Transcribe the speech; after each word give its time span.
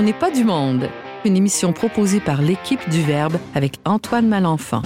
On 0.00 0.02
n'est 0.02 0.14
pas 0.14 0.30
du 0.30 0.44
monde, 0.44 0.88
une 1.26 1.36
émission 1.36 1.74
proposée 1.74 2.20
par 2.20 2.40
l'équipe 2.40 2.88
du 2.88 3.02
Verbe 3.02 3.36
avec 3.54 3.74
Antoine 3.84 4.26
Malenfant. 4.28 4.80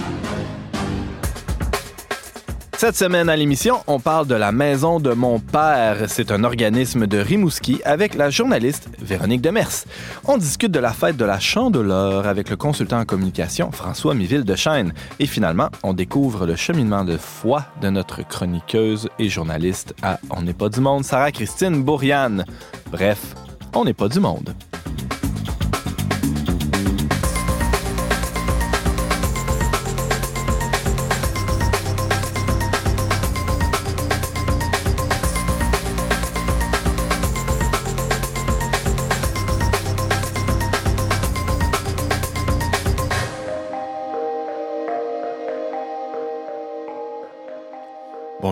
Cette 2.75 2.97
semaine 2.97 3.29
à 3.29 3.37
l'émission, 3.37 3.77
on 3.87 4.01
parle 4.01 4.27
de 4.27 4.35
la 4.35 4.51
maison 4.51 4.99
de 4.99 5.13
mon 5.13 5.39
père. 5.39 6.09
C'est 6.09 6.33
un 6.33 6.43
organisme 6.43 7.07
de 7.07 7.17
Rimouski 7.17 7.79
avec 7.85 8.15
la 8.15 8.29
journaliste 8.29 8.89
Véronique 8.99 9.39
Demers. 9.39 9.85
On 10.25 10.35
discute 10.35 10.71
de 10.71 10.79
la 10.79 10.91
fête 10.91 11.15
de 11.15 11.23
la 11.23 11.39
Chandeleur 11.39 12.27
avec 12.27 12.49
le 12.49 12.57
consultant 12.57 12.99
en 12.99 13.05
communication 13.05 13.71
François 13.71 14.15
Miville 14.15 14.43
de 14.43 14.55
Chêne. 14.57 14.93
Et 15.19 15.27
finalement, 15.27 15.69
on 15.83 15.93
découvre 15.93 16.45
le 16.45 16.57
cheminement 16.57 17.05
de 17.05 17.15
foi 17.15 17.63
de 17.81 17.89
notre 17.89 18.27
chroniqueuse 18.27 19.07
et 19.17 19.29
journaliste 19.29 19.95
à 20.01 20.19
On 20.29 20.41
n'est 20.41 20.53
pas 20.53 20.67
du 20.67 20.81
monde, 20.81 21.05
Sarah 21.05 21.31
Christine 21.31 21.83
Bourriane. 21.83 22.43
Bref, 22.91 23.33
on 23.73 23.85
n'est 23.85 23.93
pas 23.93 24.09
du 24.09 24.19
monde. 24.19 24.53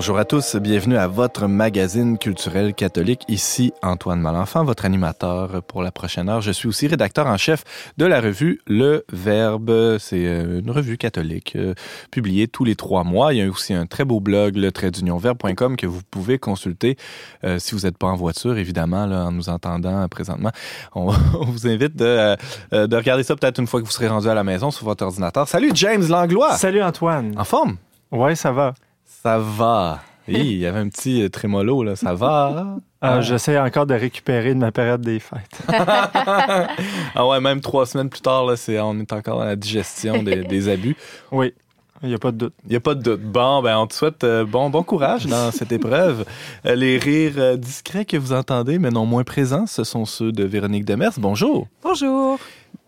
Bonjour 0.04 0.20
à 0.20 0.26
tous, 0.26 0.58
bienvenue 0.58 0.98
à 0.98 1.08
votre 1.08 1.48
magazine 1.48 2.18
culturel 2.18 2.74
catholique. 2.74 3.24
Ici 3.30 3.72
Antoine 3.82 4.20
Malenfant, 4.20 4.66
votre 4.66 4.84
animateur 4.84 5.64
pour 5.64 5.82
la 5.82 5.94
prochaine 5.94 6.28
heure. 6.28 6.42
Je 6.42 6.52
suis 6.52 6.68
aussi 6.68 6.88
rédacteur 6.88 7.26
en 7.26 7.38
chef 7.38 7.64
de 7.96 8.06
la 8.06 8.20
revue 8.20 8.60
Le 8.68 9.06
Verbe. 9.14 9.98
C'est 10.00 10.28
euh, 10.28 10.60
une 10.60 10.72
revue 10.72 10.98
catholique 10.98 11.56
euh, 11.56 11.74
publiée 12.12 12.50
tous 12.50 12.66
les 12.66 12.76
trois 12.76 13.06
mois. 13.06 13.34
Il 13.34 13.38
y 13.38 13.42
a 13.42 13.48
aussi 13.48 13.74
un 13.74 13.86
très 13.86 14.04
beau 14.04 14.20
blog, 14.20 14.58
le 14.58 14.74
verbe.com 15.18 15.78
que 15.78 15.88
vous 15.88 16.02
pouvez 16.12 16.38
consulter 16.38 16.98
euh, 17.46 17.58
si 17.58 17.74
vous 17.74 17.84
n'êtes 17.84 17.98
pas 17.98 18.08
en 18.08 18.18
voiture, 18.18 18.58
évidemment, 18.58 19.06
là, 19.06 19.28
en 19.28 19.32
nous 19.32 19.48
entendant 19.48 20.06
présentement. 20.10 20.52
On, 20.96 21.14
on 21.40 21.46
vous 21.46 21.66
invite 21.66 21.96
de, 21.96 22.36
de 22.74 22.96
regarder 22.98 23.24
ça 23.24 23.38
peut-être 23.38 23.58
une 23.58 23.68
fois 23.68 23.80
que 23.80 23.86
vous 23.86 23.92
serez 23.94 24.10
rendu 24.10 24.28
à 24.28 24.34
la 24.34 24.44
maison 24.44 24.70
sur 24.70 24.84
votre 24.84 25.06
ordinateur. 25.06 25.48
Salut 25.48 25.72
James 25.76 26.06
Langlois! 26.10 26.58
Salut 26.58 26.84
Antoine! 26.84 27.34
En 27.38 27.46
forme? 27.46 27.78
Ouais, 28.12 28.36
ça 28.36 28.52
va. 28.52 28.74
Ça 29.22 29.38
va. 29.38 30.02
Oui, 30.28 30.40
il 30.40 30.58
y 30.60 30.66
avait 30.66 30.80
un 30.80 30.88
petit 30.88 31.30
trémolo, 31.30 31.84
là. 31.84 31.96
Ça 31.96 32.14
va? 32.14 32.78
Ah, 33.02 33.20
J'essaie 33.20 33.60
encore 33.60 33.86
de 33.86 33.94
récupérer 33.94 34.54
de 34.54 34.60
ma 34.60 34.72
période 34.72 35.02
des 35.02 35.20
fêtes. 35.20 35.62
ah 35.68 37.28
ouais, 37.28 37.42
même 37.42 37.60
trois 37.60 37.86
semaines 37.86 38.10
plus 38.10 38.22
tard, 38.22 38.46
là, 38.46 38.56
c'est, 38.56 38.80
on 38.80 38.98
est 39.00 39.12
encore 39.12 39.40
dans 39.40 39.46
la 39.46 39.58
digestion 39.58 40.24
des, 40.24 40.44
des 40.44 40.70
abus. 40.70 40.96
Oui. 41.32 41.54
Il 42.04 42.10
n'y 42.10 42.16
a 42.16 42.20
pas 42.20 42.32
de 42.32 42.38
doute. 42.38 42.54
Il 42.66 42.72
n'y 42.72 42.76
a 42.76 42.82
pas 42.82 42.96
de 42.96 43.02
doute. 43.02 43.22
Bon, 43.22 43.62
ben, 43.62 43.78
on 43.78 43.88
te 43.88 43.94
souhaite 43.94 44.26
euh, 44.26 44.44
bon, 44.44 44.70
bon 44.70 44.84
courage 44.84 45.26
dans 45.26 45.52
cette 45.52 45.72
épreuve. 45.72 46.26
Euh, 46.66 46.76
les 46.76 46.98
rires 46.98 47.36
euh, 47.38 47.56
discrets 47.56 48.04
que 48.04 48.18
vous 48.18 48.34
entendez, 48.34 48.78
mais 48.78 48.90
non 48.90 49.06
moins 49.06 49.24
présents, 49.24 49.68
ce 49.68 49.86
sont 49.86 50.04
ceux 50.04 50.34
de 50.34 50.44
Véronique 50.44 50.84
Demers. 50.84 51.14
Bonjour. 51.18 51.68
Bonjour. 51.82 52.40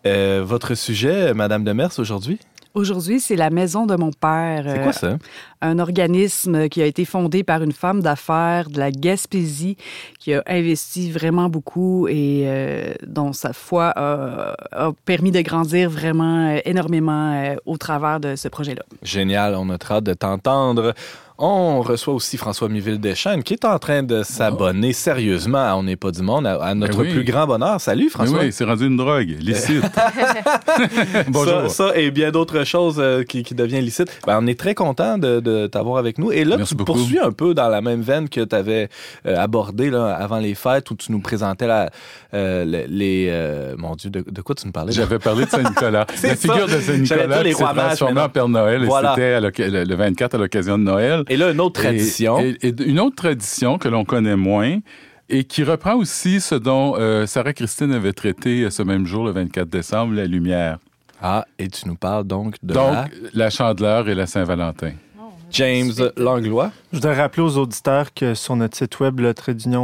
votre 0.04 0.74
sujet, 0.74 1.32
Madame 1.32 1.64
Demers, 1.64 1.98
aujourd'hui? 1.98 2.38
Aujourd'hui, 2.76 3.20
c'est 3.20 3.36
la 3.36 3.48
maison 3.48 3.86
de 3.86 3.96
mon 3.96 4.10
père. 4.12 4.66
C'est 4.66 4.82
quoi 4.82 4.92
ça? 4.92 5.18
un 5.62 5.78
organisme 5.78 6.68
qui 6.68 6.82
a 6.82 6.86
été 6.86 7.04
fondé 7.04 7.42
par 7.42 7.62
une 7.62 7.72
femme 7.72 8.02
d'affaires 8.02 8.68
de 8.70 8.78
la 8.78 8.90
Gaspésie 8.90 9.76
qui 10.18 10.34
a 10.34 10.42
investi 10.46 11.10
vraiment 11.10 11.48
beaucoup 11.48 12.08
et 12.08 12.42
euh, 12.44 12.94
dont 13.06 13.32
sa 13.32 13.52
foi 13.52 13.92
a, 13.96 14.54
a, 14.72 14.92
permis 15.04 15.30
de 15.30 15.40
grandir 15.40 15.90
vraiment 15.90 16.50
euh, 16.50 16.58
énormément 16.64 17.32
euh, 17.32 17.56
au 17.64 17.76
travers 17.76 18.20
de 18.20 18.36
ce 18.36 18.48
projet-là. 18.48 18.82
Génial, 19.02 19.54
on 19.54 19.70
a 19.70 19.76
hâte 19.90 20.04
de 20.04 20.14
t'entendre. 20.14 20.94
On 21.38 21.82
reçoit 21.82 22.14
aussi 22.14 22.38
François 22.38 22.70
Miville 22.70 22.98
Deschênes 22.98 23.42
qui 23.42 23.52
est 23.52 23.66
en 23.66 23.78
train 23.78 24.02
de 24.02 24.22
s'abonner 24.22 24.94
sérieusement 24.94 25.58
à 25.58 25.74
On 25.76 25.82
n'est 25.82 25.96
pas 25.96 26.10
du 26.10 26.22
monde, 26.22 26.46
à, 26.46 26.54
à 26.62 26.74
notre 26.74 27.02
oui. 27.02 27.12
plus 27.12 27.24
grand 27.24 27.46
bonheur. 27.46 27.78
Salut 27.78 28.08
François. 28.08 28.38
Mais 28.38 28.44
oui, 28.46 28.52
c'est 28.52 28.64
rendu 28.64 28.86
une 28.86 28.96
drogue, 28.96 29.36
licite. 29.38 29.82
Bonjour. 31.28 31.68
Ça, 31.68 31.88
ça, 31.88 31.96
et 31.98 32.10
bien 32.10 32.30
d'autres 32.30 32.64
choses 32.64 32.96
euh, 32.98 33.22
qui, 33.22 33.42
qui 33.42 33.54
deviennent 33.54 33.84
licites. 33.84 34.18
Ben, 34.26 34.38
on 34.40 34.46
est 34.46 34.58
très 34.58 34.74
content 34.74 35.18
de, 35.18 35.40
de 35.40 35.66
t'avoir 35.66 35.98
avec 35.98 36.16
nous. 36.16 36.32
Et 36.32 36.44
là, 36.44 36.56
Merci 36.56 36.70
tu 36.70 36.76
beaucoup. 36.78 36.94
poursuis 36.94 37.18
un 37.18 37.32
peu 37.32 37.52
dans 37.52 37.68
la 37.68 37.82
même 37.82 38.00
veine 38.00 38.30
que 38.30 38.40
tu 38.40 38.56
avais 38.56 38.88
euh, 39.26 39.36
abordé 39.36 39.90
là, 39.90 40.14
avant 40.14 40.38
les 40.38 40.54
fêtes 40.54 40.90
où 40.90 40.94
tu 40.96 41.12
nous 41.12 41.20
présentais 41.20 41.66
la, 41.66 41.90
euh, 42.32 42.64
les... 42.88 43.28
euh, 43.30 43.74
mon 43.76 43.94
Dieu, 43.94 44.08
de, 44.08 44.24
de, 44.26 44.40
quoi 44.40 44.54
tu 44.54 44.64
nous 44.66 44.72
parlais? 44.72 44.92
J'avais 44.92 45.18
parlé 45.18 45.44
de 45.44 45.50
Saint-Nicolas. 45.50 46.06
La 46.22 46.34
figure 46.34 46.68
ça. 46.68 46.76
de 46.76 46.80
Saint-Nicolas 46.80 47.42
qui 47.44 47.52
s'est 47.52 47.62
transformée 47.62 48.20
en 48.22 48.28
Père 48.30 48.48
Noël. 48.48 48.84
Voilà. 48.86 49.12
Et 49.18 49.44
c'était 49.56 49.84
le 49.84 49.94
24 49.94 50.34
à 50.34 50.38
l'occasion 50.38 50.78
de 50.78 50.84
Noël. 50.84 51.24
Et 51.28 51.36
là, 51.36 51.50
une 51.50 51.60
autre 51.60 51.80
tradition. 51.80 52.38
Et, 52.38 52.56
et, 52.62 52.68
et 52.68 52.82
une 52.84 53.00
autre 53.00 53.16
tradition 53.16 53.78
que 53.78 53.88
l'on 53.88 54.04
connaît 54.04 54.36
moins 54.36 54.78
et 55.28 55.44
qui 55.44 55.64
reprend 55.64 55.94
aussi 55.94 56.40
ce 56.40 56.54
dont 56.54 56.94
euh, 56.96 57.26
Sarah 57.26 57.52
Christine 57.52 57.92
avait 57.92 58.12
traité 58.12 58.70
ce 58.70 58.82
même 58.82 59.06
jour, 59.06 59.24
le 59.24 59.32
24 59.32 59.68
décembre, 59.68 60.14
la 60.14 60.26
lumière. 60.26 60.78
Ah, 61.20 61.46
et 61.58 61.68
tu 61.68 61.88
nous 61.88 61.96
parles 61.96 62.24
donc 62.24 62.54
de 62.62 62.74
donc, 62.74 62.92
la... 62.92 63.08
la 63.32 63.50
chandeleur 63.50 64.08
et 64.08 64.14
la 64.14 64.26
Saint-Valentin. 64.26 64.92
James 65.56 65.92
Langlois. 66.18 66.70
Je 66.92 66.98
voudrais 66.98 67.14
rappeler 67.14 67.42
aux 67.42 67.56
auditeurs 67.56 68.12
que 68.12 68.34
sur 68.34 68.56
notre 68.56 68.76
site 68.76 69.00
web, 69.00 69.20
le 69.20 69.32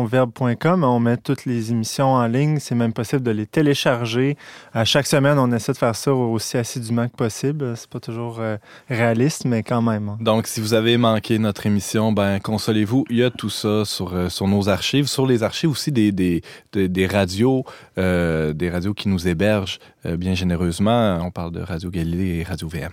verbe.com, 0.06 0.84
on 0.84 1.00
met 1.00 1.16
toutes 1.16 1.46
les 1.46 1.70
émissions 1.70 2.12
en 2.12 2.26
ligne. 2.26 2.58
C'est 2.60 2.74
même 2.74 2.92
possible 2.92 3.22
de 3.22 3.30
les 3.30 3.46
télécharger. 3.46 4.36
À 4.74 4.84
chaque 4.84 5.06
semaine, 5.06 5.38
on 5.38 5.50
essaie 5.50 5.72
de 5.72 5.78
faire 5.78 5.96
ça 5.96 6.12
aussi 6.12 6.58
assidûment 6.58 7.08
que 7.08 7.16
possible. 7.16 7.74
C'est 7.74 7.88
pas 7.88 8.00
toujours 8.00 8.36
euh, 8.40 8.58
réaliste, 8.90 9.46
mais 9.46 9.62
quand 9.62 9.80
même. 9.80 10.10
Hein. 10.10 10.18
Donc, 10.20 10.46
si 10.46 10.60
vous 10.60 10.74
avez 10.74 10.98
manqué 10.98 11.38
notre 11.38 11.64
émission, 11.64 12.12
ben 12.12 12.38
consolez-vous. 12.38 13.06
Il 13.08 13.16
y 13.16 13.24
a 13.24 13.30
tout 13.30 13.50
ça 13.50 13.86
sur, 13.86 14.12
euh, 14.12 14.28
sur 14.28 14.48
nos 14.48 14.68
archives, 14.68 15.06
sur 15.06 15.26
les 15.26 15.42
archives 15.42 15.70
aussi 15.70 15.90
des, 15.90 16.12
des, 16.12 16.42
des, 16.74 16.90
des 16.90 17.06
radios, 17.06 17.64
euh, 17.96 18.52
des 18.52 18.68
radios 18.68 18.92
qui 18.92 19.08
nous 19.08 19.26
hébergent 19.26 19.78
euh, 19.78 19.91
bien 20.04 20.34
généreusement. 20.34 21.18
On 21.22 21.30
parle 21.30 21.52
de 21.52 21.60
Radio 21.60 21.90
Galilée 21.90 22.38
et 22.40 22.42
Radio 22.42 22.68
VM. 22.68 22.92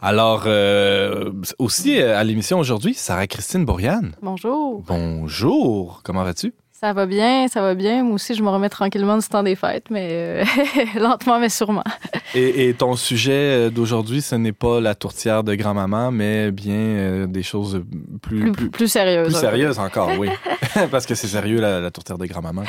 Alors, 0.00 0.44
euh, 0.46 1.32
aussi 1.58 1.98
à 2.00 2.22
l'émission 2.24 2.58
aujourd'hui, 2.58 2.94
Sarah-Christine 2.94 3.64
Bourriane. 3.64 4.12
Bonjour. 4.22 4.82
Bonjour. 4.86 6.00
Comment 6.04 6.24
vas-tu? 6.24 6.54
Ça 6.86 6.92
va 6.92 7.04
bien, 7.04 7.48
ça 7.48 7.62
va 7.62 7.74
bien. 7.74 8.04
Moi 8.04 8.14
aussi, 8.14 8.32
je 8.36 8.44
me 8.44 8.48
remets 8.48 8.68
tranquillement 8.68 9.18
du 9.18 9.26
temps 9.26 9.42
des 9.42 9.56
fêtes, 9.56 9.86
mais 9.90 10.08
euh, 10.12 10.44
lentement, 11.00 11.40
mais 11.40 11.48
sûrement. 11.48 11.82
Et, 12.34 12.68
et 12.68 12.74
ton 12.74 12.96
sujet 12.96 13.70
d'aujourd'hui, 13.70 14.20
ce 14.20 14.34
n'est 14.34 14.52
pas 14.52 14.80
la 14.80 14.94
tourtière 14.94 15.42
de 15.42 15.54
grand-maman, 15.54 16.10
mais 16.10 16.50
bien 16.50 16.74
euh, 16.74 17.26
des 17.26 17.42
choses 17.42 17.82
plus... 18.20 18.40
Plus, 18.40 18.52
plus, 18.52 18.70
plus 18.70 18.88
sérieuses. 18.88 19.32
Plus 19.32 19.40
sérieuses 19.40 19.78
encore, 19.78 20.10
oui. 20.18 20.28
Parce 20.90 21.06
que 21.06 21.14
c'est 21.14 21.28
sérieux, 21.28 21.60
la, 21.60 21.80
la, 21.80 21.90
tourtière 21.90 22.18
de 22.18 22.26
grand-maman. 22.26 22.62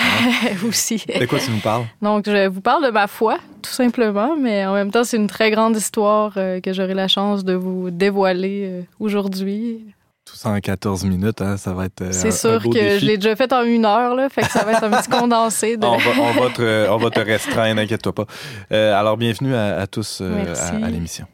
aussi. 0.68 1.04
De 1.20 1.26
quoi 1.26 1.40
tu 1.40 1.52
nous 1.52 1.60
parles? 1.60 1.84
Donc, 2.02 2.26
je 2.28 2.48
vous 2.48 2.62
parle 2.62 2.86
de 2.86 2.92
ma 2.92 3.08
foi, 3.08 3.40
tout 3.62 3.72
simplement, 3.72 4.38
mais 4.38 4.66
en 4.66 4.74
même 4.74 4.92
temps, 4.92 5.04
c'est 5.04 5.18
une 5.18 5.28
très 5.28 5.52
grande 5.52 5.76
histoire 5.76 6.34
euh, 6.38 6.62
que 6.62 6.72
j'aurai 6.72 6.94
la 6.94 7.08
chance 7.08 7.44
de 7.44 7.54
vous 7.54 7.92
dévoiler 7.92 8.64
euh, 8.66 8.82
aujourd'hui. 9.00 9.86
Tout 10.30 10.36
ça 10.36 10.50
en 10.50 10.60
14 10.60 11.06
minutes, 11.06 11.42
hein, 11.42 11.56
ça 11.56 11.74
va 11.74 11.86
être. 11.86 12.02
Euh, 12.02 12.12
c'est 12.12 12.32
sûr 12.32 12.62
que 12.62 12.68
défi. 12.68 13.00
je 13.00 13.06
l'ai 13.06 13.16
déjà 13.16 13.36
fait 13.38 13.54
en 13.54 13.64
une 13.64 13.86
heure, 13.86 14.14
là, 14.14 14.28
fait 14.28 14.42
que 14.42 14.52
ça 14.52 14.66
va 14.66 14.74
être 14.74 14.84
un 14.84 14.90
petit 14.90 15.10
condensé. 15.10 15.78
De... 15.78 15.86
on, 15.88 15.98
va, 15.98 16.12
on, 16.20 16.42
va 16.42 16.50
te, 16.50 16.90
on 16.90 16.98
va 16.98 17.10
te 17.10 17.20
restreindre, 17.22 17.80
inquiète-toi 17.80 18.14
pas. 18.14 18.26
Euh, 18.74 18.94
alors, 18.94 19.16
bienvenue 19.16 19.56
à, 19.56 19.80
à 19.80 19.88
tous 19.88 20.20
euh, 20.22 20.54
à, 20.54 20.86
à 20.86 20.90
l'émission. 20.90 21.28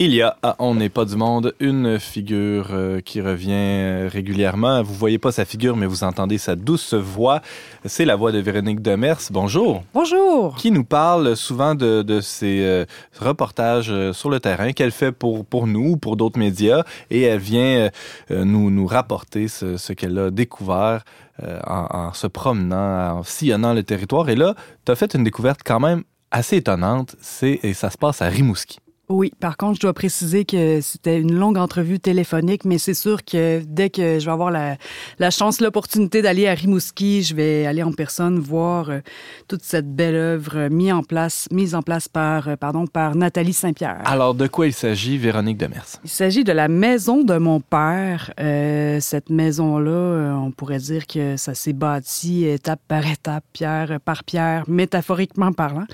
Il 0.00 0.12
y 0.12 0.22
a 0.22 0.36
à 0.42 0.56
On 0.58 0.74
n'est 0.74 0.88
pas 0.88 1.04
du 1.04 1.14
monde 1.14 1.54
une 1.60 2.00
figure 2.00 2.70
euh, 2.72 3.00
qui 3.00 3.20
revient 3.20 3.52
euh, 3.52 4.08
régulièrement. 4.12 4.82
Vous 4.82 4.92
voyez 4.92 5.20
pas 5.20 5.30
sa 5.30 5.44
figure, 5.44 5.76
mais 5.76 5.86
vous 5.86 6.02
entendez 6.02 6.36
sa 6.36 6.56
douce 6.56 6.94
voix. 6.94 7.42
C'est 7.84 8.04
la 8.04 8.16
voix 8.16 8.32
de 8.32 8.40
Véronique 8.40 8.82
Demers. 8.82 9.20
Bonjour. 9.30 9.84
Bonjour. 9.94 10.56
Qui 10.56 10.72
nous 10.72 10.82
parle 10.82 11.36
souvent 11.36 11.76
de, 11.76 12.02
de 12.02 12.20
ses 12.20 12.64
euh, 12.64 12.86
reportages 13.20 14.10
sur 14.10 14.30
le 14.30 14.40
terrain 14.40 14.72
qu'elle 14.72 14.90
fait 14.90 15.12
pour, 15.12 15.46
pour 15.46 15.68
nous 15.68 15.92
ou 15.92 15.96
pour 15.96 16.16
d'autres 16.16 16.40
médias. 16.40 16.82
Et 17.10 17.22
elle 17.22 17.38
vient 17.38 17.88
euh, 18.32 18.44
nous, 18.44 18.72
nous 18.72 18.88
rapporter 18.88 19.46
ce, 19.46 19.76
ce 19.76 19.92
qu'elle 19.92 20.18
a 20.18 20.32
découvert 20.32 21.04
en, 21.40 21.86
en 21.90 22.12
se 22.12 22.26
promenant, 22.26 23.18
en 23.18 23.22
sillonnant 23.22 23.72
le 23.72 23.84
territoire. 23.84 24.28
Et 24.28 24.34
là, 24.34 24.56
tu 24.84 24.90
as 24.90 24.96
fait 24.96 25.14
une 25.14 25.22
découverte 25.22 25.60
quand 25.64 25.78
même 25.78 26.02
assez 26.32 26.56
étonnante. 26.56 27.14
C'est, 27.20 27.60
et 27.62 27.74
ça 27.74 27.90
se 27.90 27.96
passe 27.96 28.22
à 28.22 28.26
Rimouski. 28.26 28.80
Oui, 29.08 29.32
par 29.38 29.58
contre, 29.58 29.76
je 29.76 29.80
dois 29.80 29.92
préciser 29.92 30.44
que 30.46 30.80
c'était 30.80 31.20
une 31.20 31.34
longue 31.34 31.58
entrevue 31.58 32.00
téléphonique, 32.00 32.64
mais 32.64 32.78
c'est 32.78 32.94
sûr 32.94 33.22
que 33.24 33.62
dès 33.66 33.90
que 33.90 34.18
je 34.18 34.24
vais 34.24 34.32
avoir 34.32 34.50
la, 34.50 34.76
la 35.18 35.30
chance, 35.30 35.60
l'opportunité 35.60 36.22
d'aller 36.22 36.46
à 36.46 36.54
Rimouski, 36.54 37.22
je 37.22 37.34
vais 37.34 37.66
aller 37.66 37.82
en 37.82 37.92
personne 37.92 38.38
voir 38.38 38.88
euh, 38.88 39.00
toute 39.46 39.62
cette 39.62 39.94
belle 39.94 40.14
œuvre 40.14 40.68
mise 40.68 40.92
en 40.92 41.02
place, 41.02 41.48
mise 41.50 41.74
en 41.74 41.82
place 41.82 42.08
par, 42.08 42.48
euh, 42.48 42.56
pardon, 42.56 42.86
par 42.86 43.14
Nathalie 43.14 43.52
Saint-Pierre. 43.52 44.00
Alors, 44.06 44.34
de 44.34 44.46
quoi 44.46 44.66
il 44.66 44.72
s'agit, 44.72 45.18
Véronique 45.18 45.58
Demers? 45.58 45.86
Il 46.02 46.10
s'agit 46.10 46.44
de 46.44 46.52
la 46.52 46.68
maison 46.68 47.22
de 47.24 47.36
mon 47.36 47.60
père. 47.60 48.32
Euh, 48.40 49.00
cette 49.00 49.28
maison-là, 49.28 49.90
euh, 49.90 50.32
on 50.32 50.50
pourrait 50.50 50.78
dire 50.78 51.06
que 51.06 51.36
ça 51.36 51.54
s'est 51.54 51.74
bâti 51.74 52.46
étape 52.46 52.80
par 52.88 53.06
étape, 53.06 53.44
pierre 53.52 53.98
par 54.02 54.24
pierre, 54.24 54.64
métaphoriquement 54.66 55.52
parlant. 55.52 55.86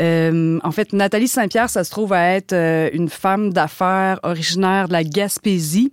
Euh, 0.00 0.58
en 0.62 0.72
fait, 0.72 0.92
Nathalie 0.92 1.28
Saint-Pierre, 1.28 1.70
ça 1.70 1.84
se 1.84 1.90
trouve 1.90 2.12
à 2.12 2.32
être 2.32 2.52
euh, 2.52 2.90
une 2.92 3.08
femme 3.08 3.52
d'affaires 3.52 4.18
originaire 4.22 4.88
de 4.88 4.92
la 4.92 5.04
Gaspésie. 5.04 5.92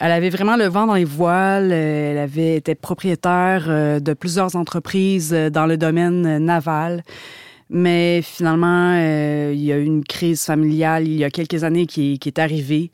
Elle 0.00 0.12
avait 0.12 0.30
vraiment 0.30 0.56
le 0.56 0.66
vent 0.66 0.86
dans 0.86 0.94
les 0.94 1.04
voiles. 1.04 1.70
Euh, 1.72 2.12
Elle 2.12 2.18
avait 2.18 2.56
été 2.56 2.74
propriétaire 2.74 4.00
de 4.00 4.12
plusieurs 4.14 4.56
entreprises 4.56 5.30
dans 5.30 5.66
le 5.66 5.76
domaine 5.76 6.38
naval. 6.38 7.02
Mais 7.70 8.22
finalement, 8.22 8.94
il 8.94 9.62
y 9.62 9.72
a 9.72 9.76
eu 9.76 9.84
une 9.84 10.02
crise 10.02 10.42
familiale 10.42 11.06
il 11.06 11.16
y 11.16 11.24
a 11.24 11.30
quelques 11.30 11.64
années 11.64 11.86
qui 11.86 12.18
est 12.24 12.38
arrivée, 12.38 12.90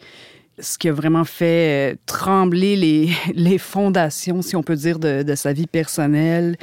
ce 0.58 0.78
qui 0.78 0.88
a 0.88 0.92
vraiment 0.92 1.24
fait 1.24 1.92
euh, 1.92 1.96
trembler 2.06 2.76
les, 2.76 3.10
les 3.34 3.58
fondations, 3.58 4.42
si 4.42 4.56
on 4.56 4.62
peut 4.62 4.76
dire, 4.76 4.98
de, 4.98 5.22
de 5.22 5.34
sa 5.34 5.52
vie 5.52 5.66
personnelle. 5.66 6.56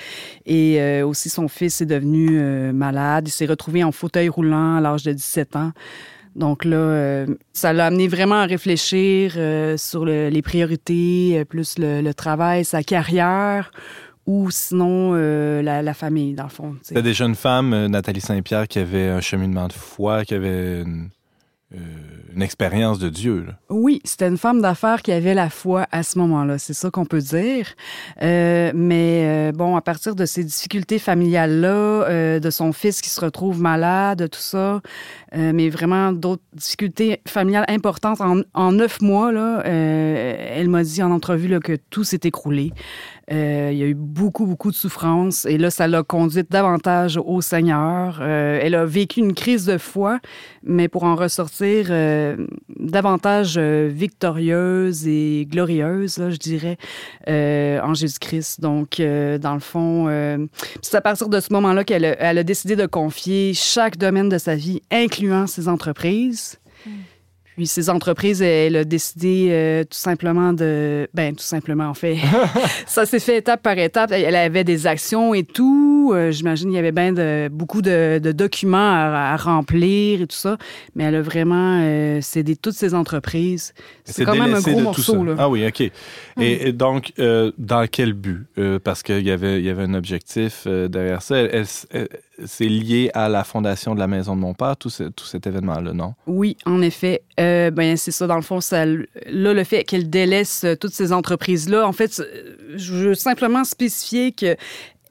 Et 0.45 0.81
euh, 0.81 1.05
aussi, 1.05 1.29
son 1.29 1.47
fils 1.47 1.81
est 1.81 1.85
devenu 1.85 2.39
euh, 2.39 2.71
malade. 2.73 3.27
Il 3.27 3.31
s'est 3.31 3.45
retrouvé 3.45 3.83
en 3.83 3.91
fauteuil 3.91 4.29
roulant 4.29 4.77
à 4.77 4.81
l'âge 4.81 5.03
de 5.03 5.11
17 5.13 5.55
ans. 5.55 5.71
Donc 6.33 6.63
là, 6.63 7.25
ça 7.51 7.73
l'a 7.73 7.87
amené 7.87 8.07
vraiment 8.07 8.35
à 8.35 8.45
réfléchir 8.45 9.33
sur 9.77 10.05
le- 10.05 10.29
les 10.29 10.41
priorités, 10.41 11.43
plus 11.43 11.75
le, 11.77 12.09
travail, 12.13 12.63
sa 12.63 12.83
carrière, 12.83 13.73
ou 14.25 14.49
sinon 14.49 15.11
la, 15.11 15.93
famille, 15.93 16.33
dans 16.33 16.45
le 16.45 16.49
fond. 16.49 16.77
C'était 16.83 17.01
des 17.01 17.13
jeunes 17.13 17.35
femmes, 17.35 17.87
Nathalie 17.87 18.21
Saint-Pierre, 18.21 18.69
qui 18.69 18.79
avait 18.79 19.09
un 19.09 19.19
cheminement 19.19 19.67
de 19.67 19.73
foi, 19.73 20.23
qui 20.23 20.33
avait 20.33 20.83
une, 20.83 21.09
euh, 21.73 21.77
une 22.35 22.41
expérience 22.41 22.99
de 22.99 23.09
Dieu. 23.09 23.45
là. 23.45 23.53
Oui, 23.69 24.01
c'était 24.03 24.27
une 24.27 24.37
femme 24.37 24.61
d'affaires 24.61 25.01
qui 25.01 25.11
avait 25.11 25.33
la 25.33 25.49
foi 25.49 25.87
à 25.91 26.03
ce 26.03 26.17
moment-là, 26.19 26.57
c'est 26.57 26.73
ça 26.73 26.89
qu'on 26.89 27.05
peut 27.05 27.19
dire. 27.19 27.67
Euh, 28.21 28.71
mais 28.75 29.23
euh, 29.25 29.51
bon, 29.51 29.75
à 29.75 29.81
partir 29.81 30.15
de 30.15 30.25
ces 30.25 30.43
difficultés 30.43 30.99
familiales-là, 30.99 32.39
de 32.39 32.49
son 32.49 32.73
fils 32.73 33.01
qui 33.01 33.09
se 33.09 33.19
retrouve 33.21 33.61
malade, 33.61 34.29
tout 34.29 34.39
ça, 34.39 34.81
mais 35.33 35.69
vraiment 35.69 36.11
d'autres 36.11 36.43
difficultés 36.53 37.21
familiales 37.27 37.65
importantes 37.67 38.21
en, 38.21 38.41
en 38.53 38.71
neuf 38.71 39.01
mois, 39.01 39.31
là, 39.31 39.61
elle 39.65 40.69
m'a 40.69 40.83
dit 40.83 41.01
en 41.03 41.11
entrevue 41.11 41.47
là, 41.47 41.59
que 41.59 41.77
tout 41.89 42.03
s'est 42.03 42.21
écroulé. 42.23 42.73
Euh, 43.31 43.69
il 43.71 43.77
y 43.77 43.83
a 43.83 43.85
eu 43.85 43.93
beaucoup, 43.93 44.45
beaucoup 44.45 44.71
de 44.71 44.75
souffrance 44.75 45.45
et 45.45 45.57
là, 45.57 45.69
ça 45.69 45.87
l'a 45.87 46.03
conduite 46.03 46.51
davantage 46.51 47.17
au 47.23 47.41
Seigneur. 47.41 48.19
Euh, 48.21 48.59
elle 48.61 48.75
a 48.75 48.85
vécu 48.85 49.19
une 49.19 49.33
crise 49.33 49.65
de 49.65 49.77
foi, 49.77 50.19
mais 50.63 50.87
pour 50.87 51.03
en 51.03 51.15
ressortir 51.15 51.87
euh, 51.89 52.35
davantage 52.79 53.57
victorieuse 53.57 55.07
et 55.07 55.47
glorieuse, 55.49 56.15
je 56.29 56.37
dirais, 56.37 56.77
en 57.27 57.93
Jésus-Christ. 57.93 58.59
Donc, 58.61 58.97
dans 58.99 59.53
le 59.53 59.59
fond, 59.59 60.47
c'est 60.81 60.97
à 60.97 61.01
partir 61.01 61.29
de 61.29 61.39
ce 61.39 61.53
moment-là 61.53 61.83
qu'elle 61.83 62.05
a, 62.05 62.43
décidé 62.43 62.75
de 62.75 62.85
confier 62.85 63.53
chaque 63.53 63.97
domaine 63.97 64.29
de 64.29 64.37
sa 64.37 64.55
vie, 64.55 64.81
incluant 64.91 65.47
ses 65.47 65.67
entreprises. 65.67 66.59
Puis 67.57 67.67
ces 67.67 67.89
entreprises, 67.89 68.41
elle 68.41 68.75
a 68.77 68.83
décidé 68.85 69.49
euh, 69.51 69.83
tout 69.83 69.97
simplement 69.97 70.53
de... 70.53 71.07
Ben, 71.13 71.35
tout 71.35 71.43
simplement, 71.43 71.85
en 71.87 71.93
fait. 71.93 72.17
ça 72.87 73.05
s'est 73.05 73.19
fait 73.19 73.37
étape 73.37 73.61
par 73.61 73.77
étape. 73.77 74.11
Elle 74.13 74.35
avait 74.35 74.63
des 74.63 74.87
actions 74.87 75.33
et 75.33 75.43
tout. 75.43 76.11
Euh, 76.13 76.31
J'imagine 76.31 76.71
il 76.71 76.75
y 76.75 76.79
avait 76.79 76.91
bien 76.93 77.11
de, 77.13 77.49
beaucoup 77.51 77.81
de, 77.81 78.19
de 78.19 78.31
documents 78.31 78.77
à, 78.93 79.33
à 79.33 79.35
remplir 79.35 80.21
et 80.21 80.27
tout 80.27 80.35
ça. 80.35 80.57
Mais 80.95 81.03
elle 81.03 81.15
a 81.15 81.21
vraiment 81.21 81.79
euh, 81.81 82.21
cédé 82.21 82.55
toutes 82.55 82.73
ses 82.75 82.93
entreprises. 82.93 83.73
C'est 84.05 84.25
quand 84.25 84.35
même 84.35 84.53
un 84.55 84.61
gros 84.61 84.79
morceau, 84.79 85.23
là. 85.23 85.35
Ah 85.37 85.49
oui, 85.49 85.65
OK. 85.67 85.81
Et, 85.81 85.91
et 86.39 86.71
donc, 86.73 87.11
dans 87.57 87.85
quel 87.91 88.13
but? 88.13 88.45
Parce 88.83 89.03
qu'il 89.03 89.21
y 89.25 89.31
avait, 89.31 89.59
il 89.59 89.65
y 89.65 89.69
avait 89.69 89.83
un 89.83 89.93
objectif 89.93 90.65
derrière 90.67 91.21
ça. 91.21 91.37
Elle- 91.37 91.49
elle- 91.53 91.65
elle- 91.91 92.09
c'est 92.45 92.65
lié 92.67 93.09
à 93.13 93.29
la 93.29 93.43
fondation 93.43 93.93
de 93.95 93.99
la 93.99 94.07
maison 94.07 94.35
de 94.35 94.41
mon 94.41 94.53
père, 94.53 94.77
tout, 94.77 94.89
ce- 94.89 95.03
tout 95.03 95.25
cet 95.25 95.47
événement-là, 95.47 95.93
non? 95.93 96.13
Oui, 96.27 96.57
en 96.65 96.81
effet. 96.81 97.21
Euh, 97.39 97.71
ben 97.71 97.97
c'est 97.97 98.11
ça, 98.11 98.27
dans 98.27 98.35
le 98.35 98.41
fond, 98.41 98.59
là, 98.71 99.53
le 99.53 99.63
fait 99.63 99.83
qu'elle 99.83 100.09
délaisse 100.09 100.63
euh, 100.63 100.75
toutes 100.75 100.93
ces 100.93 101.11
entreprises-là, 101.13 101.87
en 101.87 101.91
fait, 101.93 102.19
euh, 102.19 102.55
je 102.75 102.93
veux 102.93 103.13
simplement 103.15 103.63
spécifier 103.63 104.31
que 104.31 104.55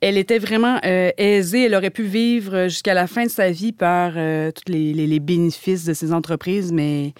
elle 0.02 0.16
était 0.16 0.38
vraiment 0.38 0.78
aisée. 0.82 1.64
Elle 1.64 1.74
aurait 1.74 1.90
pu 1.90 2.04
vivre 2.04 2.68
jusqu'à 2.68 2.94
la 2.94 3.06
fin 3.06 3.26
de 3.26 3.30
sa 3.30 3.50
vie 3.50 3.72
par 3.72 4.12
tous 4.14 4.72
les 4.72 5.20
bénéfices 5.20 5.84
de 5.84 5.92
ces 5.92 6.14
entreprises, 6.14 6.72
mais 6.72 7.12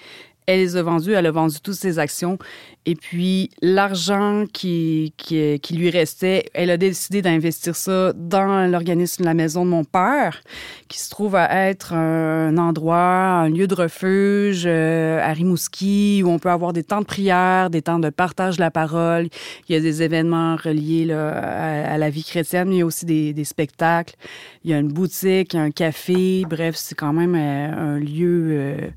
elle 0.46 0.60
les 0.60 0.76
a 0.76 0.82
vendus, 0.82 1.12
elle 1.12 1.26
a 1.26 1.31
vendu 1.31 1.56
toutes 1.62 1.75
ses 1.75 1.98
actions. 1.98 2.38
Et 2.87 2.94
puis, 2.94 3.50
l'argent 3.60 4.46
qui, 4.50 5.12
qui, 5.19 5.60
lui 5.75 5.90
restait, 5.90 6.46
elle 6.54 6.70
a 6.70 6.78
décidé 6.78 7.20
d'investir 7.20 7.76
ça 7.76 8.14
dans 8.14 8.66
l'organisme 8.70 9.22
de 9.22 9.26
la 9.26 9.34
maison 9.34 9.66
de 9.66 9.70
mon 9.70 9.84
père, 9.84 10.40
qui 10.88 10.98
se 10.98 11.10
trouve 11.10 11.37
à 11.37 11.69
être 11.69 11.92
un 11.92 12.56
endroit, 12.56 12.96
un 12.96 13.50
lieu 13.50 13.66
de 13.66 13.75
refuge 13.75 14.64
euh, 14.66 15.20
à 15.22 15.32
Rimouski, 15.34 16.22
où 16.25 16.31
on 16.31 16.38
peut 16.38 16.50
avoir 16.50 16.72
des 16.72 16.82
temps 16.82 17.02
de 17.02 17.06
prière, 17.06 17.69
des 17.69 17.82
temps 17.82 17.98
de 17.98 18.08
partage 18.08 18.56
de 18.56 18.62
la 18.62 18.70
parole. 18.70 19.28
Il 19.69 19.75
y 19.75 19.78
a 19.78 19.81
des 19.81 20.02
événements 20.02 20.56
reliés 20.56 21.12
à, 21.12 21.98
la 21.98 22.08
vie 22.08 22.25
chrétienne, 22.25 22.70
mais 22.70 22.76
il 22.76 22.78
y 22.78 22.82
a 22.82 22.86
aussi 22.86 23.04
des, 23.04 23.34
des 23.34 23.44
spectacles. 23.44 24.14
Il 24.64 24.70
y 24.70 24.75
a 24.75 24.78
une 24.78 24.93
boutique, 24.93 25.54
un 25.54 25.70
café. 25.70 26.44
Bref, 26.48 26.76
c'est 26.76 26.94
quand 26.94 27.12
même 27.12 27.34
euh, 27.34 27.96
un 27.96 27.98
lieu... 27.98 28.48
euh, 28.52 28.88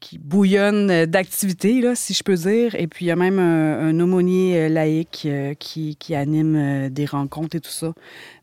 qui 0.00 0.18
bouillonne 0.18 1.04
d'activités, 1.04 1.82
là, 1.82 1.94
si 1.94 2.14
je 2.14 2.22
peux 2.24 2.34
dire. 2.34 2.74
Et 2.74 2.86
puis, 2.86 3.04
il 3.04 3.08
y 3.08 3.10
a 3.10 3.16
même 3.16 3.38
un, 3.38 3.88
un 3.88 4.00
aumônier 4.00 4.58
euh, 4.58 4.68
laïque 4.68 5.22
euh, 5.26 5.52
qui, 5.54 5.96
qui 5.96 6.14
anime 6.14 6.56
euh, 6.56 6.88
des 6.88 7.04
rencontres 7.04 7.56
et 7.56 7.60
tout 7.60 7.70
ça. 7.70 7.92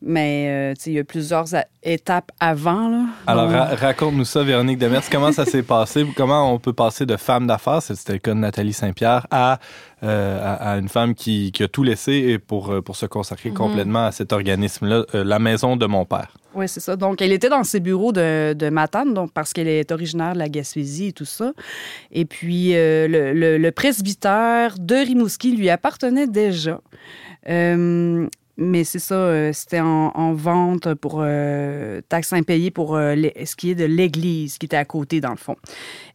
Mais, 0.01 0.47
euh, 0.49 0.73
tu 0.75 0.81
sais, 0.83 0.91
il 0.91 0.95
y 0.95 0.99
a 0.99 1.03
plusieurs 1.03 1.47
étapes 1.81 2.31
avant, 2.39 2.89
là. 2.89 3.05
Alors, 3.25 3.49
ra- 3.49 3.75
raconte-nous 3.75 4.25
ça, 4.25 4.43
Véronique 4.43 4.77
Demers. 4.77 5.01
Comment 5.11 5.31
ça 5.31 5.45
s'est 5.45 5.63
passé? 5.63 6.05
Comment 6.15 6.53
on 6.53 6.59
peut 6.59 6.73
passer 6.73 7.05
de 7.07 7.17
femme 7.17 7.47
d'affaires, 7.47 7.81
c'était 7.81 8.13
le 8.13 8.19
cas 8.19 8.33
de 8.35 8.39
Nathalie 8.39 8.73
Saint-Pierre, 8.73 9.25
à, 9.31 9.59
euh, 10.03 10.39
à, 10.43 10.73
à 10.73 10.77
une 10.77 10.89
femme 10.89 11.15
qui, 11.15 11.51
qui 11.51 11.63
a 11.63 11.67
tout 11.67 11.83
laissé 11.83 12.37
pour, 12.37 12.71
euh, 12.71 12.81
pour 12.81 12.95
se 12.95 13.07
consacrer 13.07 13.49
complètement 13.49 14.05
à 14.05 14.11
cet 14.11 14.31
organisme-là, 14.31 15.05
euh, 15.15 15.23
la 15.23 15.39
maison 15.39 15.75
de 15.75 15.87
mon 15.87 16.05
père? 16.05 16.33
Oui, 16.57 16.67
c'est 16.67 16.79
ça. 16.79 16.95
Donc, 16.95 17.21
elle 17.21 17.31
était 17.31 17.49
dans 17.49 17.63
ses 17.63 17.79
bureaux 17.79 18.11
de, 18.11 18.53
de 18.53 18.69
Matane, 18.69 19.13
donc 19.13 19.31
parce 19.31 19.53
qu'elle 19.53 19.67
est 19.67 19.91
originaire 19.91 20.33
de 20.33 20.39
la 20.39 20.49
Gaspésie 20.49 21.09
et 21.09 21.13
tout 21.13 21.23
ça. 21.23 21.53
Et 22.11 22.25
puis, 22.25 22.75
euh, 22.75 23.07
le, 23.07 23.57
le- 23.59 23.71
presbytère 23.71 24.73
de 24.79 24.95
Rimouski 24.95 25.55
lui 25.55 25.69
appartenait 25.69 26.25
déjà. 26.25 26.81
Euh, 27.47 28.27
mais 28.57 28.83
c'est 28.83 28.99
ça, 28.99 29.15
euh, 29.15 29.51
c'était 29.53 29.79
en, 29.79 30.11
en 30.15 30.33
vente 30.33 30.93
pour 30.95 31.19
euh, 31.21 32.01
taxes 32.09 32.33
impayées 32.33 32.71
pour 32.71 32.95
euh, 32.95 33.13
les- 33.15 33.33
ce 33.45 33.55
qui 33.55 33.69
est 33.71 33.75
de 33.75 33.85
l'église 33.85 34.57
qui 34.57 34.65
était 34.65 34.77
à 34.77 34.85
côté, 34.85 35.21
dans 35.21 35.29
le 35.31 35.37
fond. 35.37 35.55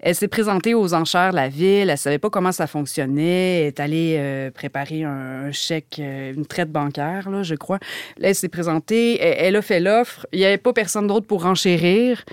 Elle 0.01 0.15
s'est 0.15 0.29
présentée 0.29 0.75
aux 0.75 0.93
enchères 0.95 1.31
de 1.31 1.37
la 1.37 1.49
ville, 1.49 1.89
elle 1.89 1.97
savait 1.99 2.19
pas 2.19 2.31
comment 2.31 2.51
ça 2.53 2.67
fonctionnait, 2.67 3.61
elle 3.61 3.67
est 3.69 3.81
allée 3.81 4.17
euh, 4.19 4.51
préparer 4.51 5.05
un, 5.05 5.47
un 5.47 5.53
chèque, 5.53 5.99
une 6.01 6.45
traite 6.47 6.71
bancaire, 6.73 7.31
là, 7.31 7.43
je 7.43 7.55
crois. 7.55 7.79
Là, 8.19 8.29
elle 8.31 8.35
s'est 8.35 8.49
présentée, 8.49 9.21
elle, 9.23 9.37
elle 9.39 9.57
a 9.57 9.63
fait 9.63 9.81
l'offre, 9.81 10.27
il 10.33 10.41
n'y 10.41 10.45
avait 10.45 10.59
pas 10.59 10.73
personne 10.73 11.07
d'autre 11.07 11.27
pour 11.27 11.43
renchérir. 11.45 12.25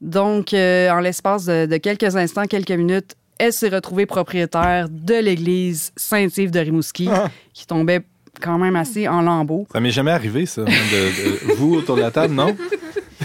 Donc, 0.00 0.54
en 0.54 1.00
l'espace 1.00 1.44
de, 1.44 1.66
de 1.66 1.76
quelques 1.76 2.16
instants, 2.16 2.46
quelques 2.46 2.70
minutes, 2.70 3.16
elle 3.38 3.52
s'est 3.52 3.68
retrouvée 3.68 4.06
propriétaire 4.06 4.88
de 4.90 5.14
l'église 5.14 5.92
Saint-Yves 5.96 6.50
de 6.50 6.60
Rimouski, 6.60 7.08
qui 7.52 7.66
tombait 7.66 8.00
quand 8.40 8.58
même 8.58 8.76
assez 8.76 9.06
en 9.08 9.20
lambeaux. 9.22 9.66
Ça 9.72 9.80
m'est 9.80 9.90
jamais 9.90 10.10
arrivé, 10.10 10.46
ça, 10.46 10.62
hein, 10.62 10.64
de, 10.66 11.50
de- 11.50 11.54
vous 11.56 11.74
autour 11.76 11.96
de 11.96 12.00
la 12.02 12.10
table, 12.10 12.34
non? 12.34 12.56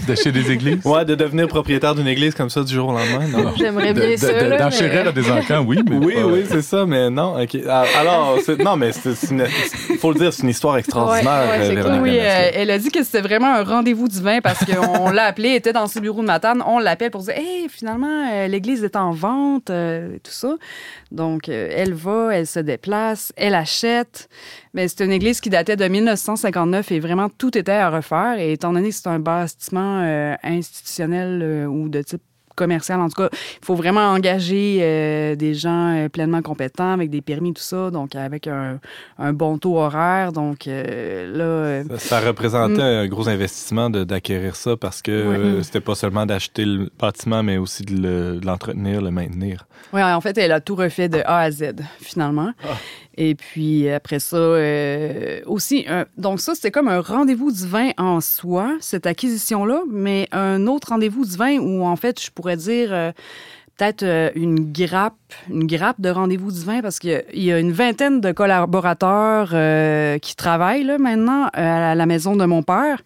D'acheter 0.06 0.32
des 0.32 0.50
églises? 0.50 0.84
Ouais, 0.84 1.04
de 1.04 1.14
devenir 1.14 1.48
propriétaire 1.48 1.94
d'une 1.94 2.06
église 2.06 2.34
comme 2.34 2.50
ça 2.50 2.62
du 2.62 2.74
jour 2.74 2.88
au 2.88 2.92
lendemain, 2.92 3.26
non? 3.28 3.52
J'aimerais 3.56 3.94
bien 3.94 4.10
De- 4.10 4.16
ça. 4.16 4.32
de- 4.32 4.46
là, 4.50 4.58
D'enchérir 4.58 5.02
mais- 5.04 5.08
à 5.08 5.12
des 5.12 5.30
encans, 5.30 5.64
oui, 5.66 5.78
mais 5.88 5.96
Oui, 5.96 6.14
pas- 6.14 6.26
oui, 6.26 6.44
c'est 6.48 6.62
ça, 6.62 6.84
mais 6.86 7.08
non. 7.10 7.40
ok. 7.40 7.56
Ah, 7.68 7.84
Alors, 7.98 8.38
c'est- 8.44 8.58
non, 8.62 8.76
mais 8.76 8.92
c'est 8.92 9.14
c'est 9.14 9.30
une- 9.30 9.46
faut 9.98 10.12
le 10.12 10.18
dire, 10.18 10.32
c'est 10.32 10.42
une 10.42 10.50
histoire 10.50 10.76
extraordinaire. 10.76 11.48
Ouais, 11.50 11.68
ouais, 11.68 11.76
euh, 11.78 12.00
Oui, 12.02 12.18
euh, 12.20 12.50
elle 12.54 12.70
a 12.70 12.78
dit 12.78 12.90
que 12.90 13.02
c'était 13.02 13.20
vraiment 13.22 13.54
un 13.54 13.64
rendez-vous 13.64 14.08
divin 14.08 14.40
parce 14.42 14.64
qu'on 14.64 15.10
l'a 15.10 15.24
appelé, 15.24 15.48
elle 15.50 15.56
était 15.56 15.72
dans 15.72 15.86
ses 15.86 16.00
bureaux 16.00 16.20
de 16.22 16.26
Matane, 16.26 16.62
on 16.66 16.78
l'appelle 16.78 17.10
pour 17.10 17.22
dire 17.22 17.34
Hey, 17.36 17.68
finalement, 17.68 18.28
euh, 18.32 18.46
l'église 18.48 18.84
est 18.84 18.96
en 18.96 19.12
vente, 19.12 19.70
euh, 19.70 20.16
et 20.16 20.20
tout 20.20 20.32
ça. 20.32 20.54
Donc, 21.10 21.48
euh, 21.48 21.68
elle 21.74 21.94
va, 21.94 22.30
elle 22.32 22.46
se 22.46 22.60
déplace, 22.60 23.32
elle 23.36 23.54
achète. 23.54 24.28
Mais 24.74 24.88
c'est 24.88 25.04
une 25.04 25.12
église 25.12 25.40
qui 25.40 25.48
datait 25.48 25.76
de 25.76 25.86
1959 25.88 26.92
et 26.92 27.00
vraiment 27.00 27.28
tout 27.30 27.56
était 27.56 27.72
à 27.72 27.88
refaire. 27.88 28.34
Et 28.38 28.52
étant 28.52 28.72
donné 28.74 28.90
que 28.90 28.94
c'est 28.94 29.06
un 29.08 29.18
bâtiment 29.18 29.85
euh, 30.02 30.34
institutionnel 30.42 31.40
euh, 31.42 31.66
ou 31.66 31.88
de 31.88 32.02
type 32.02 32.22
commercial, 32.54 32.98
en 33.02 33.08
tout 33.10 33.20
cas, 33.22 33.28
il 33.32 33.64
faut 33.66 33.74
vraiment 33.74 34.00
engager 34.12 34.78
euh, 34.80 35.34
des 35.36 35.52
gens 35.52 35.94
euh, 35.94 36.08
pleinement 36.08 36.40
compétents 36.40 36.90
avec 36.94 37.10
des 37.10 37.20
permis, 37.20 37.52
tout 37.52 37.60
ça, 37.62 37.90
donc 37.90 38.14
avec 38.16 38.46
un, 38.46 38.78
un 39.18 39.34
bon 39.34 39.58
taux 39.58 39.76
horaire. 39.76 40.32
Donc 40.32 40.66
euh, 40.66 41.82
là, 41.90 41.96
Ça, 41.98 42.20
ça 42.20 42.20
représentait 42.26 42.76
Mm. 42.78 43.04
un 43.04 43.06
gros 43.08 43.28
investissement 43.28 43.90
d'acquérir 43.90 44.56
ça 44.56 44.74
parce 44.74 45.02
que 45.02 45.60
c'était 45.62 45.82
pas 45.82 45.94
seulement 45.94 46.24
d'acheter 46.24 46.64
le 46.64 46.88
bâtiment, 46.98 47.42
mais 47.42 47.58
aussi 47.58 47.82
de 47.84 47.94
le- 47.94 48.40
l'entretenir, 48.42 49.02
le 49.02 49.10
maintenir. 49.10 49.66
Oui, 49.92 50.02
en 50.02 50.20
fait, 50.22 50.38
elle 50.38 50.52
a 50.52 50.60
tout 50.62 50.76
refait 50.76 51.10
de 51.10 51.18
A 51.26 51.40
à 51.40 51.50
Z, 51.50 51.74
finalement. 52.00 52.52
Et 53.18 53.34
puis 53.34 53.88
après 53.88 54.18
ça, 54.18 54.36
euh, 54.36 55.40
aussi, 55.46 55.84
un- 55.88 56.04
donc 56.18 56.40
ça, 56.40 56.54
c'était 56.54 56.70
comme 56.70 56.88
un 56.88 57.00
rendez-vous 57.00 57.50
divin 57.50 57.90
en 57.96 58.20
soi, 58.20 58.76
cette 58.80 59.06
acquisition-là, 59.06 59.82
mais 59.90 60.28
un 60.32 60.66
autre 60.66 60.88
rendez-vous 60.90 61.24
divin 61.24 61.58
où, 61.58 61.84
en 61.84 61.96
fait, 61.96 62.22
je 62.22 62.30
pourrais 62.30 62.56
dire 62.58 62.92
euh, 62.92 63.12
peut-être 63.78 64.02
euh, 64.02 64.30
une 64.34 64.70
grappe, 64.72 65.14
une 65.50 65.66
grappe 65.66 66.00
de 66.00 66.10
rendez-vous 66.10 66.50
divin 66.52 66.82
parce 66.82 66.98
qu'il 66.98 67.24
y 67.32 67.44
y 67.46 67.52
a 67.52 67.58
une 67.58 67.72
vingtaine 67.72 68.20
de 68.20 68.32
collaborateurs 68.32 69.50
euh, 69.54 70.18
qui 70.18 70.36
travaillent 70.36 70.84
là, 70.84 70.98
maintenant 70.98 71.48
à 71.52 71.94
la 71.94 72.06
maison 72.06 72.36
de 72.36 72.44
mon 72.44 72.62
père. 72.62 73.02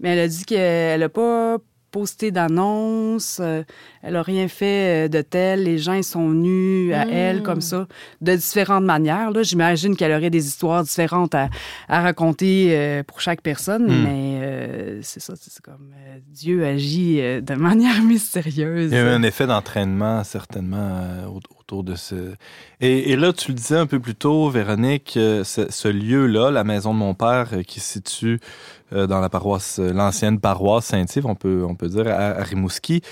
Mais 0.00 0.10
elle 0.10 0.20
a 0.20 0.28
dit 0.28 0.44
qu'elle 0.44 1.00
n'a 1.00 1.08
pas 1.08 1.56
posté 1.90 2.30
d'annonce, 2.30 3.38
euh, 3.40 3.62
elle 4.02 4.16
a 4.16 4.22
rien 4.22 4.48
fait 4.48 5.06
euh, 5.06 5.08
de 5.08 5.20
tel. 5.22 5.64
Les 5.64 5.78
gens 5.78 5.94
ils 5.94 6.04
sont 6.04 6.28
venus 6.28 6.92
à 6.94 7.04
Mm. 7.06 7.10
elle 7.10 7.42
comme 7.42 7.60
ça, 7.60 7.86
de 8.20 8.34
différentes 8.36 8.84
manières. 8.84 9.30
Là, 9.30 9.42
j'imagine 9.42 9.96
qu'elle 9.96 10.12
aurait 10.12 10.30
des 10.30 10.46
histoires 10.46 10.82
différentes 10.84 11.34
à, 11.34 11.48
à 11.88 12.02
raconter 12.02 12.68
euh, 12.76 13.02
pour 13.02 13.20
chaque 13.20 13.40
personne, 13.42 13.84
Mm. 13.86 14.02
mais 14.04 14.38
euh, 14.42 14.98
c'est 15.02 15.20
ça, 15.20 15.34
c'est 15.36 15.62
comme 15.62 15.92
euh, 15.96 16.18
Dieu 16.28 16.64
agit 16.64 17.20
euh, 17.20 17.40
de 17.40 17.54
manière 17.68 18.02
mystérieuse. 18.02 18.90
Il 18.92 18.94
y 18.94 18.98
a 18.98 19.04
eu 19.04 19.08
un 19.14 19.22
effet 19.22 19.46
d'entraînement, 19.46 20.22
certainement, 20.24 20.76
euh, 21.02 21.26
au- 21.26 21.40
autour 21.60 21.84
de 21.84 21.94
ce. 21.96 22.32
Et, 22.80 23.10
et 23.12 23.16
là, 23.16 23.32
tu 23.32 23.50
le 23.50 23.54
disais 23.54 23.76
un 23.76 23.86
peu 23.86 24.00
plus 24.00 24.14
tôt, 24.14 24.48
Véronique, 24.48 25.10
ce, 25.14 25.66
ce 25.68 25.88
lieu-là, 25.88 26.50
la 26.50 26.64
maison 26.64 26.94
de 26.94 26.98
mon 26.98 27.14
père, 27.14 27.50
qui 27.66 27.80
se 27.80 27.94
situe 27.94 28.40
euh, 28.40 28.77
dans 28.92 29.20
la 29.20 29.28
paroisse, 29.28 29.78
euh, 29.78 29.92
l'ancienne 29.92 30.40
paroisse 30.40 30.86
Saint-Yves, 30.86 31.26
on 31.26 31.34
peut, 31.34 31.64
on 31.68 31.74
peut 31.74 31.88
dire, 31.88 32.08
à, 32.08 32.38
à 32.38 32.42
Rimouski, 32.42 33.02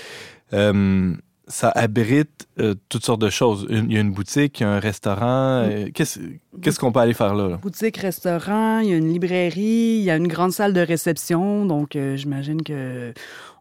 euh, 0.53 1.13
ça 1.47 1.69
abrite 1.69 2.47
euh, 2.59 2.75
toutes 2.89 3.05
sortes 3.05 3.21
de 3.21 3.29
choses. 3.29 3.65
Il 3.69 3.91
y 3.93 3.97
a 3.97 4.01
une 4.01 4.11
boutique, 4.11 4.59
il 4.59 4.63
y 4.63 4.65
a 4.65 4.69
un 4.69 4.79
restaurant. 4.79 5.63
euh, 5.63 5.87
Qu'est-ce 5.93 6.19
qu'est-ce 6.61 6.79
qu'on 6.79 6.91
peut 6.91 6.99
aller 6.99 7.13
faire 7.13 7.33
là? 7.35 7.47
là? 7.49 7.57
Boutique, 7.57 7.97
restaurant, 7.97 8.79
il 8.79 8.89
y 8.89 8.93
a 8.93 8.97
une 8.97 9.11
librairie, 9.11 9.97
il 9.99 10.03
y 10.03 10.11
a 10.11 10.17
une 10.17 10.27
grande 10.27 10.51
salle 10.51 10.73
de 10.73 10.81
réception. 10.81 11.65
Donc, 11.65 11.95
euh, 11.95 12.17
j'imagine 12.17 12.61
que 12.63 13.13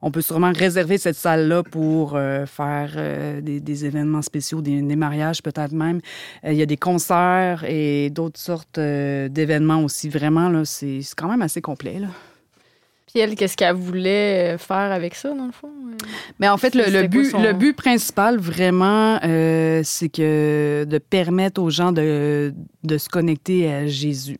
on 0.02 0.10
peut 0.10 0.20
sûrement 0.20 0.52
réserver 0.54 0.98
cette 0.98 1.16
salle-là 1.16 1.62
pour 1.62 2.18
faire 2.46 3.40
des, 3.42 3.60
des 3.60 3.84
événements 3.86 4.22
spéciaux, 4.22 4.60
des, 4.60 4.82
des 4.82 4.96
mariages 4.96 5.42
peut-être 5.42 5.72
même. 5.72 6.00
Il 6.44 6.52
y 6.54 6.62
a 6.62 6.66
des 6.66 6.76
concerts 6.76 7.64
et 7.66 8.10
d'autres 8.10 8.38
sortes 8.38 8.78
d'événements 8.78 9.82
aussi. 9.82 10.08
Vraiment, 10.08 10.48
là, 10.48 10.64
c'est 10.64 11.00
c'est 11.02 11.14
quand 11.14 11.28
même 11.28 11.42
assez 11.42 11.62
complet. 11.62 11.98
Là. 11.98 12.08
Puis 13.16 13.23
elle, 13.23 13.35
qu'est-ce 13.35 13.56
qu'elle 13.56 13.75
voulait 13.75 14.56
euh, 14.56 14.58
faire 14.58 14.92
avec 14.92 15.14
ça, 15.14 15.30
dans 15.30 15.46
le 15.46 15.52
fond? 15.52 15.70
Euh, 15.88 15.96
Mais 16.38 16.50
en 16.50 16.58
fait, 16.58 16.75
le, 16.75 17.06
but, 17.06 17.30
son- 17.30 17.40
le 17.40 17.54
but 17.54 17.73
principal, 17.75 18.37
vraiment, 18.37 19.18
euh, 19.25 19.80
c'est 19.85 20.11
que 20.11 20.85
de 20.87 20.99
permettre 20.99 21.62
aux 21.62 21.70
gens 21.70 21.92
de, 21.92 22.52
de 22.85 22.99
se 22.99 23.08
connecter 23.08 23.73
à 23.73 23.87
Jésus. 23.87 24.37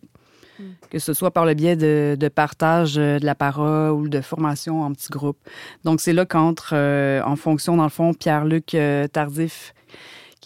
Mm. 0.59 0.62
Que 0.90 0.99
ce 0.99 1.14
soit 1.14 1.30
par 1.30 1.47
le 1.47 1.54
biais 1.54 1.75
de, 1.76 2.18
de 2.21 2.28
partage 2.28 2.97
de 2.97 3.18
la 3.25 3.35
parole 3.35 3.92
ou 3.92 4.09
de 4.11 4.21
formation 4.21 4.83
en 4.83 4.92
petits 4.92 5.09
groupes. 5.09 5.38
Donc, 5.85 6.02
c'est 6.02 6.12
là 6.12 6.26
qu'entre, 6.26 6.75
euh, 6.75 7.23
en 7.25 7.37
fonction, 7.37 7.78
dans 7.78 7.85
le 7.85 7.88
fond, 7.88 8.12
Pierre-Luc 8.12 8.76
Tardif, 9.11 9.73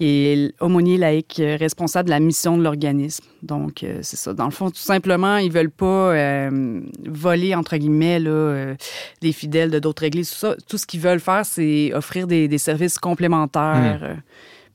qui 0.01 0.07
est 0.29 0.55
l'aumônier 0.63 0.97
laïque 0.97 1.41
euh, 1.41 1.59
responsable 1.61 2.07
de 2.07 2.11
la 2.11 2.21
mission 2.21 2.57
de 2.57 2.63
l'organisme. 2.63 3.23
Donc, 3.43 3.83
euh, 3.83 3.99
c'est 4.01 4.17
ça. 4.17 4.33
Dans 4.33 4.47
le 4.47 4.51
fond, 4.51 4.71
tout 4.71 4.77
simplement, 4.79 5.37
ils 5.37 5.53
veulent 5.53 5.69
pas 5.71 6.15
euh, 6.15 6.81
voler, 7.07 7.55
entre 7.55 7.77
guillemets, 7.77 8.19
là, 8.19 8.31
euh, 8.31 8.75
des 9.21 9.33
fidèles 9.33 9.71
de 9.71 9.79
d'autres 9.79 10.05
églises. 10.05 10.31
Tout, 10.31 10.37
ça. 10.37 10.57
Tout 10.67 10.79
ce 10.79 10.87
qu'ils 10.87 11.01
veulent 11.01 11.21
faire, 11.21 11.45
c'est 11.45 11.93
offrir 11.93 12.27
des, 12.27 12.49
des 12.49 12.57
services 12.57 12.99
complémentaires. 12.99 14.01
euh. 14.03 14.15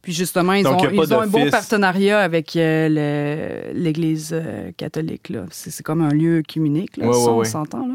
Puis 0.06 0.14
justement, 0.14 0.54
ils. 0.54 0.64
Donc, 0.64 0.84
ont, 0.84 0.90
ils 0.92 1.14
ont 1.16 1.20
un 1.22 1.26
bon 1.26 1.40
d'office. 1.40 1.50
partenariat 1.52 2.20
avec 2.20 2.56
euh, 2.56 3.72
l'Église 3.74 4.30
euh, 4.34 4.70
catholique. 4.78 5.34
C'est 5.50 5.82
comme 5.82 6.02
un 6.02 6.12
lieu 6.14 6.44
communique, 6.48 6.96
là, 6.98 7.08
Ouais, 7.08 7.14
ça, 7.14 7.32
ouais, 7.32 7.40
on 7.40 7.44
s'entend. 7.44 7.88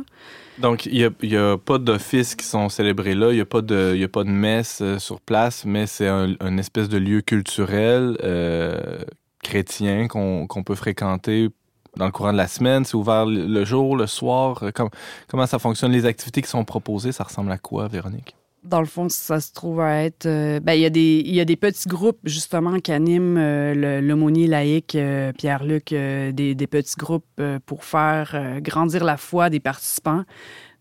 Donc, 0.59 0.87
il 0.87 1.09
n'y 1.23 1.37
a, 1.37 1.57
pas 1.57 1.79
d'offices 1.79 2.35
qui 2.35 2.45
sont 2.45 2.69
célébrés 2.69 3.15
là, 3.15 3.31
il 3.31 3.37
n'y 3.37 3.41
a, 3.41 3.45
pas 3.45 3.63
de- 3.63 3.95
y 3.97 4.03
a 4.03 4.09
pas 4.09 4.25
de 4.25 4.29
messe 4.29 4.81
euh, 4.83 4.99
sur 4.99 5.21
place, 5.21 5.65
mais 5.65 5.87
c'est 5.87 6.09
un, 6.09 6.59
espèce 6.59 6.89
de 6.89 6.99
lieu 6.99 7.21
culturel 7.21 8.19
euh, 8.25 8.99
chrétien 9.45 10.09
qu'on 10.09 10.63
peut 10.65 10.75
fréquenter 10.75 11.49
dans 11.97 12.07
le 12.07 12.11
courant 12.13 12.33
de 12.33 12.39
la 12.39 12.49
semaine. 12.49 12.85
C'est 12.85 12.97
ouvert 12.97 13.25
le 13.25 13.65
jour, 13.65 13.97
le 13.97 14.09
soir. 14.09 14.65
Com- 14.75 14.91
comment 15.29 15.47
ça 15.47 15.61
fonctionne? 15.61 15.93
Les 15.93 16.07
activités 16.07 16.43
qui 16.43 16.51
sont 16.51 16.65
proposées, 16.65 17.13
ça 17.13 17.23
ressemble 17.23 17.53
à 17.53 17.59
quoi, 17.59 17.87
Véronique? 17.87 18.35
Dans 18.63 18.81
le 18.81 18.87
fond, 18.87 19.09
ça 19.09 19.41
se 19.41 19.53
trouve 19.55 19.81
à 19.81 20.03
être. 20.05 20.27
euh, 20.27 20.61
ben, 20.61 20.75
il 20.75 20.81
y, 20.83 20.85
a 20.85 20.91
des- 20.91 21.23
il 21.25 21.35
y 21.35 21.41
a 21.41 21.47
des 21.47 21.57
petits 21.57 21.89
groupes, 21.89 22.19
justement, 22.25 22.79
qui 22.79 22.93
animent 22.93 23.39
euh, 23.39 24.01
l'aumônier 24.03 24.47
laïque, 24.47 24.95
euh, 24.97 25.33
Pierre-Luc, 25.33 25.93
euh, 25.93 26.31
des, 26.31 26.55
des 26.55 26.67
petits 26.67 26.97
groupes 26.97 27.25
pour 27.65 27.85
faire 27.85 28.59
grandir 28.61 29.03
la 29.05 29.17
foi 29.17 29.49
des 29.49 29.61
participants. 29.61 30.25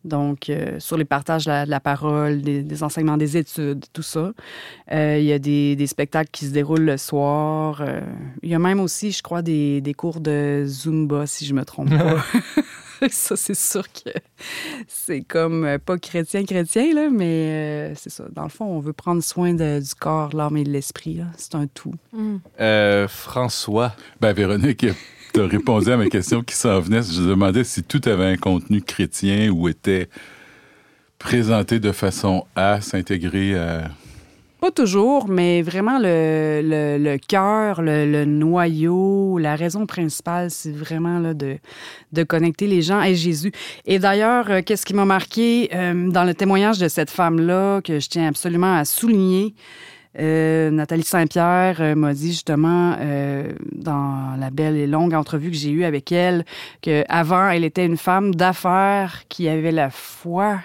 Donc, 0.06 0.50
sur 0.80 0.98
les 0.98 1.04
partages 1.04 1.44
de 1.46 1.50
la, 1.52 1.66
de 1.66 1.70
la 1.70 1.82
parole, 1.82 2.42
des, 2.42 2.64
des 2.64 2.84
enseignements 2.84 3.18
des 3.18 3.36
études, 3.36 3.84
tout 3.92 4.02
ça. 4.02 4.32
Il 4.92 5.24
y 5.24 5.34
a 5.34 5.40
des, 5.40 5.76
des 5.76 5.88
spectacles 5.88 6.30
qui 6.32 6.46
se 6.46 6.52
déroulent 6.52 6.86
le 6.86 6.96
soir. 6.98 7.84
il 8.42 8.50
y 8.50 8.56
a 8.56 8.60
même 8.60 8.80
aussi, 8.80 9.12
je 9.12 9.22
crois, 9.22 9.42
des, 9.42 9.82
des 9.82 9.94
cours 9.94 10.22
de 10.22 10.64
Zumba, 10.66 11.28
si 11.28 11.46
je 11.46 11.54
me 11.54 11.66
trompe 11.66 11.90
pas. 11.98 12.24
ça, 13.10 13.36
c'est 13.36 13.56
sûr 13.56 13.84
que 13.92 14.10
c'est 14.88 15.22
comme 15.22 15.64
euh, 15.66 15.78
pas 15.78 15.98
chrétien-chrétien, 15.98 16.94
là, 16.94 17.10
mais 17.10 17.26
euh, 17.26 17.94
c'est 17.96 18.10
ça. 18.10 18.26
Dans 18.32 18.44
le 18.44 18.50
fond, 18.50 18.66
on 18.66 18.80
veut 18.80 18.94
prendre 18.94 19.22
soin 19.24 19.54
de- 19.54 19.80
du 19.80 19.96
corps, 19.96 20.36
l'âme 20.36 20.58
et 20.58 20.64
de 20.64 20.70
l'esprit. 20.70 21.16
là. 21.16 21.26
C'est 21.38 21.56
un 21.56 21.68
tout. 21.68 21.94
hmm. 22.14 22.38
Euh, 22.60 23.08
François. 23.08 23.94
Ben, 24.22 24.34
Véronique, 24.34 24.86
tu 25.34 25.40
as 25.42 25.46
répondu 25.48 25.92
à 25.92 25.98
ma 25.98 26.08
question 26.10 26.42
qui 26.42 26.56
s'en 26.56 26.80
venait. 26.80 27.02
Je 27.04 27.22
demandais 27.22 27.64
si 27.64 27.84
tout 27.84 28.02
avait 28.06 28.26
un 28.26 28.38
contenu 28.38 28.82
chrétien 28.82 29.50
ou 29.50 29.68
était 29.70 30.10
présenté 31.18 31.80
de 31.80 31.92
façon 31.92 32.46
à 32.56 32.82
s'intégrer 32.82 33.58
à. 33.58 33.90
Pas 34.60 34.72
toujours, 34.72 35.30
mais 35.30 35.62
vraiment 35.62 36.00
le, 36.02 37.18
cœur, 37.18 37.82
le, 37.82 38.26
noyau, 38.26 39.38
la 39.38 39.56
raison 39.56 39.86
principale, 39.86 40.52
c'est 40.52 40.76
vraiment 40.76 41.18
là, 41.18 41.34
de, 41.34 41.58
de 42.12 42.24
connecter 42.24 42.68
les 42.68 42.82
gens 42.82 43.00
à 43.00 43.14
Jésus. 43.14 43.54
Et 43.86 44.00
d'ailleurs, 44.00 44.52
euh, 44.52 44.62
qu'est-ce 44.62 44.86
qui 44.86 44.94
m'a 44.94 45.06
marqué 45.06 45.70
euh, 45.74 46.10
dans 46.10 46.26
le 46.26 46.34
témoignage 46.34 46.78
de 46.78 46.90
cette 46.90 47.10
femme-là, 47.10 47.80
que 47.82 48.02
je 48.02 48.10
tiens 48.10 48.28
absolument 48.28 48.76
à 48.76 48.84
souligner, 48.84 49.56
euh, 50.20 50.72
Nathalie 50.72 51.04
Saint-Pierre 51.04 51.78
euh, 51.80 51.96
m'a 51.96 52.14
dit 52.14 52.32
justement 52.32 52.98
dans 53.72 54.36
la 54.38 54.50
belle 54.50 54.76
et 54.76 54.88
longue 54.88 55.14
entrevue 55.14 55.52
que 55.52 55.56
j'ai 55.56 55.70
eue 55.70 55.84
avec 55.86 56.12
elle 56.12 56.46
que 56.82 57.04
avant 57.08 57.48
elle 57.50 57.64
était 57.64 57.86
une 57.86 57.96
femme 57.96 58.34
d'affaires 58.34 59.24
qui 59.30 59.48
avait 59.48 59.72
la 59.72 59.92
foi 59.92 60.60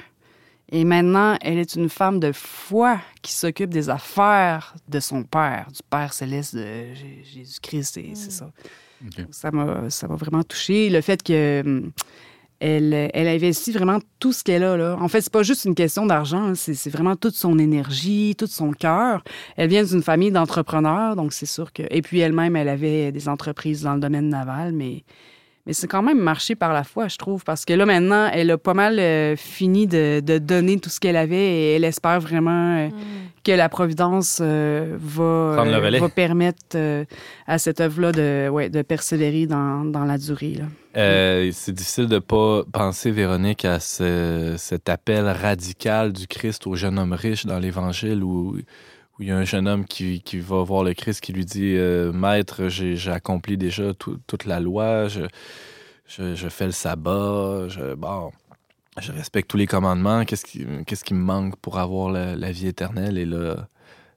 et 0.75 0.83
maintenant, 0.83 1.37
elle 1.41 1.59
est 1.59 1.77
une 1.77 1.89
femme 1.89 2.19
de 2.19 2.33
foi 2.33 2.99
qui 3.23 3.33
s'occupe 3.33 3.71
des 3.71 3.91
affaires 3.91 4.75
de 4.89 4.99
son 4.99 5.23
Père, 5.23 5.69
du 5.73 5.79
Père 5.89 6.13
céleste 6.13 6.57
de 6.57 6.93
Jésus-Christ. 7.23 8.01
C'est 8.15 8.33
ça. 8.33 8.51
Ok. 9.07 9.25
Ça 9.31 9.53
m'a, 9.53 9.89
ça 9.89 10.09
m'a 10.09 10.17
vraiment 10.17 10.43
touché. 10.43 10.91
Le 10.91 11.01
fait 11.01 11.23
que 11.23 11.63
hum, 11.65 11.93
elle, 12.59 12.93
elle 13.15 13.29
investit 13.29 13.71
vraiment 13.71 14.01
tout 14.19 14.33
ce 14.33 14.43
qu'elle 14.43 14.65
a. 14.65 14.77
Là. 14.77 14.97
En 14.99 15.07
fait, 15.07 15.21
c'est 15.21 15.33
pas 15.33 15.45
juste 15.45 15.65
une 15.65 15.77
question 15.77 16.07
d'argent, 16.07 16.43
hein, 16.43 16.55
c'est, 16.57 16.75
c'est 16.75 16.91
vraiment 16.91 17.15
toute 17.15 17.37
son 17.37 17.57
énergie, 17.61 18.35
tout 18.37 18.49
son 18.49 18.73
cœur. 18.73 19.23
Elle 19.57 19.69
vient 19.69 19.85
d'une 19.85 20.03
famille 20.03 20.33
d'entrepreneurs, 20.33 21.15
donc 21.15 21.35
c'est 21.35 21.47
sûr 21.47 21.73
que. 21.73 21.85
Et 21.89 22.03
puis 22.03 22.19
elle-même, 22.19 22.57
elle 22.57 22.69
avait 22.69 23.13
des 23.13 23.29
entreprises 23.29 23.83
dans 23.83 23.95
le 23.95 24.01
domaine 24.01 24.29
naval, 24.29 24.73
mais 24.73 25.05
Mais 25.67 25.73
c'est 25.73 25.87
quand 25.87 26.03
même 26.03 26.21
marché 26.21 26.55
par 26.57 26.75
la 26.75 26.85
foi, 26.85 27.09
je 27.09 27.17
trouve, 27.17 27.43
parce 27.43 27.65
que 27.65 27.73
là, 27.73 27.87
maintenant, 27.87 28.29
elle 28.31 28.51
a 28.51 28.59
pas 28.59 28.75
mal 28.75 28.99
euh, 28.99 29.35
fini 29.35 29.87
de, 29.87 30.21
de, 30.21 30.37
donner 30.37 30.79
tout 30.79 30.91
ce 30.91 31.01
qu'elle 31.01 31.17
avait 31.17 31.37
et 31.37 31.75
elle 31.77 31.85
espère 31.85 32.21
vraiment 32.21 32.77
euh, 32.77 32.89
mm. 32.89 32.93
que 33.45 33.53
la 33.53 33.71
Providence 33.71 34.41
euh, 34.43 34.95
va, 35.01 35.65
va 35.65 36.09
permettre 36.11 36.77
à 37.47 37.59
cette 37.59 37.81
œuvre-là 37.81 38.13
de, 38.13 38.49
ouais, 38.51 38.69
de 38.69 38.83
persévérer 38.83 39.47
dans, 39.47 39.87
dans 39.87 40.05
la 40.05 40.19
durée. 40.19 40.59
c'est 40.95 41.73
difficile 41.73 42.09
de 42.09 42.19
pas 42.19 42.65
penser, 42.71 43.11
Véronique, 43.11 43.65
à 43.65 43.81
ce, 43.81 44.57
cet 44.59 44.91
appel 44.91 45.27
radical 45.27 46.13
du 46.13 46.27
Christ 46.27 46.67
au 46.67 46.75
jeune 46.75 46.99
homme 46.99 47.15
riche 47.15 47.47
dans 47.47 47.59
l'Évangile 47.59 48.23
où 48.23 48.59
où 49.19 49.23
il 49.23 49.29
y 49.29 49.31
a 49.31 49.37
un 49.37 49.45
jeune 49.45 49.69
homme 49.69 49.85
qui, 49.85 50.21
qui 50.23 50.39
va 50.39 50.63
voir 50.63 50.83
le 50.85 50.95
Christ 50.95 51.21
qui 51.21 51.33
lui 51.33 51.45
dit 51.45 51.77
euh, 51.77 52.13
Maître, 52.13 52.69
j'ai 52.69 53.11
accompli 53.11 53.57
déjà 53.57 53.95
toute 53.95 54.45
la 54.45 54.61
loi, 54.61 55.09
je, 55.09 55.23
je, 56.07 56.49
fais 56.49 56.67
le 56.67 56.73
sabbat, 56.73 57.69
je, 57.69 57.95
bon, 57.95 58.33
je 59.01 59.13
respecte 59.13 59.49
tous 59.49 59.57
les 59.57 59.67
commandements, 59.67 60.25
qu'est-ce 60.25 60.45
qui, 60.45 60.67
qu'est-ce 60.87 61.05
qui 61.05 61.15
me 61.15 61.23
manque 61.23 61.57
pour 61.57 61.79
avoir 61.79 62.11
la, 62.11 62.37
la 62.37 62.53
vie 62.53 62.67
éternelle 62.67 63.19
Et 63.19 63.25
là, 63.25 63.69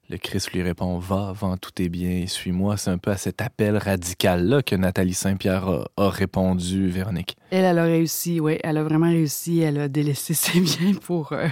le 0.10 0.18
Christ 0.18 0.52
lui 0.54 0.62
répond 0.62 0.98
Va, 1.00 1.34
vends 1.36 1.58
tous 1.58 1.72
tes 1.72 1.90
biens 1.90 2.22
et 2.24 2.28
suis-moi. 2.28 2.78
C'est 2.78 2.92
un 2.92 2.98
peu 2.98 3.12
à 3.12 3.18
cet 3.18 3.42
appel 3.42 3.76
radical-là 3.76 4.62
que 4.62 4.76
Nathalie 4.76 5.14
Saint-Pierre 5.14 5.68
a, 5.98 6.10
répondu, 6.10 6.88
Véronique. 6.88 7.36
Elle, 7.52 7.66
elle 7.66 7.80
a 7.80 7.84
réussi, 7.84 8.40
oui. 8.40 8.58
Elle 8.64 8.78
a 8.78 8.84
vraiment 8.84 9.10
réussi. 9.10 9.60
Elle 9.60 9.80
a 9.80 9.88
délaissé 9.90 10.34
ses 10.34 10.62
biens 10.62 10.94
pour 10.94 11.34
euh, 11.34 11.48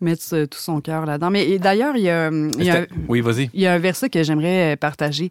mettre 0.00 0.44
tout 0.46 0.58
son 0.58 0.80
cœur 0.80 1.06
là-dedans. 1.06 1.30
Mais 1.30 1.58
d'ailleurs, 1.58 1.96
il 1.96 2.02
y 2.02 2.10
a. 2.10 2.30
oui, 3.08 3.20
vas-y. 3.20 3.48
Il 3.54 3.60
y 3.60 3.66
a 3.66 3.74
un 3.74 3.78
verset 3.78 4.10
que 4.10 4.22
j'aimerais 4.22 4.72
euh, 4.72 4.76
partager. 4.76 5.30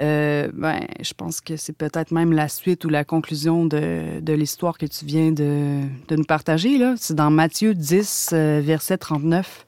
Euh, 0.00 0.50
ben, 0.52 0.80
je 1.00 1.14
pense 1.14 1.40
que 1.40 1.56
c'est 1.56 1.72
peut-être 1.72 2.10
même 2.10 2.32
la 2.32 2.48
suite 2.48 2.84
ou 2.84 2.90
la 2.90 3.04
conclusion 3.04 3.64
de, 3.64 4.20
de 4.20 4.32
l'histoire 4.34 4.76
que 4.76 4.84
tu 4.84 5.06
viens 5.06 5.32
de, 5.32 5.80
de 6.08 6.16
nous 6.16 6.24
partager. 6.24 6.78
C'est 6.96 7.14
dans 7.14 7.30
Matthieu 7.30 7.74
10, 7.74 8.32
verset 8.32 8.98
39. 8.98 9.66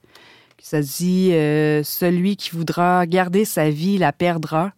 Ça 0.70 0.82
dit 0.82 1.30
euh, 1.32 1.82
celui 1.82 2.36
qui 2.36 2.50
voudra 2.50 3.06
garder 3.06 3.46
sa 3.46 3.70
vie 3.70 3.96
la 3.96 4.12
perdra, 4.12 4.72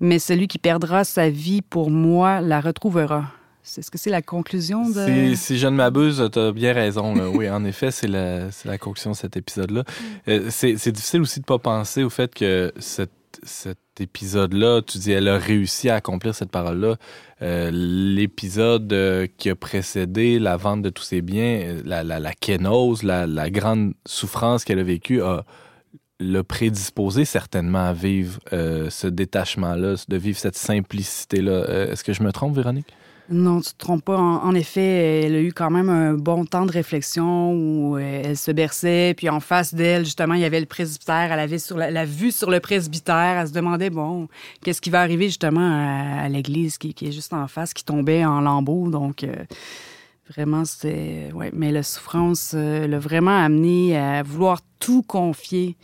mais 0.00 0.18
celui 0.18 0.48
qui 0.48 0.56
perdra 0.56 1.04
sa 1.04 1.28
vie 1.28 1.60
pour 1.60 1.90
moi 1.90 2.40
la 2.40 2.58
retrouvera. 2.58 3.26
C'est 3.62 3.82
ce 3.82 3.90
que 3.90 3.98
c'est 3.98 4.08
la 4.08 4.22
conclusion 4.22 4.88
de. 4.88 5.34
Si, 5.34 5.58
je 5.58 5.66
ne 5.66 5.76
m'abuse, 5.76 6.26
tu 6.32 6.38
as 6.38 6.52
bien 6.52 6.72
raison. 6.72 7.12
oui, 7.34 7.50
en 7.50 7.62
effet, 7.66 7.90
c'est 7.90 8.06
la, 8.06 8.46
la, 8.64 8.78
conclusion 8.78 9.10
de 9.10 9.16
cet 9.16 9.36
épisode-là. 9.36 9.82
Mm. 9.82 10.30
Euh, 10.30 10.46
c'est 10.48 10.90
difficile 10.90 11.20
aussi 11.20 11.40
de 11.40 11.44
ne 11.44 11.48
pas 11.48 11.58
penser 11.58 12.02
au 12.02 12.08
fait 12.08 12.34
que 12.34 12.72
cette 12.78 13.12
cet 13.42 13.78
épisode-là, 14.00 14.82
tu 14.82 14.98
dis, 14.98 15.12
elle 15.12 15.28
a 15.28 15.38
réussi 15.38 15.88
à 15.88 15.96
accomplir 15.96 16.34
cette 16.34 16.50
parole-là. 16.50 16.96
Euh, 17.42 17.70
l'épisode 17.72 18.92
euh, 18.92 19.26
qui 19.36 19.50
a 19.50 19.56
précédé 19.56 20.38
la 20.38 20.56
vente 20.56 20.82
de 20.82 20.90
tous 20.90 21.02
ses 21.02 21.22
biens, 21.22 21.60
euh, 21.62 21.82
la, 21.84 22.02
la, 22.02 22.18
la 22.18 22.32
kénose, 22.32 23.02
la, 23.02 23.50
grande 23.50 23.94
souffrance 24.06 24.64
qu'elle 24.64 24.78
a 24.78 24.84
vécue, 24.84 25.22
a 25.22 25.44
l'a 26.18 26.42
prédisposé 26.42 27.26
certainement 27.26 27.88
à 27.88 27.92
vivre 27.92 28.40
ce 28.50 29.06
détachement-là, 29.06 29.96
de 30.08 30.16
vivre 30.16 30.38
cette 30.38 30.56
simplicité-là. 30.56 31.90
Est-ce 31.90 32.02
que 32.02 32.14
je 32.14 32.22
me 32.22 32.32
trompe, 32.32 32.56
Véronique? 32.56 32.94
Non, 33.28 33.60
tu 33.60 33.72
te 33.72 33.78
trompes 33.78 34.04
pas. 34.04 34.16
En, 34.16 34.54
effet, 34.54 35.24
elle 35.24 35.34
a 35.34 35.40
eu 35.40 35.52
quand 35.52 35.70
même 35.70 35.88
un 35.88 36.14
bon 36.14 36.44
temps 36.44 36.64
de 36.64 36.70
réflexion 36.70 37.52
où 37.52 37.96
euh, 37.96 38.22
elle 38.24 38.36
se 38.36 38.52
berçait. 38.52 39.14
Puis 39.16 39.28
en 39.28 39.40
face 39.40 39.74
d'elle, 39.74 40.04
justement, 40.04 40.34
il 40.34 40.42
y 40.42 40.44
avait 40.44 40.60
le 40.60 40.66
presbytère. 40.66 41.32
Elle 41.32 41.40
avait 41.40 41.58
sur 41.58 41.76
la, 41.76 42.04
vue 42.04 42.30
sur 42.30 42.52
le 42.52 42.60
presbytère. 42.60 43.38
Elle 43.40 43.48
se 43.48 43.52
demandait, 43.52 43.90
bon, 43.90 44.28
qu'est-ce 44.62 44.80
qui 44.80 44.90
va 44.90 45.00
arriver 45.00 45.26
justement 45.26 46.20
à, 46.20 46.28
l'église 46.28 46.78
qui, 46.78 46.94
est 47.00 47.12
juste 47.12 47.32
en 47.32 47.48
face, 47.48 47.74
qui 47.74 47.84
tombait 47.84 48.24
en 48.24 48.40
lambeaux. 48.40 48.90
Donc, 48.90 49.24
euh, 49.24 49.34
vraiment, 50.30 50.64
c'était... 50.64 51.30
Ouais, 51.34 51.50
mais 51.52 51.72
la 51.72 51.82
souffrance 51.82 52.52
euh, 52.54 52.86
l'a 52.86 53.00
vraiment 53.00 53.36
amené 53.36 53.98
à 53.98 54.22
vouloir 54.22 54.60
tout 54.78 55.02
confier 55.02 55.76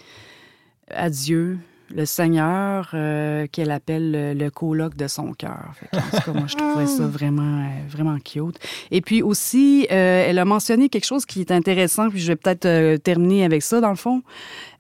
à 0.89 1.11
Dieu, 1.11 1.59
le 1.95 2.07
Seigneur 2.07 2.91
euh, 2.95 3.47
qu'elle 3.51 3.71
appelle 3.71 4.37
le, 4.37 4.51
colloque 4.51 4.97
de 4.97 5.07
son 5.07 5.33
cœur. 5.33 5.73
En 5.93 6.17
tout 6.17 6.23
cas, 6.25 6.33
moi, 6.33 6.47
je 6.47 6.57
trouvais 6.57 6.87
ça 6.87 7.07
vraiment, 7.07 7.61
euh, 7.63 7.89
vraiment 7.89 8.19
cute. 8.19 8.59
Et 8.91 9.01
puis 9.01 9.23
aussi, 9.23 9.87
euh, 9.91 10.27
elle 10.29 10.39
a 10.39 10.45
mentionné 10.45 10.89
quelque 10.89 11.05
chose 11.05 11.27
qui 11.27 11.41
est 11.41 11.51
intéressant, 11.51 12.09
puis 12.11 12.21
je 12.21 12.29
vais 12.29 12.37
peut-être 12.37 12.97
terminer 13.03 13.45
avec 13.45 13.63
ça, 13.63 13.81
dans 13.81 13.91
le 13.91 13.97
fond. 13.97 14.23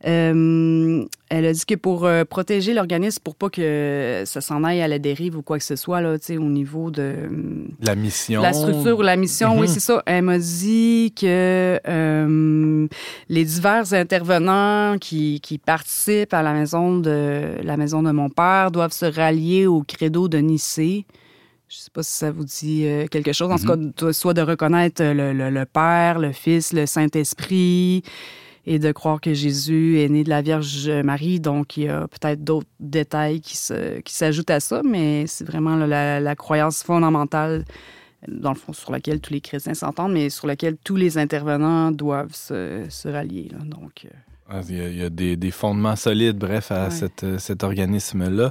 Euh, 0.05 1.05
elle 1.29 1.47
a 1.47 1.53
dit 1.53 1.65
que 1.65 1.75
pour 1.77 2.05
euh, 2.05 2.25
protéger 2.25 2.75
l'organisme, 2.75 3.21
pour 3.23 3.37
pas 3.37 3.51
que 3.51 4.25
ça 4.27 4.41
s'en 4.41 4.65
aille 4.65 4.83
à 4.83 4.89
la 4.89 4.99
dérive 4.99 5.37
ou 5.37 5.43
quoi 5.43 5.59
que 5.59 5.65
ce 5.65 5.77
soit, 5.77 6.01
là, 6.01 6.17
au 6.31 6.41
niveau 6.41 6.91
de... 6.91 7.15
La 7.81 7.95
mission. 7.95 8.43
La 8.43 8.53
structure 8.53 8.99
ou 8.99 9.03
la 9.03 9.17
mission, 9.17 9.55
oui, 9.55 9.63
mhm. 9.63 9.67
c'est 9.69 9.81
ça. 9.81 10.03
Elle 10.07 10.23
m'a 10.23 10.39
dit 10.39 11.15
que 11.19 11.81
euh, 11.87 12.89
les 13.29 13.45
divers 13.45 13.95
intervenants 13.95 14.99
qui, 14.99 15.41
qui, 15.41 15.59
participent 15.59 16.35
à 16.35 16.43
la 16.43 16.53
maison, 16.53 16.99
de, 16.99 17.57
la 17.63 17.77
maison 17.77 18.03
de 18.03 18.11
mon 18.11 18.29
père 18.29 18.71
doivent 18.71 18.93
se 18.93 19.07
rallier 19.07 19.67
au 19.67 19.83
credo 19.83 20.29
de 20.29 20.39
Nicée. 20.39 21.07
Je 21.69 21.77
sais 21.77 21.91
pas 21.91 22.03
si 22.03 22.13
ça 22.13 22.31
vous 22.31 22.45
dit 22.45 22.85
quelque 23.11 23.33
chose. 23.33 23.51
En 23.51 23.57
tout 23.57 23.73
mhm. 23.73 23.93
cas, 23.93 24.13
soit 24.13 24.35
de 24.35 24.43
reconnaître 24.43 25.03
le, 25.03 25.33
le 25.33 25.65
Père, 25.65 26.19
le 26.19 26.33
Fils, 26.33 26.73
le 26.73 26.85
Saint-Esprit, 26.85 28.03
et 28.67 28.79
de 28.79 28.93
croire 28.93 29.21
que 29.21 29.35
Jésus 29.35 30.01
est 30.01 30.09
né 30.09 30.25
de 30.25 30.29
la 30.29 30.43
Vierge 30.43 30.89
Marie. 30.89 31.41
Donc, 31.41 31.77
il 31.77 31.85
y 31.85 31.89
a 31.89 32.07
peut-être 32.09 32.45
d'autres 32.45 32.69
détails 32.81 33.41
qui, 33.41 33.57
qui 34.05 34.15
s'ajoutent 34.15 34.51
à 34.51 34.61
ça, 34.61 34.83
mais 34.85 35.27
c'est 35.27 35.45
vraiment 35.45 35.77
la, 35.77 36.37
croyance 36.37 36.83
fondamentale, 36.83 37.65
dans 38.29 38.51
le 38.51 38.57
fond, 38.57 38.73
sur 38.73 38.93
laquelle 38.93 39.21
tous 39.21 39.33
les 39.33 39.41
chrétiens 39.41 39.75
s'entendent, 39.75 40.13
mais 40.13 40.31
sur 40.31 40.47
laquelle 40.47 40.77
tous 40.83 40.97
les 40.97 41.19
intervenants 41.19 41.91
doivent 41.91 42.35
se, 42.35 42.87
se 42.89 43.09
rallier. 43.09 43.51
Donc, 43.65 44.07
euh, 44.51 44.61
ah, 44.61 44.61
il 44.69 44.99
y 44.99 45.05
a, 45.05 45.09
des, 45.09 45.51
fondements 45.51 45.97
solides, 45.97 46.37
bref, 46.37 46.73
à 46.73 46.89
euh, 47.23 47.39
cet 47.39 47.65
organisme-là. 47.65 48.51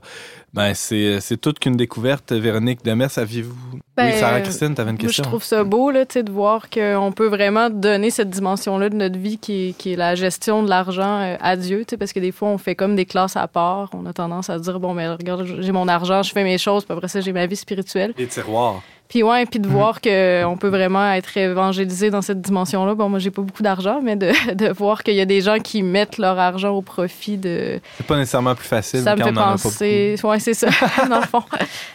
Ben, 0.54 0.74
c'est 0.74 1.38
toute 1.40 1.60
qu'une 1.60 1.76
découverte. 1.76 2.32
Véronique 2.32 2.84
Demers, 2.84 3.18
aviez-vous... 3.18 3.56
Ben, 3.96 4.08
oui, 4.08 4.20
Sarah-Christine, 4.20 4.74
tu 4.74 4.82
avais 4.82 4.92
une 4.92 4.98
question. 4.98 5.24
je 5.24 5.30
trouve 5.30 5.44
ça 5.44 5.64
beau 5.64 5.92
là, 5.92 6.06
de 6.06 6.32
voir 6.32 6.70
qu'on 6.70 7.12
peut 7.16 7.28
vraiment 7.28 7.70
donner 7.70 8.10
cette 8.10 8.30
dimension-là 8.30 8.90
de 8.90 8.96
notre 8.96 9.18
vie 9.18 9.38
qui 9.38 9.76
est, 9.86 9.96
la 9.96 10.16
gestion 10.16 10.64
de 10.64 10.70
l'argent 10.70 11.22
euh, 11.22 11.36
à 11.40 11.56
Dieu, 11.56 11.86
parce 12.00 12.14
que 12.14 12.20
des 12.20 12.32
fois, 12.32 12.50
on 12.50 12.58
fait 12.58 12.76
comme 12.76 12.96
des 12.96 13.06
classes 13.06 13.36
à 13.36 13.48
part. 13.48 13.90
On 13.94 14.06
a 14.06 14.14
tendance 14.14 14.50
à 14.50 14.60
dire, 14.60 14.80
bon, 14.80 14.94
mais 14.94 15.08
regarde, 15.10 15.46
j'ai 15.60 15.72
mon 15.72 15.88
argent, 15.88 16.24
je 16.24 16.32
fais 16.32 16.44
mes 16.44 16.58
choses, 16.58 16.86
puis 16.86 16.94
après 16.94 17.08
ça, 17.08 17.22
j'ai 17.22 17.34
ma 17.34 17.46
vie 17.46 17.56
spirituelle. 17.56 18.14
Les 18.18 18.28
tiroirs. 18.28 18.82
Puis 19.12 19.24
ouais, 19.24 19.46
puis 19.46 19.60
de 19.60 19.68
mhm. 19.68 19.74
voir 19.74 20.00
qu'on 20.00 20.58
peut 20.58 20.70
vraiment 20.70 21.12
être 21.12 21.36
évangélisé 21.36 22.10
dans 22.10 22.22
cette 22.22 22.40
dimension-là. 22.40 22.96
Bon, 22.96 23.10
moi, 23.10 23.20
j'ai 23.20 23.30
pas 23.30 23.42
beaucoup 23.42 23.62
d'argent, 23.62 24.00
mais 24.02 24.16
de, 24.16 24.32
de 24.54 24.70
voir 24.70 25.04
qu'il 25.04 25.16
y 25.16 25.20
a 25.20 25.26
des 25.26 25.42
gens 25.42 25.60
qui 25.60 25.84
mettent 25.84 26.18
leur 26.18 26.40
argent 26.40 26.70
au 26.70 26.82
profit 26.82 27.36
de. 27.36 27.82
C'est 27.98 28.08
pas 28.08 28.16
nécessairement 28.16 28.56
plus 28.56 28.70
facile. 28.70 29.02
Ça 29.02 29.18
me 29.18 29.22
fait 29.22 29.34
penser. 29.34 30.16
Ouais, 30.24 30.40
c'est 30.40 30.54
ça, 30.54 30.70
dans 31.10 31.20
le 31.20 31.28
fond. 31.28 31.44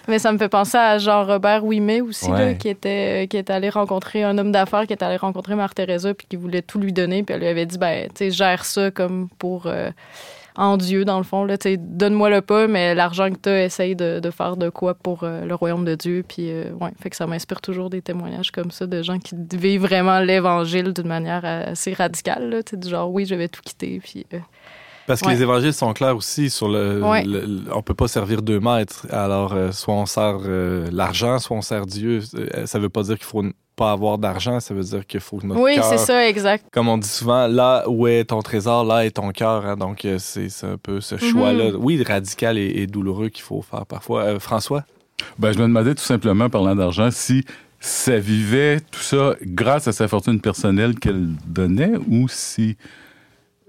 Mais 0.09 0.19
ça 0.19 0.31
me 0.31 0.37
fait 0.37 0.51
penser 0.51 0.77
à 0.77 0.99
Jean-Robert 0.99 1.65
Ouimet 1.65 2.03
aussi, 2.03 2.31
là, 2.31 2.53
qui 2.53 2.69
était 2.69 3.27
qui 3.31 3.39
est 3.39 3.49
allé 3.49 3.71
rencontrer 3.71 4.23
un 4.23 4.37
homme 4.37 4.53
d'affaires 4.53 4.87
qui 4.87 4.93
est 4.93 5.03
allé 5.03 5.17
rencontrer 5.17 5.55
Mère 5.55 5.73
Teresa 5.73 6.13
puis 6.13 6.27
qui 6.29 6.37
voulait 6.37 6.61
tout 6.61 6.79
lui 6.79 6.93
donner, 6.93 7.23
puis 7.23 7.35
elle 7.35 7.41
lui 7.41 7.49
avait 7.49 7.65
dit, 7.65 7.79
ben, 7.79 8.09
tu 8.09 8.17
sais, 8.17 8.31
gère 8.31 8.67
ça 8.67 8.91
comme 8.91 9.29
pour. 9.39 9.69
Euh, 9.69 9.91
en 10.57 10.77
Dieu, 10.77 11.05
dans 11.05 11.19
le 11.19 11.25
fond. 11.25 11.47
Donne-moi 11.79 12.31
le 12.31 12.41
pas, 12.41 12.67
mais 12.67 12.95
l'argent 12.95 13.31
que 13.31 13.39
tu 13.43 13.49
as, 13.49 13.65
essaye 13.65 13.97
de, 13.97 14.21
faire 14.31 14.57
de 14.57 14.69
quoi 14.69 14.95
pour 14.95 15.23
euh, 15.23 15.45
le 15.45 15.55
royaume 15.55 15.85
de 15.85 15.95
Dieu. 15.95 16.25
Puis, 16.27 16.51
euh, 16.51 16.73
ouais, 16.81 16.91
fait 17.01 17.11
que 17.11 17.17
ça 17.17 17.27
m'inspire 17.27 17.61
toujours 17.61 17.91
des 17.91 18.03
témoignages 18.03 18.51
comme 18.51 18.71
ça 18.71 18.87
de 18.87 19.03
gens 19.03 19.19
qui 19.19 19.35
vivent 19.53 19.83
vraiment 19.83 20.21
l'évangile 20.21 20.93
d'une 20.93 21.09
manière 21.09 21.45
assez 21.45 21.93
radicale. 21.93 22.51
Là, 22.51 22.59
du 22.73 22.89
genre, 22.89 23.11
oui, 23.11 23.27
je 23.27 23.35
vais 23.35 23.49
tout 23.49 23.61
quitter. 23.65 24.01
Puis, 24.03 24.27
euh, 24.33 24.39
parce 25.07 25.21
que 25.21 25.29
les 25.29 25.41
évangiles 25.41 25.73
sont 25.73 25.93
clairs 25.93 26.17
aussi 26.17 26.51
sur 26.51 26.69
le, 26.69 27.01
on 27.73 27.81
peut 27.81 27.95
pas 27.95 28.09
servir 28.09 28.43
deux 28.43 28.59
maîtres. 28.59 29.07
Alors 29.13 29.55
soit 29.73 29.95
on 29.95 30.05
sert 30.05 30.39
l'argent, 30.91 31.39
soit 31.39 31.57
on 31.57 31.63
sert 31.63 31.87
Dieu. 31.87 32.23
Ça 32.65 32.81
veut 32.81 32.89
pas 32.89 33.05
dire 33.05 33.17
qu'il 33.17 33.27
faut 33.27 33.45
pas 33.77 33.93
avoir 33.93 34.17
d'argent, 34.17 34.59
ça 34.59 34.73
veut 34.73 34.83
dire 34.83 35.07
qu'il 35.07 35.21
faut 35.21 35.37
que 35.37 35.47
notre 35.47 35.61
Oui, 35.61 35.79
c'est 35.83 35.99
ça, 35.99 36.27
exact. 36.27 36.65
Comme 36.73 36.89
on 36.89 36.97
dit 36.97 37.09
souvent, 37.09 37.47
là 37.47 37.85
où 37.87 38.07
est 38.07 38.25
ton 38.25 38.41
trésor, 38.41 38.85
là 38.85 39.05
est 39.05 39.13
ton 39.13 39.31
cœur. 39.31 39.67
Hein. 39.67 39.77
donc, 39.77 40.05
euh, 40.05 40.17
c'est 40.19 40.49
un 40.65 40.79
peu 40.79 41.01
ce 41.01 41.15
mhm. 41.15 41.21
choix-là, 41.21 41.71
oui, 41.79 42.03
radical 42.03 42.59
et, 42.59 42.87
douloureux 42.87 43.29
qu'il 43.29 43.45
faut 43.45 43.63
faire 43.63 43.85
parfois. 43.85 44.23
Euh, 44.23 44.39
François? 44.39 44.85
Ben, 45.39 45.53
je 45.53 45.59
me 45.59 45.65
demandais 45.65 45.95
tout 45.95 46.03
simplement, 46.03 46.49
parlant 46.49 46.75
d'argent, 46.75 47.11
si 47.11 47.45
ça 47.79 48.19
vivait 48.19 48.81
tout 48.81 49.01
ça 49.01 49.37
grâce 49.43 49.87
à 49.87 49.93
sa 49.93 50.09
fortune 50.09 50.41
personnelle 50.41 50.99
qu'elle 50.99 51.29
donnait 51.47 51.93
ou 52.09 52.29
si 52.29 52.77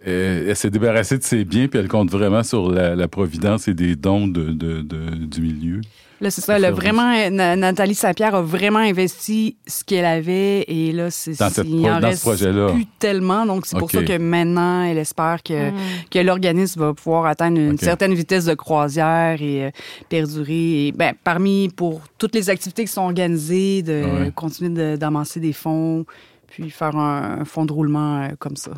elle 0.06 0.56
s'est 0.56 0.70
débarrassée 0.70 1.18
de 1.18 1.24
ses 1.24 1.44
biens, 1.44 1.68
puis 1.68 1.80
elle 1.80 1.90
compte 1.90 2.10
vraiment 2.10 2.44
sur 2.44 2.72
la, 2.72 3.08
providence 3.10 3.68
et 3.68 3.74
des 3.74 3.98
dons 3.98 4.28
de, 4.28 4.52
du 4.54 5.42
milieu? 5.42 5.82
Là, 6.20 6.32
c'est 6.32 6.42
ça. 6.42 6.58
Vraiment, 6.72 7.30
Nathalie 7.30 7.96
Saint-Pierre 7.96 8.36
a 8.36 8.42
vraiment 8.42 8.80
investi 8.80 9.56
ce 9.68 9.84
qu'elle 9.84 10.06
avait 10.06 10.62
et 10.68 10.92
là, 10.92 11.12
c'est 11.12 11.38
dans, 11.38 11.50
cette, 11.50 11.68
en 11.68 12.00
reste 12.00 12.20
ce 12.20 12.28
projet-là. 12.28 12.72
plus 12.72 12.86
tellement. 13.00 13.46
Donc, 13.46 13.66
c'est 13.66 13.78
pour 13.78 13.92
ça 13.92 14.04
que 14.04 14.18
maintenant, 14.18 14.84
elle 14.84 14.98
espère 14.98 15.44
que, 15.44 15.72
mm. 15.72 15.76
que 16.10 16.20
l'organisme 16.20 16.80
va 16.80 16.94
pouvoir 16.94 17.26
atteindre 17.26 17.60
une 17.60 17.78
certaine 17.78 18.14
vitesse 18.14 18.46
de 18.46 18.56
croisière 18.56 19.42
et 19.42 19.66
euh, 19.66 19.70
perdurer. 20.10 20.88
Et, 20.88 20.92
ben, 20.92 21.14
parmi, 21.24 21.70
pour 21.70 22.02
toutes 22.18 22.34
les 22.34 22.50
activités 22.50 22.86
qui 22.86 22.92
sont 22.92 23.02
organisées, 23.02 23.84
de 23.84 24.30
continuer 24.32 24.98
d'amasser 24.98 25.40
des 25.40 25.54
fonds, 25.54 26.06
puis 26.48 26.70
faire 26.70 26.96
un, 26.96 27.42
un 27.42 27.46
fonds 27.46 27.66
de 27.66 27.74
roulement 27.74 28.24
euh, 28.24 28.30
comme 28.40 28.56
ça. 28.56 28.72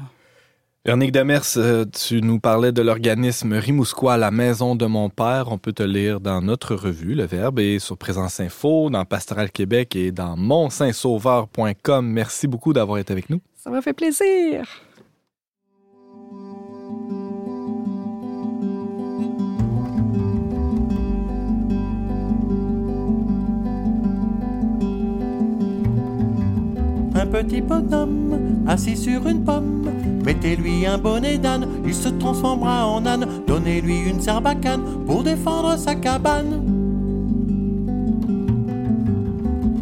Véronique 0.85 1.11
Demers, 1.11 1.43
euh, 1.57 1.83
tu 1.83 2.21
nous 2.21 2.39
parlais 2.39 2.71
de 2.71 2.81
l'organisme 2.81 3.51
Rimousquois, 3.51 4.15
la 4.15 4.31
maison 4.31 4.77
de 4.77 4.85
mon 4.85 5.09
père. 5.09 5.51
On 5.51 5.57
peut 5.57 5.73
te 5.73 5.83
lire 5.83 6.21
dans 6.21 6.41
notre 6.41 6.73
revue, 6.73 7.15
Le 7.15 7.25
Verbe, 7.25 7.59
et 7.59 7.79
sur 7.79 7.97
Présence 7.97 8.39
Info, 8.39 8.89
dans 8.89 9.03
Pastoral 9.03 9.51
Québec 9.51 9.97
et 9.97 10.13
dans 10.13 10.37
monsaintsauveur.com. 10.37 12.07
Merci 12.07 12.47
beaucoup 12.47 12.71
d'avoir 12.71 12.97
été 12.99 13.11
avec 13.11 13.29
nous. 13.29 13.41
Ça 13.57 13.69
m'a 13.69 13.81
fait 13.81 13.91
plaisir. 13.91 14.65
Un 27.15 27.27
petit 27.27 27.59
bonhomme 27.59 28.63
assis 28.65 28.95
sur 28.95 29.27
une 29.27 29.43
pomme 29.43 29.98
Mettez-lui 30.25 30.85
un 30.85 30.97
bonnet 30.97 31.37
d'âne, 31.37 31.67
il 31.85 31.93
se 31.93 32.09
transformera 32.09 32.85
en 32.87 33.05
âne. 33.05 33.25
Donnez-lui 33.47 34.09
une 34.09 34.21
sarbacane 34.21 34.81
pour 35.05 35.23
défendre 35.23 35.77
sa 35.77 35.95
cabane. 35.95 36.63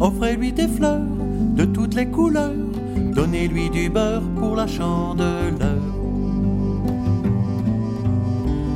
Offrez-lui 0.00 0.52
des 0.52 0.68
fleurs 0.68 1.02
de 1.56 1.64
toutes 1.64 1.94
les 1.94 2.06
couleurs. 2.06 2.52
Donnez-lui 2.96 3.68
du 3.70 3.90
beurre 3.90 4.22
pour 4.38 4.54
la 4.54 4.66
chandeleur. 4.66 5.82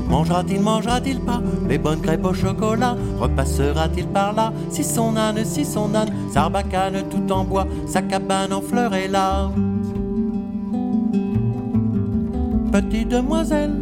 Mangera-t-il, 0.09 0.61
mangera-t-il 0.61 1.21
pas 1.21 1.41
les 1.69 1.79
bonnes 1.79 2.01
crêpes 2.01 2.25
au 2.27 2.35
chocolat? 2.35 2.97
Repassera-t-il 3.19 4.07
par 4.09 4.35
là 4.35 4.53
Si 4.69 4.85
son 4.85 5.17
âne, 5.17 5.43
si 5.45 5.65
son 5.65 5.95
âne, 5.95 6.13
sarbacane 6.31 7.05
tout 7.09 7.33
en 7.33 7.45
bois, 7.45 7.67
sa 7.87 8.03
cabane 8.03 8.53
en 8.53 8.61
fleurs 8.61 8.95
est 8.95 9.09
là 9.09 9.51
petite 12.73 13.09
demoiselle 13.09 13.75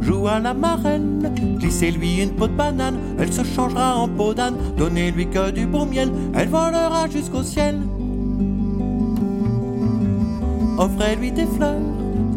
joue 0.00 0.26
à 0.26 0.40
la 0.40 0.54
marraine. 0.54 1.30
Glissez-lui 1.58 2.22
une 2.22 2.30
peau 2.30 2.48
de 2.48 2.54
banane, 2.54 2.98
elle 3.18 3.32
se 3.32 3.44
changera 3.44 3.96
en 3.96 4.08
peau 4.08 4.32
d'âne. 4.32 4.56
Donnez-lui 4.76 5.28
que 5.28 5.50
du 5.50 5.66
bon 5.66 5.84
miel, 5.86 6.10
elle 6.34 6.48
volera 6.48 7.08
jusqu'au 7.10 7.42
ciel. 7.42 7.78
Offrez-lui 10.78 11.30
des 11.32 11.46
fleurs 11.46 11.80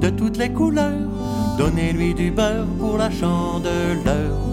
de 0.02 0.10
toutes 0.10 0.38
les 0.38 0.52
couleurs. 0.52 1.10
Donnez-lui 1.58 2.14
du 2.14 2.32
beurre 2.32 2.66
pour 2.80 2.98
la 2.98 3.10
chandeleur. 3.10 4.51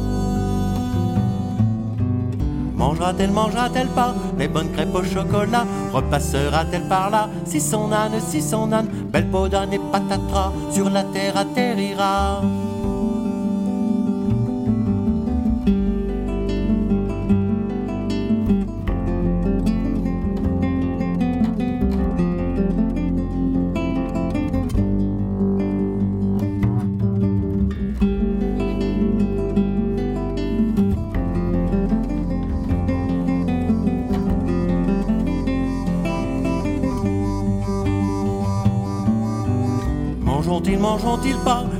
Mangera-t-elle, 2.78 3.32
mangera-t-elle 3.32 3.88
pas 3.88 4.14
les 4.38 4.46
bonnes 4.46 4.70
crêpes 4.70 4.94
au 4.94 5.02
chocolat? 5.02 5.66
Repassera-t-elle 5.92 6.88
par 6.88 7.10
là 7.10 7.28
Si 7.44 7.60
son 7.60 7.90
âne, 7.92 8.20
si 8.20 8.40
son 8.40 8.72
âne, 8.72 8.86
belle 9.12 9.26
peau 9.26 9.48
d'âne 9.48 9.72
et 9.72 9.80
patatras, 9.92 10.52
sur 10.70 10.88
la 10.88 11.02
terre 11.02 11.36
atterrira? 11.36 12.40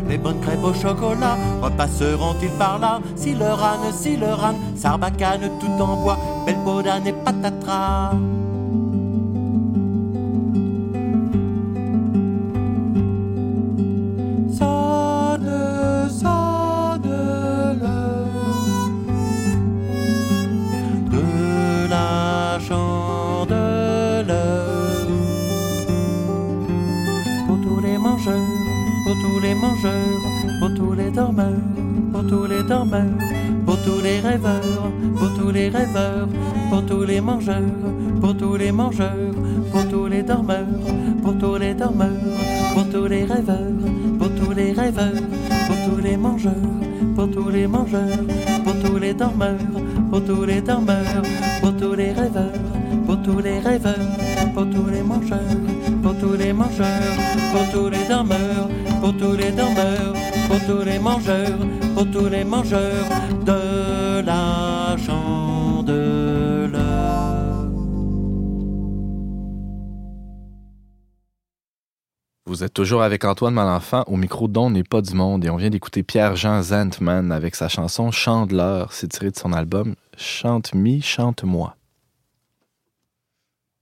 Les 0.09 0.19
bonnes 0.19 0.41
crêpes 0.41 0.65
au 0.65 0.75
chocolat? 0.75 1.37
Repasseront-ils 1.63 2.51
par 2.59 2.79
là 2.79 3.01
Si 3.17 3.35
leur 3.35 3.63
âne, 3.63 3.93
si 3.93 4.17
leur 4.17 4.45
âne, 4.45 4.57
sarbacane 4.77 5.51
tout 5.61 5.83
en 5.83 6.03
bois, 6.03 6.19
belle 6.47 6.59
peau 6.65 6.81
et 6.81 7.13
patatras 7.25 8.13
pour 38.21 38.37
tous 38.37 38.57
les 38.57 38.73
mangeurs, 38.73 39.28
toujours 72.99 73.05
avec 73.05 73.25
Antoine 73.25 73.55
Malenfant 73.55 74.03
au 74.09 74.17
micro 74.17 74.49
dont 74.49 74.71
n'est 74.71 74.83
pas 74.83 75.01
du 75.01 75.15
monde 75.15 75.45
et 75.45 75.51
on 75.51 75.57
vient 75.57 75.71
d'écouter 75.71 76.03
Pierre-Jean 76.03 76.63
Zantman 76.63 77.31
avec 77.31 77.55
sa 77.55 77.69
chanson 77.69 78.11
Chandeleur, 78.11 78.93
c'est 78.93 79.07
tiré 79.07 79.31
de 79.31 79.37
son 79.37 79.53
album 79.53 79.95
Chante-mi, 80.17 81.01
chante-moi. 81.01 81.77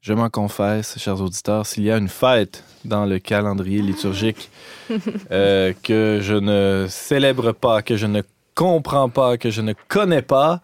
Je 0.03 0.13
m'en 0.13 0.29
confesse, 0.29 0.99
chers 0.99 1.23
auditeurs, 1.23 1.65
s'il 1.65 1.85
y 1.85 1.91
a 1.91 1.97
une 1.97 2.09
fête 2.09 2.63
dans 2.85 3.07
le 3.07 3.19
calendrier 3.19 3.81
liturgique 3.81 4.51
euh, 5.31 5.73
que 5.83 6.19
je 6.21 6.35
ne 6.35 6.87
célèbre 6.87 7.53
pas, 7.53 7.81
que 7.81 7.97
je 7.97 8.07
ne 8.07 8.21
comprends 8.55 9.09
pas, 9.09 9.39
que 9.39 9.49
je 9.49 9.63
ne 9.63 9.73
connais 9.89 10.21
pas, 10.21 10.61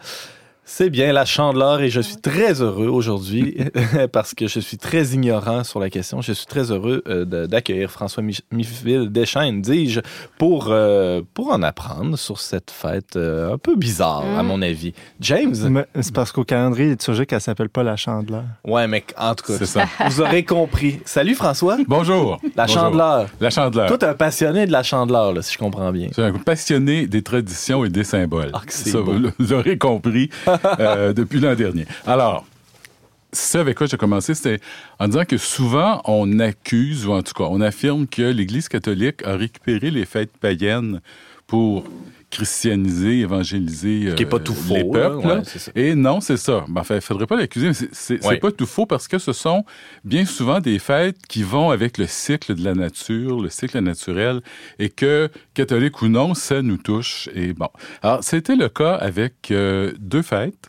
c'est 0.65 0.91
bien 0.91 1.13
la 1.13 1.25
chandeleur 1.25 1.81
et 1.81 1.91
je 1.91 2.01
suis 2.01 2.17
très 2.17 2.63
heureux 2.63 2.87
aujourd'hui 2.87 3.57
parce 4.13 4.33
que 4.33 4.47
je 4.47 4.61
suis 4.61 4.79
très 4.79 5.07
ignorant 5.07 5.65
sur 5.65 5.81
la 5.81 5.91
question. 5.91 6.21
Je 6.21 6.33
suis 6.33 6.47
très 6.47 6.71
heureux 6.71 7.03
euh, 7.09 7.47
d'accueillir 7.47 7.91
François 7.91 8.23
Mifville 8.53 9.11
Deschaines, 9.11 9.61
dis-je, 9.61 10.01
pour, 10.39 10.69
euh, 10.69 11.21
pour 11.35 11.53
en 11.53 11.63
apprendre 11.63 12.17
sur 12.17 12.39
cette 12.39 12.71
fête 12.71 13.17
euh, 13.17 13.55
un 13.55 13.59
peu 13.59 13.75
bizarre, 13.75 14.25
à 14.39 14.43
mm. 14.43 14.47
mon 14.47 14.63
avis. 14.63 14.95
James? 15.21 15.55
C'est 16.01 16.15
parce 16.15 16.31
qu'au 16.31 16.45
calendrier 16.45 16.91
liturgique, 16.91 17.33
elle 17.33 17.41
s'appelle 17.41 17.69
pas 17.69 17.83
la 17.83 17.97
chandeleur. 17.97 18.45
Ouais, 18.65 18.87
mais 18.87 19.05
en 19.19 19.35
tout 19.35 19.53
cas, 19.53 19.65
ça. 19.67 19.87
vous 20.07 20.21
aurez 20.21 20.45
compris. 20.45 21.01
Salut 21.05 21.35
François. 21.35 21.77
Bonjour. 21.89 22.41
La 22.57 22.69
chandeleur. 22.69 23.29
La 23.41 23.51
chandeleur. 23.51 23.89
Toi, 23.89 23.99
t'es 23.99 24.07
un 24.07 24.15
passionné 24.15 24.67
de 24.67 24.73
la 24.73 24.85
chandeleur, 24.85 25.35
si 25.43 25.55
je 25.55 25.59
comprends 25.59 25.91
bien. 25.91 26.07
Je 26.09 26.15
suis 26.15 26.23
un 26.23 26.33
passionné 26.33 27.09
des 27.09 27.23
traditions 27.23 27.85
et 27.85 27.89
des 27.89 28.05
symboles. 28.05 28.51
Ah, 28.53 28.63
ça, 28.69 29.01
vous 29.01 29.31
l'aurez 29.41 29.77
compris. 29.77 30.31
Euh, 30.81 31.13
depuis 31.13 31.41
l'an 31.41 31.55
dernier. 31.55 31.87
Alors, 32.07 32.47
ce 33.33 33.59
avec 33.59 33.77
quoi 33.77 33.87
j'ai 33.87 33.97
commencé, 33.97 34.35
c'était 34.35 34.61
en 34.99 35.07
disant 35.09 35.25
que 35.25 35.39
souvent, 35.39 36.03
on 36.05 36.39
accuse, 36.39 37.07
ou 37.07 37.13
en 37.13 37.23
tout 37.23 37.33
cas, 37.33 37.45
on 37.45 37.61
affirme 37.61 38.07
que 38.07 38.23
l'Église 38.23 38.69
catholique 38.69 39.25
a 39.25 39.37
récupéré 39.37 39.91
les 39.91 40.05
fêtes 40.05 40.37
païennes 40.37 41.01
pour 41.47 41.85
christianiser, 42.33 43.21
évangéliser 43.21 44.11
Ce 44.11 44.15
qui 44.15 44.23
est 44.25 44.27
pas 44.27 44.39
euh, 44.39 44.41
tout 44.41 44.55
faux, 44.55 44.75
les 44.75 44.85
peuples. 44.85 45.27
là. 45.29 45.37
Ouais, 45.37 45.43
c'est 45.45 45.59
ça. 45.59 45.71
Et 45.77 45.95
non, 45.95 46.21
c'est 46.21 46.37
ça. 46.39 46.65
Ben, 46.69 46.81
enfin, 46.81 46.97
il 46.97 47.01
faudrait 47.01 47.27
pas 47.27 47.37
l'accuser, 47.37 47.69
mais 47.69 47.75
c'est- 47.93 48.27
Oui. 48.27 48.39
pas 48.39 48.51
tout 48.51 48.67
faux 48.67 48.87
parce 48.87 49.07
que 49.07 49.19
ce 49.19 49.33
sont 49.33 49.65
bien 50.05 50.25
souvent 50.25 50.59
des 50.59 50.79
fêtes 50.79 51.19
qui 51.29 51.43
vont 51.43 51.71
avec 51.71 51.99
le 51.99 52.07
cycle 52.07 52.55
de 52.55 52.65
la 52.65 52.75
nature, 52.75 53.41
le 53.41 53.49
cycle 53.51 53.79
naturel, 53.81 54.41
et 54.79 54.89
que, 54.89 55.29
catholique 55.55 56.03
ou 56.03 56.09
non, 56.09 56.35
ça 56.35 56.63
nous 56.63 56.79
touche. 56.79 57.29
Et 57.35 57.53
bon. 57.53 57.69
Alors, 58.03 58.25
c'était 58.25 58.57
le 58.57 58.69
cas 58.69 58.95
avec 58.95 59.51
euh, 59.51 59.93
deux 59.99 60.23
fêtes 60.23 60.69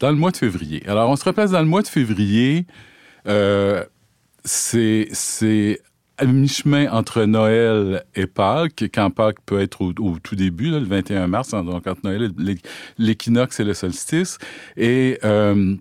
dans 0.00 0.10
le 0.10 0.16
mois 0.16 0.30
de 0.30 0.36
février. 0.36 0.82
Alors, 0.88 1.10
on 1.10 1.16
se 1.16 1.24
replace 1.24 1.50
dans 1.50 1.60
le 1.60 1.66
mois 1.66 1.82
de 1.82 1.88
février. 1.88 2.66
Euh, 3.26 3.84
c'est 4.44 5.08
c'est 5.12 5.80
à 6.18 6.26
mi-chemin 6.26 6.90
entre 6.90 7.24
Noël 7.24 8.04
et 8.14 8.26
Pâques, 8.26 8.84
quand 8.94 9.10
Pâques 9.10 9.38
peut 9.44 9.60
être 9.60 9.82
au, 9.82 10.18
tout 10.22 10.36
début, 10.36 10.70
là, 10.70 10.78
le 10.78 10.86
21 10.86 11.26
mars, 11.26 11.54
hein, 11.54 11.64
donc 11.64 11.86
entre 11.86 12.00
Noël 12.04 12.30
l'équinoxe 12.98 13.60
et 13.60 13.64
le 13.64 13.74
solstice. 13.74 14.38
Et 14.76 15.18
euh, 15.24 15.76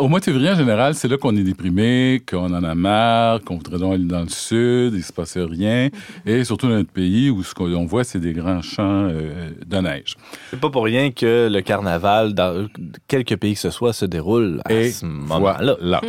au 0.00 0.08
mois 0.08 0.20
de 0.20 0.24
février, 0.24 0.50
en 0.50 0.54
général, 0.56 0.94
c'est 0.94 1.08
là 1.08 1.16
qu'on 1.16 1.36
est 1.36 1.42
déprimé, 1.42 2.22
qu'on 2.28 2.52
en 2.54 2.62
a 2.64 2.74
marre, 2.74 3.40
qu'on 3.44 3.56
voudrait 3.56 3.78
donc 3.78 3.94
aller 3.94 4.04
dans 4.04 4.22
le 4.22 4.28
sud, 4.28 4.94
il 4.94 5.02
se 5.02 5.12
passe 5.12 5.36
rien. 5.36 5.88
Et 6.26 6.44
surtout 6.44 6.68
dans 6.68 6.74
notre 6.76 6.90
pays, 6.92 7.30
où 7.30 7.42
ce 7.42 7.54
qu'on 7.54 7.84
voit, 7.86 8.04
c'est 8.04 8.18
des 8.20 8.32
grands 8.32 8.62
champs 8.62 9.08
euh, 9.10 9.50
de 9.66 9.76
neige. 9.78 10.16
C'est 10.50 10.60
pas 10.60 10.70
pour 10.70 10.84
rien 10.84 11.10
que 11.10 11.48
le 11.50 11.60
carnaval, 11.62 12.32
dans 12.34 12.68
quelques 13.08 13.36
pays 13.36 13.54
que 13.54 13.60
ce 13.60 13.70
soit, 13.70 13.92
se 13.92 14.04
déroule 14.06 14.60
à 14.64 14.72
Et 14.72 14.90
ce 14.90 15.04
moment-là. 15.04 15.76
voilà. 15.80 16.00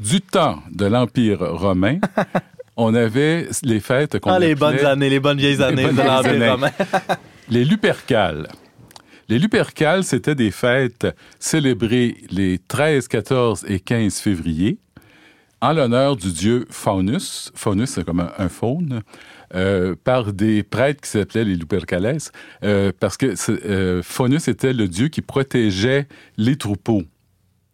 Du 0.00 0.20
temps 0.20 0.60
de 0.72 0.86
l'Empire 0.86 1.40
romain, 1.40 1.98
on 2.76 2.94
avait 2.94 3.48
les 3.64 3.80
fêtes 3.80 4.18
qu'on 4.20 4.30
Ah, 4.30 4.38
les 4.38 4.54
bonnes 4.54 4.78
années, 4.84 5.10
les 5.10 5.18
bonnes 5.20 5.38
vieilles 5.38 5.56
Les 5.56 5.62
années 5.62 5.84
bonnes 5.86 5.96
de 5.96 6.02
l'Empire 6.02 6.52
romain. 6.52 6.70
les 7.50 7.64
Lupercales. 7.64 8.46
Les 9.28 9.38
Lupercales, 9.38 10.04
c'était 10.04 10.34
des 10.34 10.50
fêtes 10.50 11.06
célébrées 11.38 12.16
les 12.30 12.58
13, 12.58 13.08
14 13.08 13.64
et 13.68 13.78
15 13.78 14.18
février 14.20 14.78
en 15.60 15.72
l'honneur 15.72 16.16
du 16.16 16.32
dieu 16.32 16.66
Faunus. 16.70 17.52
Faunus, 17.54 17.90
c'est 17.90 18.04
comme 18.04 18.20
un, 18.20 18.32
un 18.38 18.48
faune. 18.48 19.02
euh, 19.54 19.94
par 20.02 20.32
des 20.32 20.62
prêtres 20.62 21.00
qui 21.02 21.10
s'appelaient 21.10 21.44
les 21.44 21.56
Lupercales, 21.56 22.18
euh, 22.64 22.92
parce 22.98 23.16
que 23.16 23.34
euh, 23.66 24.02
Faunus 24.02 24.48
était 24.48 24.72
le 24.72 24.88
dieu 24.88 25.08
qui 25.08 25.22
protégeait 25.22 26.06
les 26.36 26.56
troupeaux. 26.56 27.02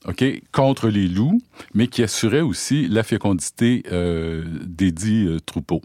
OK, 0.06 0.22
contre 0.52 0.88
les 0.88 1.08
loups, 1.08 1.40
mais 1.72 1.86
qui 1.86 2.02
assurait 2.02 2.42
aussi 2.42 2.88
la 2.88 3.02
fécondité 3.02 3.82
des 3.86 4.92
euh, 5.26 5.40
troupeaux. 5.46 5.80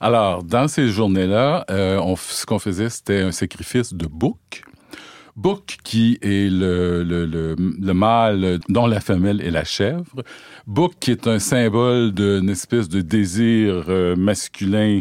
Alors, 0.00 0.42
dans 0.42 0.68
ces 0.68 0.88
journées-là, 0.88 1.64
ce 1.68 2.44
qu'on 2.44 2.58
faisait, 2.58 2.90
c'était 2.90 3.20
un 3.22 3.32
sacrifice 3.32 3.94
de 3.94 4.06
bouc. 4.06 4.62
Bouc 5.36 5.78
qui 5.82 6.18
est 6.22 6.48
le, 6.50 7.02
le, 7.02 7.26
le, 7.26 7.56
le 7.58 7.94
mâle 7.94 8.60
dont 8.68 8.86
la 8.86 9.00
femelle 9.00 9.40
est 9.40 9.50
la 9.50 9.64
chèvre. 9.64 10.22
Bouc 10.66 10.92
qui 11.00 11.10
est 11.10 11.26
un 11.26 11.40
symbole 11.40 12.12
d'une 12.12 12.48
espèce 12.48 12.88
de 12.88 13.00
désir 13.00 13.86
euh, 13.88 14.14
masculin 14.14 15.00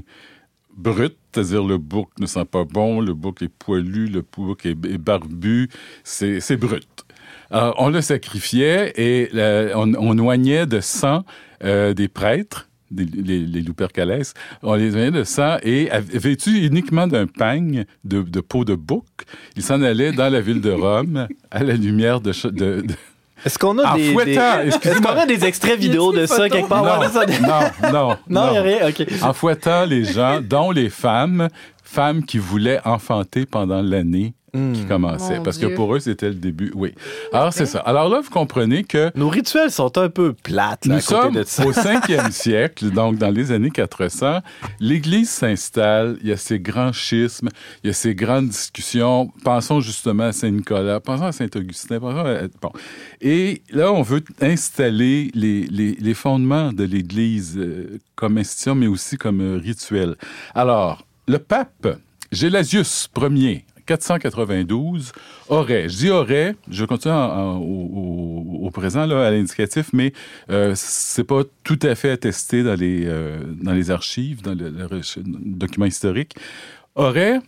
brut, 0.76 1.16
c'est-à-dire 1.32 1.64
le 1.64 1.78
bouc 1.78 2.10
ne 2.20 2.26
sent 2.26 2.46
pas 2.46 2.64
bon, 2.66 3.00
le 3.00 3.14
bouc 3.14 3.44
est 3.44 3.48
poilu, 3.48 4.08
le 4.08 4.24
bouc 4.24 4.66
est, 4.66 4.74
barbu, 4.98 5.70
c'est 6.04 6.58
brut. 6.58 7.06
On 7.52 7.90
le 7.90 8.02
sacrifiait 8.02 8.92
et 8.96 9.30
la- 9.34 9.78
on, 9.78 9.94
on 9.94 10.18
oignait 10.18 10.66
de 10.66 10.80
sang 10.80 11.24
euh, 11.64 11.94
des 11.94 12.08
prêtres, 12.08 12.70
des- 12.94 13.22
les, 13.22 13.40
les 13.40 13.62
Lupercales, 13.62 14.22
on 14.62 14.76
les 14.76 14.94
oignait 14.96 15.12
de 15.12 15.24
sang 15.24 15.58
et 15.64 15.90
vêtus 16.14 16.66
uniquement 16.66 17.08
d'un 17.08 17.28
pagne 17.28 17.86
de, 18.04 18.22
de 18.22 18.40
peau 18.40 18.64
de 18.66 18.76
bouc, 18.76 19.06
ils 19.56 19.64
s'en 19.64 19.82
allaient 19.82 20.12
dans 20.12 20.32
la 20.32 20.42
ville 20.42 20.62
de 20.62 20.72
Rome 20.72 21.28
à 21.52 21.64
la 21.64 21.74
lumière 21.74 22.22
de... 22.22 22.32
ch- 22.32 22.54
de- 22.54 22.82
de- 22.82 22.96
Est-ce 23.46 23.58
qu'on 23.60 23.78
a 23.80 23.96
des, 23.96 24.14
a 24.38 25.46
extraits 25.46 25.78
vidéo 25.80 26.14
de 26.14 26.26
ça 26.26 26.48
quelque 26.50 26.70
part? 26.70 26.84
non, 26.86 27.00
Ouais, 27.02 27.10
ça- 27.10 27.26
non, 27.26 27.92
non, 27.92 28.18
Non, 28.30 28.48
il 28.48 28.52
n'y 28.52 28.58
a 28.58 28.62
rien. 28.62 28.88
OK. 28.90 29.04
en 29.24 29.34
fouettant 29.34 29.86
les 29.86 30.06
gens, 30.06 30.40
dont 30.42 30.72
les 30.72 30.90
femmes, 30.90 31.50
femmes 31.84 32.24
qui 32.24 32.38
voulaient 32.38 32.80
enfanter 32.86 33.46
pendant 33.46 33.82
l'année 33.82 34.34
Hmm. 34.56 34.74
qui 34.74 34.86
commençait. 34.86 35.38
Mon 35.38 35.44
parce 35.44 35.58
que 35.58 35.66
pour 35.66 35.96
eux, 35.96 36.00
c'était 36.00 36.28
le 36.30 36.36
début. 36.36 36.72
Oui. 36.76 36.94
Alors, 37.32 37.52
c'est 37.52 37.66
ça. 37.66 37.80
Alors 37.80 38.08
là, 38.08 38.22
vous 38.22 38.30
comprenez 38.30 38.84
que 38.84 39.12
Nos 39.16 39.28
rituels 39.30 39.72
sont 39.72 39.98
un 39.98 40.10
peu 40.10 40.34
plates 40.34 40.86
là, 40.86 40.94
nous 40.96 41.00
à 41.00 41.02
côté 41.02 41.22
sommes 41.24 41.34
de 41.34 41.44
ça. 41.44 41.66
au 41.66 41.72
5e 41.72 42.32
siècle, 42.32 42.92
donc 42.92 43.18
dans 43.18 43.32
les 43.32 43.52
années 43.52 43.72
400. 43.72 44.42
L'Église 44.80 45.30
s'installe, 45.32 46.18
il 46.22 46.30
y 46.30 46.32
a 46.32 46.38
ces 46.38 46.60
grands 46.60 46.94
schismes, 46.94 47.50
il 47.84 47.88
y 47.88 47.90
a 47.90 47.94
ces 47.94 48.14
grandes 48.14 48.50
discussions. 48.50 49.32
Pensons 49.44 49.80
justement 49.80 50.26
à 50.26 50.32
Saint-Nicolas, 50.32 51.00
pensons 51.00 51.26
à 51.26 51.32
Saint-Augustin. 51.32 52.00
pensons 52.00 52.20
à- 52.20 52.42
Bon. 52.62 52.72
Et 53.22 53.64
là, 53.72 53.92
on 53.92 54.04
veut 54.04 54.22
installer 54.40 55.32
les, 55.34 55.62
les- 55.64 55.96
les 56.00 56.14
fondements 56.14 56.72
de 56.72 56.84
l'Église 56.84 57.58
euh, 57.58 58.00
comme 58.16 58.38
institution, 58.38 58.76
mais 58.76 58.86
aussi 58.88 59.18
comme 59.18 59.42
euh, 59.42 59.58
rituel. 59.58 60.16
Alors, 60.54 61.08
le 61.28 61.40
pape 61.40 61.98
Gélasius 62.32 63.10
Ier, 63.20 63.66
492, 63.86 65.12
aurait, 65.50 65.90
je 65.90 65.98
dis 65.98 66.10
aurait, 66.10 66.56
je 66.70 66.86
continue 66.86 67.14
au, 67.14 68.70
présent, 68.72 69.02
à 69.02 69.32
l'indicatif, 69.32 69.90
mais 69.94 70.14
euh, 70.50 70.74
c'est 70.76 71.24
pas 71.24 71.44
tout 71.64 71.80
à 71.84 71.96
fait 71.96 72.10
attesté 72.12 72.64
dans 72.64 72.76
les, 72.76 73.04
euh, 73.06 73.40
dans 73.62 73.74
les 73.74 73.92
archives, 73.92 74.42
dans 74.42 74.56
le, 74.56 74.72
aurait 76.96 77.40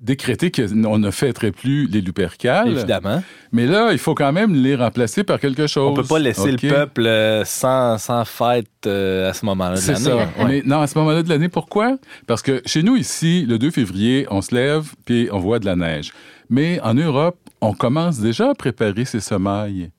décrété 0.00 0.50
qu'on 0.50 0.98
ne 0.98 1.10
fêterait 1.10 1.52
plus 1.52 1.86
les 1.86 2.00
Lupercales. 2.00 2.68
Évidemment. 2.68 3.22
Mais 3.52 3.66
là, 3.66 3.90
il 3.92 3.98
faut 3.98 4.14
quand 4.14 4.32
même 4.32 4.54
les 4.54 4.74
remplacer 4.74 5.24
par 5.24 5.38
quelque 5.40 5.66
chose. 5.66 5.90
On 5.90 5.94
peut 5.94 6.08
pas 6.08 6.18
laisser 6.18 6.52
le 6.52 6.56
peuple 6.56 7.06
euh, 7.06 7.44
sans, 7.44 7.98
sans 7.98 8.24
fête 8.24 8.66
euh, 8.86 9.30
à 9.30 9.34
ce 9.34 9.44
moment-là 9.46 9.74
de 9.74 9.80
C'est 9.80 9.92
l'année. 9.92 10.04
ça. 10.04 10.16
Ouais. 10.16 10.26
Mais 10.46 10.62
non, 10.64 10.80
à 10.80 10.86
ce 10.86 10.98
moment-là 10.98 11.22
de 11.22 11.28
l'année, 11.28 11.48
pourquoi? 11.48 11.98
Parce 12.26 12.42
que 12.42 12.62
chez 12.64 12.82
nous, 12.82 12.96
ici, 12.96 13.44
le 13.46 13.58
2 13.58 13.70
février, 13.70 14.26
on 14.30 14.40
se 14.40 14.54
lève 14.54 14.92
puis 15.04 15.28
on 15.32 15.38
voit 15.38 15.58
de 15.58 15.66
la 15.66 15.76
neige. 15.76 16.12
Mais 16.48 16.80
en 16.80 16.94
Europe, 16.94 17.38
on 17.60 17.74
commence 17.74 18.18
déjà 18.20 18.50
à 18.50 18.54
préparer 18.54 19.04
ses 19.04 19.20
semailles. 19.20 19.90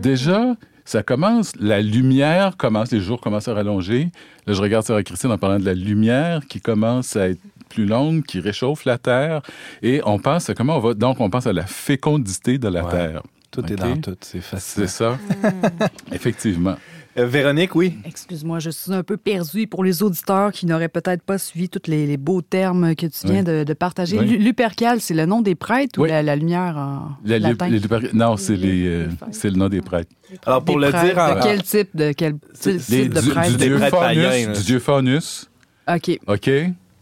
Déjà, 0.00 0.54
ça 0.84 1.02
commence, 1.02 1.52
la 1.60 1.80
lumière 1.80 2.56
commence, 2.56 2.92
les 2.92 3.00
jours 3.00 3.20
commencent 3.20 3.48
à 3.48 3.54
rallonger. 3.54 4.10
Là, 4.46 4.52
je 4.54 4.60
regarde 4.62 4.84
Sarah 4.84 5.02
Christine 5.02 5.30
en 5.30 5.38
parlant 5.38 5.58
de 5.58 5.64
la 5.64 5.74
lumière 5.74 6.40
qui 6.48 6.60
commence 6.60 7.16
à 7.16 7.28
être 7.30 7.40
plus 7.72 7.86
longue, 7.86 8.22
qui 8.24 8.40
réchauffe 8.40 8.84
la 8.84 8.98
terre. 8.98 9.42
Et 9.82 10.00
on 10.04 10.18
pense 10.18 10.48
à 10.50 10.54
comment 10.54 10.76
on 10.76 10.80
va. 10.80 10.94
Donc, 10.94 11.20
on 11.20 11.30
pense 11.30 11.46
à 11.46 11.52
la 11.52 11.66
fécondité 11.66 12.58
de 12.58 12.68
la 12.68 12.84
Ouais. 12.84 12.90
terre. 12.90 13.22
Tout 13.50 13.70
est 13.70 13.76
dans 13.76 13.96
tout, 14.00 14.16
c'est 14.20 14.40
facile. 14.40 14.84
C'est 14.88 15.04
ça. 15.04 15.18
Effectivement. 16.10 16.76
Euh, 17.18 17.26
Véronique, 17.26 17.74
oui? 17.74 17.98
Excuse-moi, 18.06 18.58
je 18.58 18.70
suis 18.70 18.90
un 18.94 19.02
peu 19.02 19.18
perdue 19.18 19.66
pour 19.66 19.84
les 19.84 20.02
auditeurs 20.02 20.50
qui 20.50 20.64
n'auraient 20.64 20.88
peut-être 20.88 21.22
pas 21.22 21.36
suivi 21.36 21.68
tous 21.68 21.82
les, 21.90 22.06
les 22.06 22.16
beaux 22.16 22.40
termes 22.40 22.94
que 22.94 23.04
tu 23.04 23.26
viens 23.26 23.40
Oui. 23.40 23.44
de, 23.44 23.64
de 23.64 23.72
partager. 23.74 24.18
Oui. 24.18 24.26
Lu- 24.26 24.38
Lupercal, 24.38 25.02
c'est 25.02 25.12
le 25.12 25.26
nom 25.26 25.42
des 25.42 25.54
prêtres 25.54 26.00
ou 26.00 26.06
la, 26.06 26.22
la 26.22 26.34
lumière 26.36 26.74
en 26.78 27.10
La- 27.26 27.38
les- 27.38 27.50
latin? 27.50 27.68
les 27.68 27.80
Luper- 27.80 28.14
non, 28.14 28.38
c'est 28.38 28.56
les, 28.56 28.86
euh, 28.86 29.08
c'est 29.30 29.50
le 29.50 29.56
nom 29.56 29.68
des 29.68 29.82
prêtres. 29.82 30.10
Alors, 30.46 30.64
pour 30.64 30.78
Des 30.80 30.86
le 30.86 30.92
prêtres, 30.92 31.14
dire 31.14 31.18
en... 31.22 31.34
De 31.34 31.42
quel 31.42 31.62
type 31.62 31.88
de, 31.94 32.12
quel 32.12 32.34
C'est- 32.54 32.78
type 32.78 32.88
Les- 32.88 33.08
de 33.10 33.20
prêtre? 33.30 33.50
du 33.50 33.56
dieu 33.58 33.78
Faunus, 33.78 34.58
du 34.58 34.64
dieu 34.64 34.78
Faunus, 34.78 35.50
OK. 35.94 36.18
OK? 36.26 36.50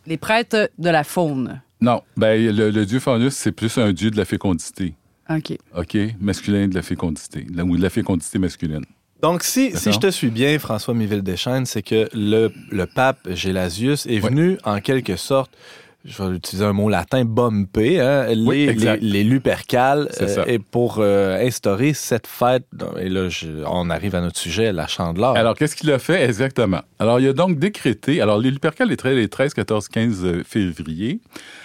Les 0.06 0.16
prêtres 0.16 0.70
de 0.78 0.90
la 0.90 1.04
faune. 1.04 1.60
Non, 1.80 2.02
ben, 2.16 2.54
le, 2.54 2.70
le 2.70 2.86
dieu 2.86 3.00
Faunus, 3.00 3.34
c'est 3.34 3.52
plus 3.52 3.78
un 3.78 3.92
dieu 3.92 4.10
de 4.10 4.16
la 4.16 4.24
fécondité, 4.24 4.94
OK. 5.30 5.56
OK? 5.76 5.96
Masculin 6.20 6.68
de 6.68 6.74
la 6.74 6.82
fécondité, 6.82 7.46
la- 7.54 7.64
ou 7.64 7.76
de 7.76 7.82
la 7.82 7.90
fécondité 7.90 8.38
masculine. 8.38 8.84
Donc, 9.22 9.42
si, 9.42 9.70
je 9.72 9.98
te 9.98 10.10
suis 10.10 10.30
bien, 10.30 10.58
François 10.58 10.94
Miville-Deschênes, 10.94 11.66
c'est 11.66 11.82
que 11.82 12.08
le, 12.14 12.50
le 12.70 12.86
pape 12.86 13.28
Gélasius 13.30 14.06
est 14.06 14.22
Ouais. 14.22 14.30
venu, 14.30 14.58
en 14.64 14.80
quelque 14.80 15.16
sorte, 15.16 15.52
je 16.04 16.22
vais 16.22 16.36
utiliser 16.36 16.64
un 16.64 16.72
mot 16.72 16.88
latin, 16.88 17.24
bomper 17.24 18.00
hein, 18.00 18.26
les, 18.28 18.36
Oui, 18.46 18.96
les, 19.00 19.22
Lupercales 19.24 20.08
ça. 20.12 20.44
et 20.46 20.58
pour 20.58 20.96
euh, 20.98 21.44
instaurer 21.46 21.92
cette 21.92 22.26
fête. 22.26 22.64
Et 22.98 23.08
là, 23.08 23.28
je- 23.28 23.64
on 23.66 23.90
arrive 23.90 24.14
à 24.14 24.20
notre 24.20 24.38
sujet, 24.38 24.72
la 24.72 24.86
chandeleur. 24.86 25.36
Alors, 25.36 25.54
qu'est-ce 25.54 25.76
qu'il 25.76 25.90
a 25.90 25.98
fait 25.98 26.22
exactement? 26.24 26.80
Alors, 26.98 27.20
il 27.20 27.28
a 27.28 27.32
donc 27.32 27.58
décrété, 27.58 28.20
alors 28.20 28.38
les 28.38 28.50
Lupercales 28.50 28.88
les 28.88 28.96
13, 28.96 29.14
les 29.16 29.28
13, 29.28 29.54
14, 29.54 29.88
15 29.88 30.24
euh, 30.24 30.42
février. 30.44 31.20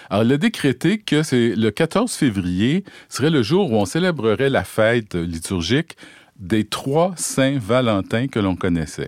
Alors, 0.10 0.24
il 0.26 0.34
a 0.34 0.38
décrété 0.38 0.98
que 1.00 1.24
c'est 1.24 1.56
le 1.56 1.72
14 1.72 2.12
février 2.14 2.84
serait 3.10 3.30
le 3.30 3.42
jour 3.42 3.72
où 3.72 3.76
on 3.76 3.86
célébrerait 3.86 4.50
la 4.50 4.64
fête 4.64 5.16
liturgique 5.16 5.96
des 6.40 6.66
trois 6.66 7.14
saints 7.16 7.58
Valentins 7.60 8.28
que 8.28 8.40
l'on 8.40 8.56
connaissait. 8.58 9.08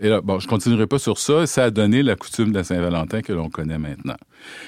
Et 0.00 0.08
là, 0.08 0.20
bon, 0.20 0.38
je 0.38 0.46
continuerai 0.46 0.86
pas 0.86 0.98
sur 0.98 1.18
ça. 1.18 1.46
Ça 1.46 1.64
a 1.64 1.70
donné 1.70 2.02
la 2.02 2.14
coutume 2.16 2.50
de 2.52 2.58
la 2.58 2.64
Saint-Valentin 2.64 3.20
que 3.22 3.32
l'on 3.32 3.50
connaît 3.50 3.78
maintenant. 3.78 4.16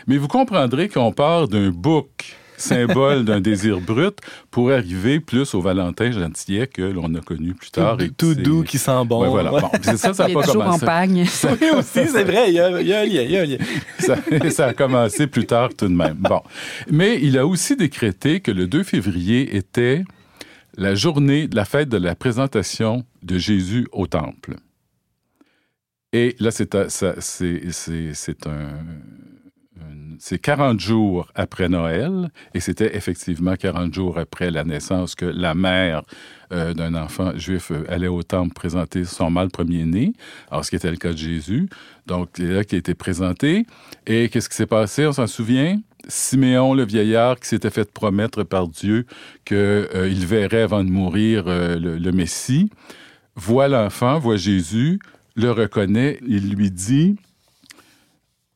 Mais 0.06 0.16
vous 0.16 0.28
comprendrez 0.28 0.88
qu'on 0.88 1.12
part 1.12 1.46
d'un 1.48 1.70
bouc 1.70 2.36
symbole 2.56 3.24
d'un 3.24 3.40
désir 3.50 3.80
brut, 3.80 4.18
pour 4.50 4.70
arriver 4.70 5.18
plus 5.18 5.54
au 5.54 5.62
Valentin 5.62 6.10
gentillet 6.10 6.66
que 6.66 6.82
l'on 6.82 7.14
a 7.14 7.20
connu 7.20 7.54
plus 7.54 7.70
tard. 7.70 7.96
Tout, 7.96 8.04
et 8.04 8.10
tout 8.10 8.34
c'est- 8.34 8.42
doux 8.42 8.62
qui 8.64 8.76
sent 8.76 9.04
bon. 9.06 9.22
Ouais, 9.22 9.28
voilà. 9.30 9.50
Bon, 9.50 9.68
puis 9.72 9.96
ça, 9.96 10.12
ça 10.12 10.24
a 10.24 10.28
Il 10.28 10.34
pas 10.34 10.40
est 10.42 10.44
toujours 10.44 10.62
en 10.62 10.64
commencé. 10.78 10.84
pagne. 10.84 11.24
Oui, 11.62 11.68
aussi, 11.78 12.06
c'est 12.06 12.24
vrai, 12.24 12.48
il 12.50 12.54
y, 12.56 12.60
a, 12.60 12.80
il 12.82 12.86
y 12.86 12.92
a 12.92 13.00
un 13.00 13.04
lien, 13.06 13.22
il 13.22 13.30
y 13.30 13.36
a 13.38 13.40
un 13.40 13.46
lien. 13.46 13.56
ça, 13.98 14.16
ça 14.50 14.66
a 14.66 14.74
commencé 14.74 15.26
plus 15.26 15.46
tard 15.46 15.70
tout 15.74 15.88
de 15.88 15.94
même. 15.94 16.18
Bon. 16.18 16.42
Mais 16.90 17.18
il 17.22 17.38
a 17.38 17.46
aussi 17.46 17.76
décrété 17.76 18.40
que 18.40 18.50
le 18.50 18.66
2 18.66 18.82
février 18.82 19.56
était 19.56 20.04
la 20.76 20.94
journée 20.94 21.48
de 21.48 21.56
la 21.56 21.64
fête 21.64 21.88
de 21.88 21.96
la 21.96 22.14
présentation 22.14 23.04
de 23.22 23.38
Jésus 23.38 23.86
au 23.92 24.06
temple. 24.06 24.56
Et 26.12 26.34
là, 26.40 26.50
c'est 26.50 26.74
c'est- 26.88 27.20
c'est- 27.70 28.14
c'est 28.14 28.46
un, 28.46 28.50
un- 29.80 30.16
c'est 30.18 30.38
40 30.40 30.80
jours 30.80 31.30
après 31.34 31.68
Noël, 31.68 32.30
et 32.54 32.60
c'était 32.60 32.96
effectivement 32.96 33.54
40 33.56 33.94
jours 33.94 34.18
après 34.18 34.50
la 34.50 34.64
naissance 34.64 35.14
que 35.14 35.24
la 35.24 35.54
mère 35.54 36.02
euh, 36.52 36.74
d'un 36.74 36.94
enfant 36.94 37.36
juif 37.38 37.70
euh, 37.70 37.84
allait 37.88 38.08
au 38.08 38.22
temple 38.24 38.52
présenter 38.54 39.04
son 39.04 39.30
mâle 39.30 39.50
premier-né, 39.50 40.12
alors 40.50 40.64
ce 40.64 40.70
qui 40.70 40.76
était 40.76 40.90
le 40.90 40.96
cas 40.96 41.12
de 41.12 41.16
Jésus. 41.18 41.68
Donc, 42.06 42.30
c'est 42.36 42.42
là 42.52 42.64
qui 42.64 42.74
a 42.74 42.78
été 42.78 42.94
présenté. 42.94 43.64
Et 44.06 44.28
qu'est-ce 44.28 44.48
qui 44.48 44.56
s'est 44.56 44.66
passé, 44.66 45.06
on 45.06 45.12
s'en 45.12 45.28
souvient? 45.28 45.78
Siméon, 46.08 46.74
le 46.74 46.84
vieillard, 46.84 47.38
qui 47.38 47.46
s'était 47.48 47.70
fait 47.70 47.88
promettre 47.92 48.42
par 48.42 48.66
Dieu 48.68 49.06
qu'il 49.44 50.26
verrait 50.26 50.62
avant 50.62 50.82
de 50.82 50.90
mourir 50.90 51.44
euh, 51.46 51.78
le, 51.78 51.98
le 51.98 52.12
Messie, 52.12 52.68
voit 53.36 53.68
l'enfant, 53.68 54.18
voit 54.18 54.36
Jésus, 54.36 54.98
le 55.34 55.50
reconnaît, 55.50 56.18
il 56.26 56.54
lui 56.54 56.70
dit, 56.70 57.16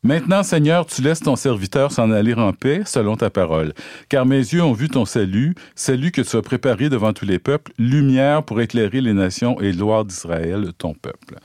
Maintenant, 0.04 0.42
Seigneur, 0.42 0.84
tu 0.84 1.00
laisses 1.00 1.20
ton 1.20 1.34
serviteur 1.34 1.90
s'en 1.90 2.10
aller 2.10 2.34
en 2.34 2.52
paix 2.52 2.82
selon 2.84 3.16
ta 3.16 3.30
parole. 3.30 3.72
Car 4.10 4.26
mes 4.26 4.36
yeux 4.36 4.62
ont 4.62 4.74
vu 4.74 4.90
ton 4.90 5.06
salut, 5.06 5.54
salut 5.74 6.12
que 6.12 6.20
tu 6.20 6.36
as 6.36 6.42
préparé 6.42 6.90
devant 6.90 7.14
tous 7.14 7.24
les 7.24 7.38
peuples, 7.38 7.72
lumière 7.78 8.42
pour 8.42 8.60
éclairer 8.60 9.00
les 9.00 9.14
nations 9.14 9.58
et 9.62 9.72
gloire 9.72 10.04
d'Israël, 10.04 10.72
ton 10.76 10.92
peuple. 10.92 11.38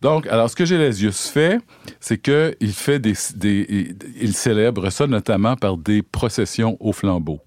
Donc, 0.00 0.26
alors, 0.28 0.48
ce 0.48 0.56
que 0.56 0.64
Gélésius 0.64 1.28
fait, 1.28 1.60
c'est 2.00 2.16
qu'il 2.16 2.72
fait 2.72 2.98
des, 3.00 3.14
il 4.18 4.32
célèbre 4.32 4.88
ça 4.88 5.06
notamment 5.06 5.54
par 5.54 5.76
des 5.76 6.00
processions 6.00 6.78
au 6.80 6.94
flambeau. 6.94 7.42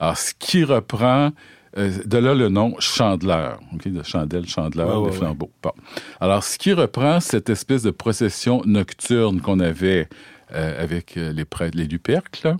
Alors, 0.00 0.18
ce 0.18 0.32
qui 0.36 0.64
reprend, 0.64 1.30
de 1.78 2.18
là 2.18 2.34
le 2.34 2.48
nom 2.48 2.74
chandeleur, 2.80 3.60
de 3.84 4.02
chandelle, 4.02 4.46
chandeleur, 4.46 4.88
Ouais, 5.00 5.06
ouais, 5.06 5.10
de 5.10 5.14
flambeau. 5.16 5.50
Bon. 5.62 5.72
Alors, 6.20 6.42
ce 6.44 6.58
qui 6.58 6.72
reprend 6.72 7.20
cette 7.20 7.48
espèce 7.50 7.82
de 7.82 7.90
procession 7.90 8.62
nocturne 8.66 9.40
qu'on 9.40 9.60
avait 9.60 10.08
euh, 10.52 10.82
avec 10.82 11.16
euh, 11.16 11.32
les 11.32 11.44
prêtres, 11.44 11.76
les 11.76 11.86
Lupercles, 11.86 12.56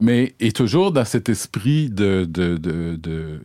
mais 0.00 0.34
est 0.40 0.54
toujours 0.56 0.92
dans 0.92 1.04
cet 1.04 1.28
esprit 1.28 1.90
de, 1.90 2.24
de, 2.28 2.56
de, 2.56 2.96
de- 2.96 3.40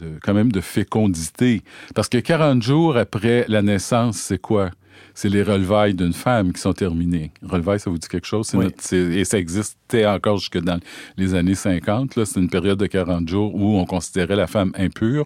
de- 0.00 0.18
quand 0.22 0.34
même 0.34 0.50
de 0.50 0.60
fécondité. 0.60 1.62
Parce 1.94 2.08
que 2.08 2.18
40 2.18 2.62
jours 2.62 2.96
après 2.96 3.44
la 3.48 3.62
naissance, 3.62 4.16
c'est 4.16 4.38
quoi? 4.40 4.70
C'est 5.14 5.28
les 5.28 5.42
relevailles 5.42 5.94
d'une 5.94 6.12
femme 6.12 6.52
qui 6.52 6.60
sont 6.60 6.72
terminées. 6.72 7.30
Relevailles, 7.42 7.80
ça 7.80 7.90
vous 7.90 7.98
dit 7.98 8.08
quelque 8.08 8.26
chose? 8.26 8.50
Oui. 8.54 8.64
notre- 8.64 8.94
et 8.94 9.24
ça 9.24 9.38
existait 9.38 10.06
encore 10.06 10.38
jusque 10.38 10.58
dans 10.58 10.78
les 11.16 11.34
années 11.34 11.54
50. 11.54 12.16
là. 12.16 12.24
C'est 12.24 12.40
une 12.40 12.50
période 12.50 12.78
de 12.78 12.86
40 12.86 13.28
jours 13.28 13.54
où 13.54 13.78
on 13.78 13.84
considérait 13.84 14.36
la 14.36 14.46
femme 14.46 14.72
impure, 14.76 15.24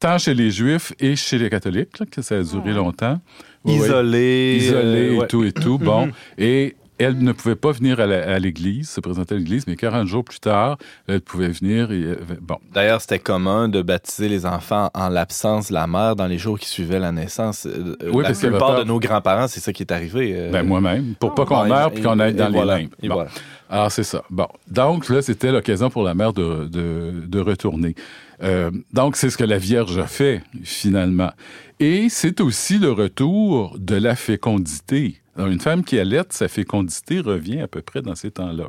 tant 0.00 0.18
chez 0.18 0.34
les 0.34 0.50
Juifs 0.50 0.92
et 1.00 1.16
chez 1.16 1.38
les 1.38 1.50
catholiques, 1.50 1.98
là, 1.98 2.06
que 2.10 2.22
ça 2.22 2.36
a 2.38 2.42
duré 2.42 2.72
longtemps. 2.72 3.20
Ouais, 3.64 3.72
ouais 3.78 3.86
Isolé. 3.86 4.56
isolée 4.60 5.08
euh, 5.10 5.16
ouais. 5.18 5.24
et 5.24 5.28
tout 5.28 5.44
et 5.44 5.52
tout. 5.52 5.78
Bon. 5.82 6.10
Et 6.38 6.74
elle 7.04 7.18
ne 7.18 7.32
pouvait 7.32 7.56
pas 7.56 7.72
venir 7.72 8.00
à 8.00 8.38
l'église, 8.38 8.90
se 8.90 9.00
présenter 9.00 9.34
à 9.34 9.38
l'église, 9.38 9.66
mais 9.66 9.76
40 9.76 10.06
jours 10.06 10.24
plus 10.24 10.40
tard, 10.40 10.76
elle 11.06 11.20
pouvait 11.20 11.48
venir 11.48 11.92
et 11.92 12.02
euh, 12.02 12.16
bon. 12.40 12.56
D'ailleurs, 12.72 13.00
c'était 13.00 13.18
commun 13.18 13.68
de 13.68 13.80
baptiser 13.82 14.28
les 14.28 14.46
enfants 14.46 14.90
en 14.94 15.08
l'absence 15.08 15.68
de 15.68 15.74
la 15.74 15.86
mère 15.86 16.16
dans 16.16 16.26
les 16.26 16.38
jours 16.38 16.58
qui 16.58 16.68
suivaient 16.68 16.98
la 16.98 17.12
naissance. 17.12 17.66
Euh, 17.66 17.94
Oui, 18.12 18.22
la 18.22 18.28
parce 18.30 18.40
plupart 18.40 18.74
pas- 18.74 18.78
de 18.80 18.84
nos 18.88 18.98
grands-parents, 18.98 19.48
c'est 19.48 19.60
ça 19.60 19.72
qui 19.72 19.82
est 19.82 19.92
arrivé. 19.92 20.32
euh, 20.34 20.50
Ben 20.50 20.62
moi-même, 20.66 21.14
pour 21.20 21.34
pas 21.34 21.44
qu'on 21.46 21.62
ouais, 21.62 21.68
meure 21.68 21.88
et- 21.88 21.94
puis 21.94 22.02
qu'on 22.02 22.18
aille 22.18 22.34
dans 22.34 22.50
voilà, 22.50 22.76
les 22.78 22.82
limbes. 22.84 22.90
Bon. 23.02 23.14
voilà. 23.14 23.30
Alors, 23.70 23.90
c'est 23.90 24.02
ça. 24.04 24.22
Bon. 24.30 24.46
Donc, 24.68 25.08
là, 25.08 25.22
c'était 25.22 25.50
l'occasion 25.50 25.90
pour 25.90 26.02
la 26.02 26.14
mère 26.14 26.32
de, 26.32 26.66
de, 26.66 27.12
de 27.26 27.40
retourner. 27.40 27.94
Euh, 28.42 28.70
donc, 28.92 29.16
c'est 29.16 29.30
ce 29.30 29.36
que 29.38 29.44
la 29.44 29.58
Vierge 29.58 29.96
a 29.98 30.06
fait, 30.06 30.42
finalement. 30.62 31.30
Et 31.80 32.08
c'est 32.08 32.40
aussi 32.40 32.78
le 32.78 32.92
retour 32.92 33.76
de 33.78 33.96
la 33.96 34.14
fécondité. 34.16 35.16
Alors, 35.36 35.48
une 35.48 35.60
femme 35.60 35.84
qui 35.84 35.98
allait, 35.98 36.22
sa 36.30 36.48
fécondité 36.48 37.20
revient 37.20 37.60
à 37.60 37.68
peu 37.68 37.82
près 37.82 38.02
dans 38.02 38.14
ces 38.14 38.30
temps-là. 38.30 38.68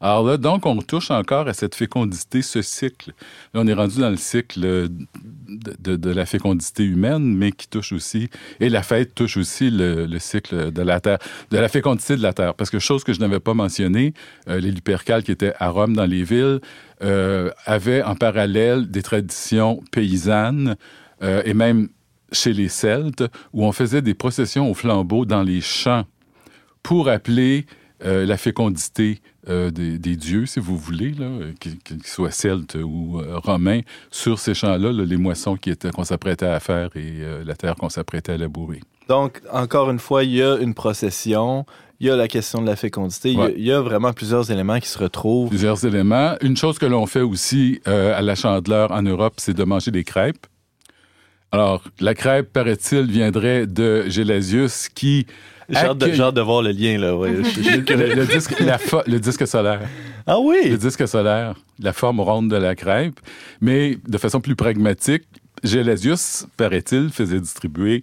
Alors 0.00 0.24
là, 0.24 0.36
donc, 0.36 0.64
on 0.64 0.76
touche 0.76 1.10
encore 1.10 1.48
à 1.48 1.54
cette 1.54 1.74
fécondité, 1.74 2.40
ce 2.42 2.62
cycle. 2.62 3.12
Là, 3.52 3.62
on 3.62 3.66
est 3.66 3.72
rendu 3.72 3.98
dans 3.98 4.10
le 4.10 4.16
cycle 4.16 4.60
de, 4.60 6.10
la 6.10 6.24
fécondité 6.24 6.84
humaine, 6.84 7.34
mais 7.36 7.50
qui 7.50 7.66
touche 7.66 7.92
aussi, 7.92 8.28
et 8.60 8.68
la 8.68 8.84
fête 8.84 9.14
touche 9.14 9.36
aussi 9.36 9.70
le, 9.70 10.06
le 10.06 10.18
cycle 10.20 10.70
de 10.70 10.82
la 10.82 11.00
Terre, 11.00 11.18
de 11.50 11.58
la 11.58 11.68
fécondité 11.68 12.16
de 12.16 12.22
la 12.22 12.32
Terre. 12.32 12.54
Parce 12.54 12.70
que 12.70 12.78
chose 12.78 13.02
que 13.02 13.12
je 13.12 13.18
n'avais 13.18 13.40
pas 13.40 13.54
mentionné, 13.54 14.14
euh, 14.48 14.60
les 14.60 14.70
Lupercales 14.70 15.24
qui 15.24 15.32
étaient 15.32 15.54
à 15.58 15.70
Rome, 15.70 15.96
dans 15.96 16.06
les 16.06 16.22
villes, 16.22 16.60
euh, 17.02 17.50
avaient 17.64 18.02
en 18.02 18.14
parallèle 18.14 18.88
des 18.88 19.02
traditions 19.02 19.82
paysannes, 19.90 20.76
euh, 21.22 21.42
et 21.44 21.54
même 21.54 21.88
chez 22.32 22.52
les 22.52 22.68
Celtes, 22.68 23.24
où 23.52 23.64
on 23.64 23.72
faisait 23.72 24.02
des 24.02 24.14
processions 24.14 24.70
au 24.70 24.74
flambeau 24.74 25.24
dans 25.24 25.42
les 25.42 25.60
champs 25.60 26.04
pour 26.82 27.08
appeler 27.08 27.66
euh, 28.04 28.24
la 28.26 28.36
fécondité 28.36 29.20
euh, 29.48 29.70
des, 29.70 29.98
des 29.98 30.14
dieux, 30.14 30.46
si 30.46 30.60
vous 30.60 30.76
voulez, 30.76 31.14
euh, 31.20 31.52
qu'ils 31.58 32.04
soient 32.04 32.30
celtes 32.30 32.76
ou 32.76 33.18
euh, 33.18 33.38
romains, 33.38 33.80
sur 34.10 34.38
ces 34.38 34.54
champs-là, 34.54 34.92
là, 34.92 35.04
les 35.04 35.16
moissons 35.16 35.56
qu'on 35.94 36.04
s'apprêtait 36.04 36.46
à 36.46 36.60
faire 36.60 36.90
et 36.94 37.14
la 37.44 37.54
terre 37.54 37.74
qu'on 37.74 37.88
s'apprêtait 37.88 38.32
à 38.32 38.36
labourer. 38.36 38.80
Donc, 39.08 39.40
encore 39.52 39.90
une 39.90 39.98
fois, 39.98 40.22
il 40.22 40.32
y 40.34 40.42
a 40.42 40.56
une 40.58 40.74
procession, 40.74 41.64
il 41.98 42.06
y 42.06 42.10
a 42.10 42.14
la 42.16 42.28
question 42.28 42.60
de 42.60 42.66
la 42.66 42.76
fécondité, 42.76 43.32
il 43.32 43.38
y 43.38 43.42
a- 43.42 43.50
il 43.50 43.64
y, 43.64 43.72
a 43.72 43.80
vraiment 43.80 44.12
plusieurs 44.12 44.48
éléments 44.50 44.78
qui 44.78 44.88
se 44.88 44.98
retrouvent. 44.98 45.48
Plusieurs 45.48 45.84
éléments. 45.84 46.34
Une 46.42 46.56
chose 46.56 46.78
que 46.78 46.86
l'on 46.86 47.06
fait 47.06 47.22
aussi 47.22 47.80
à 47.86 48.20
la 48.22 48.34
chandeleur 48.36 48.92
en 48.92 49.02
Europe, 49.02 49.34
c'est 49.38 49.54
de 49.54 49.64
manger 49.64 49.90
des 49.90 50.04
crêpes. 50.04 50.46
Alors, 51.52 51.82
la 52.00 52.14
crêpe, 52.14 52.52
paraît-il, 52.52 53.06
viendrait 53.10 53.66
de 53.66 54.04
Gélasius 54.08 54.88
qui... 54.88 55.26
J'ai 55.70 55.76
hâte, 55.76 55.98
de, 55.98 56.06
accueille- 56.06 56.44
voir 56.44 56.62
le 56.62 56.70
lien, 56.70 56.98
là. 56.98 57.14
ouais. 57.16 57.30
Le, 57.42 58.14
le 58.14 58.26
disque, 58.26 58.58
la 58.60 58.78
fo- 58.78 59.02
le 59.06 59.18
disque 59.20 59.46
solaire. 59.46 59.80
ah 60.26 60.38
oui! 60.40 60.70
Le 60.70 60.78
disque 60.78 61.06
solaire, 61.06 61.54
la 61.78 61.92
forme 61.92 62.20
ronde 62.20 62.50
de 62.50 62.56
la 62.56 62.74
crêpe. 62.74 63.20
Mais 63.60 63.98
de 64.08 64.16
façon 64.18 64.40
plus 64.40 64.56
pragmatique, 64.56 65.24
Gélasius, 65.62 66.46
paraît-il, 66.56 67.10
faisait 67.10 67.40
distribuer 67.40 68.02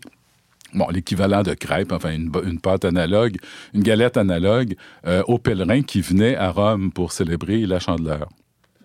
bon, 0.75 0.87
l'équivalent 0.89 1.41
de 1.41 1.53
crêpe, 1.55 1.91
enfin 1.91 2.11
une 2.11 2.59
pâte 2.59 2.85
analogue, 2.85 3.37
une 3.73 3.81
galette 3.81 4.17
analogue 4.17 4.75
euh, 5.07 5.23
aux 5.27 5.39
pèlerins 5.39 5.81
qui 5.81 6.01
venaient 6.01 6.35
à 6.35 6.51
Rome 6.51 6.91
pour 6.91 7.11
célébrer 7.13 7.65
la 7.65 7.79
chandeleur. 7.79 8.27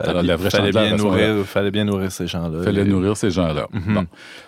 Alors, 0.08 0.22
la 0.22 0.36
vraie 0.36 0.50
fallait, 0.50 0.70
bien 0.70 0.96
nourrir, 0.96 1.44
fallait 1.44 1.70
bien 1.70 1.84
nourrir 1.84 2.10
ces 2.10 2.26
gens-là. 2.26 2.58
Il 2.58 2.64
fallait 2.64 2.82
Et- 2.82 2.84
nourrir 2.84 3.16
ces 3.16 3.30
gens-là. 3.30 3.66
Mhm. 3.72 3.94
Bon. 3.94 4.06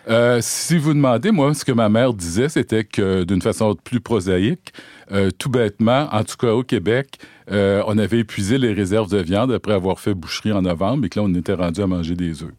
Euh, 0.08 0.38
si 0.40 0.78
vous 0.78 0.94
demandez, 0.94 1.30
moi, 1.30 1.52
ce 1.54 1.64
que 1.64 1.72
ma 1.72 1.88
mère 1.88 2.12
disait, 2.14 2.48
c'était 2.48 2.84
que 2.84 3.24
d'une 3.24 3.42
façon 3.42 3.74
plus 3.74 4.00
prosaïque, 4.00 4.72
euh, 5.12 5.30
tout 5.38 5.50
bêtement, 5.50 6.08
en 6.12 6.24
tout 6.24 6.36
cas 6.36 6.52
au 6.52 6.62
Québec, 6.62 7.18
euh, 7.50 7.82
on 7.86 7.98
avait 7.98 8.20
épuisé 8.20 8.56
les 8.58 8.72
réserves 8.72 9.10
de 9.10 9.18
viande 9.18 9.52
après 9.52 9.72
avoir 9.74 10.00
fait 10.00 10.14
boucherie 10.14 10.52
en 10.52 10.62
novembre 10.62 11.04
et 11.06 11.08
que 11.08 11.18
là, 11.20 11.26
on 11.28 11.34
était 11.34 11.54
rendu 11.54 11.82
à 11.82 11.86
manger 11.86 12.14
des 12.14 12.42
œufs. 12.42 12.52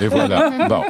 Et 0.00 0.08
voilà. 0.08 0.66
bon. 0.68 0.82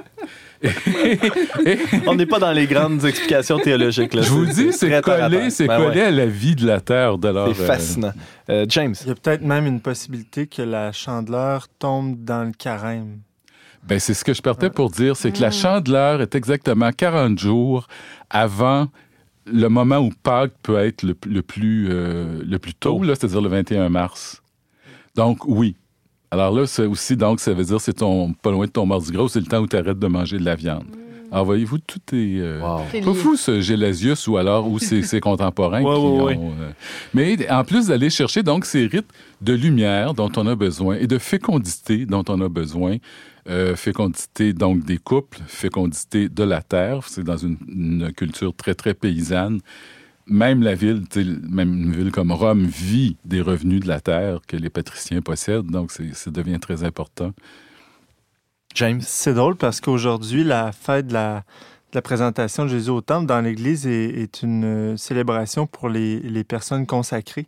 On 2.06 2.14
n'est 2.14 2.26
pas 2.26 2.38
dans 2.38 2.52
les 2.52 2.66
grandes 2.66 3.04
explications 3.04 3.58
théologiques. 3.58 4.14
Là. 4.14 4.22
je 4.22 4.30
vous 4.30 4.46
dis, 4.46 4.72
c'est 4.72 5.00
collé, 5.02 5.50
c'est 5.50 5.66
Ben 5.66 5.78
collé 5.78 6.00
ouais, 6.00 6.06
à 6.06 6.10
la 6.10 6.26
vie 6.26 6.54
de 6.54 6.66
la 6.66 6.80
Terre. 6.80 7.18
De 7.18 7.28
leur, 7.28 7.54
C'est 7.54 7.62
euh, 7.62 7.66
fascinant. 7.66 8.12
Euh, 8.50 8.66
James, 8.68 8.94
Il 9.02 9.08
y 9.08 9.10
a 9.10 9.14
peut-être 9.14 9.42
même 9.42 9.66
une 9.66 9.80
possibilité 9.80 10.46
que 10.46 10.62
la 10.62 10.92
chandeleur 10.92 11.68
tombe 11.78 12.22
dans 12.24 12.44
le 12.44 12.52
carême. 12.52 13.18
Ben, 13.84 14.00
c'est 14.00 14.14
ce 14.14 14.24
que 14.24 14.34
je 14.34 14.42
partais 14.42 14.70
pour 14.70 14.90
dire, 14.90 15.16
c'est 15.16 15.30
que 15.30 15.40
la 15.40 15.52
chandeleur 15.52 16.20
est 16.20 16.34
exactement 16.34 16.90
40 16.90 17.38
jours 17.38 17.86
avant 18.30 18.88
le 19.46 19.68
moment 19.68 19.98
où 19.98 20.10
Pâques 20.22 20.54
peut 20.62 20.78
être 20.78 21.04
le, 21.04 21.16
le 21.26 21.42
plus, 21.42 21.88
euh, 21.90 22.42
le 22.44 22.58
plus 22.58 22.74
tôt, 22.74 23.02
là, 23.02 23.14
c'est-à-dire 23.14 23.40
le 23.40 23.48
21 23.48 23.88
mars. 23.88 24.42
Donc, 25.14 25.46
oui. 25.46 25.76
Alors 26.38 26.54
là, 26.54 26.66
c'est 26.66 26.84
aussi, 26.84 27.16
donc, 27.16 27.40
ça 27.40 27.54
veut 27.54 27.64
dire 27.64 27.80
c'est 27.80 27.94
ton, 27.94 28.34
pas 28.34 28.50
loin 28.50 28.66
de 28.66 28.70
ton 28.70 28.84
Mardi 28.84 29.10
Gras, 29.10 29.28
c'est 29.30 29.40
le 29.40 29.46
temps 29.46 29.60
où 29.60 29.66
tu 29.66 29.74
arrêtes 29.74 29.98
de 29.98 30.06
manger 30.06 30.38
de 30.38 30.44
la 30.44 30.54
viande. 30.54 30.84
Alors, 31.32 31.46
voyez-vous, 31.46 31.78
tout 31.78 31.98
est... 32.12 32.38
euh, 32.40 32.60
wow. 32.60 32.82
Pas 33.04 33.14
fou, 33.14 33.36
ce 33.36 33.62
Gélasius, 33.62 34.28
ou 34.28 34.36
alors 34.36 34.68
ou 34.70 34.78
ses, 34.78 35.02
ses 35.02 35.18
contemporains 35.18 35.82
Ouais, 35.82 35.94
qui 35.94 36.00
ouais, 36.22 36.36
ont... 36.36 36.52
euh, 36.60 36.70
mais 37.14 37.50
en 37.50 37.64
plus 37.64 37.86
d'aller 37.86 38.10
chercher 38.10 38.42
donc 38.42 38.66
ces 38.66 38.86
rites 38.86 39.08
de 39.40 39.54
lumière 39.54 40.12
dont 40.12 40.30
on 40.36 40.46
a 40.46 40.54
besoin 40.54 40.96
et 40.96 41.06
de 41.06 41.16
fécondité 41.18 42.04
dont 42.04 42.24
on 42.28 42.38
a 42.42 42.48
besoin, 42.50 42.98
euh, 43.48 43.74
fécondité 43.74 44.52
donc 44.52 44.84
des 44.84 44.98
couples, 44.98 45.38
fécondité 45.46 46.28
de 46.28 46.44
la 46.44 46.60
terre, 46.60 47.00
c'est 47.06 47.24
dans 47.24 47.38
une, 47.38 47.56
une 47.66 48.12
culture 48.12 48.54
très, 48.54 48.74
très 48.74 48.92
paysanne, 48.92 49.60
même 50.26 50.62
la 50.62 50.74
ville, 50.74 51.04
même 51.48 51.72
une 51.72 51.92
ville 51.92 52.12
comme 52.12 52.32
Rome 52.32 52.66
vit 52.66 53.16
des 53.24 53.40
revenus 53.40 53.80
de 53.80 53.88
la 53.88 54.00
terre 54.00 54.40
que 54.46 54.56
les 54.56 54.70
patriciens 54.70 55.22
possèdent, 55.22 55.70
donc 55.70 55.92
ça 55.92 56.30
devient 56.30 56.58
très 56.60 56.84
important. 56.84 57.32
James. 58.74 59.00
C'est 59.00 59.34
drôle 59.34 59.56
parce 59.56 59.80
qu'aujourd'hui, 59.80 60.44
la 60.44 60.72
fête 60.72 61.06
de 61.06 61.14
la, 61.14 61.44
présentation 62.02 62.64
de 62.64 62.68
Jésus 62.68 62.90
au 62.90 63.00
Temple 63.00 63.26
dans 63.26 63.40
l'Église 63.40 63.86
est, 63.86 64.42
une 64.42 64.98
célébration 64.98 65.66
pour 65.66 65.88
les, 65.88 66.20
les 66.20 66.44
personnes 66.44 66.86
consacrées. 66.86 67.46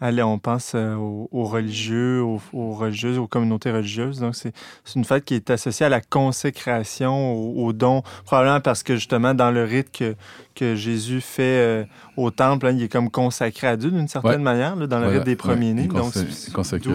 Allez, 0.00 0.22
on 0.22 0.38
pense 0.38 0.72
euh, 0.74 0.94
aux, 0.94 1.44
religieux, 1.44 2.22
aux, 2.22 2.72
religieuses, 2.72 3.18
aux 3.18 3.26
communautés 3.26 3.72
religieuses. 3.72 4.20
Donc, 4.20 4.36
c'est 4.36 4.52
une 4.94 5.04
fête 5.04 5.24
qui 5.24 5.34
est 5.34 5.50
associée 5.50 5.86
à 5.86 5.88
la 5.88 6.00
consécration, 6.00 7.32
au, 7.32 7.72
don, 7.72 8.02
probablement 8.24 8.60
parce 8.60 8.82
que 8.82 8.94
justement, 8.94 9.34
dans 9.34 9.50
le 9.50 9.64
rite 9.64 9.90
que, 9.90 10.14
que 10.54 10.76
Jésus 10.76 11.20
fait 11.20 11.42
euh, 11.42 11.84
au 12.16 12.30
temple, 12.30 12.66
hein, 12.66 12.72
il 12.76 12.82
est 12.84 12.88
comme 12.88 13.10
consacré 13.10 13.66
à 13.66 13.76
Dieu 13.76 13.90
d'une 13.90 14.08
certaine 14.08 14.42
manière, 14.42 14.76
dans 14.76 15.00
le 15.00 15.08
rite 15.08 15.24
des 15.24 15.36
premiers-nés. 15.36 15.88
Donc, 15.88 16.14
consacré 16.52 16.90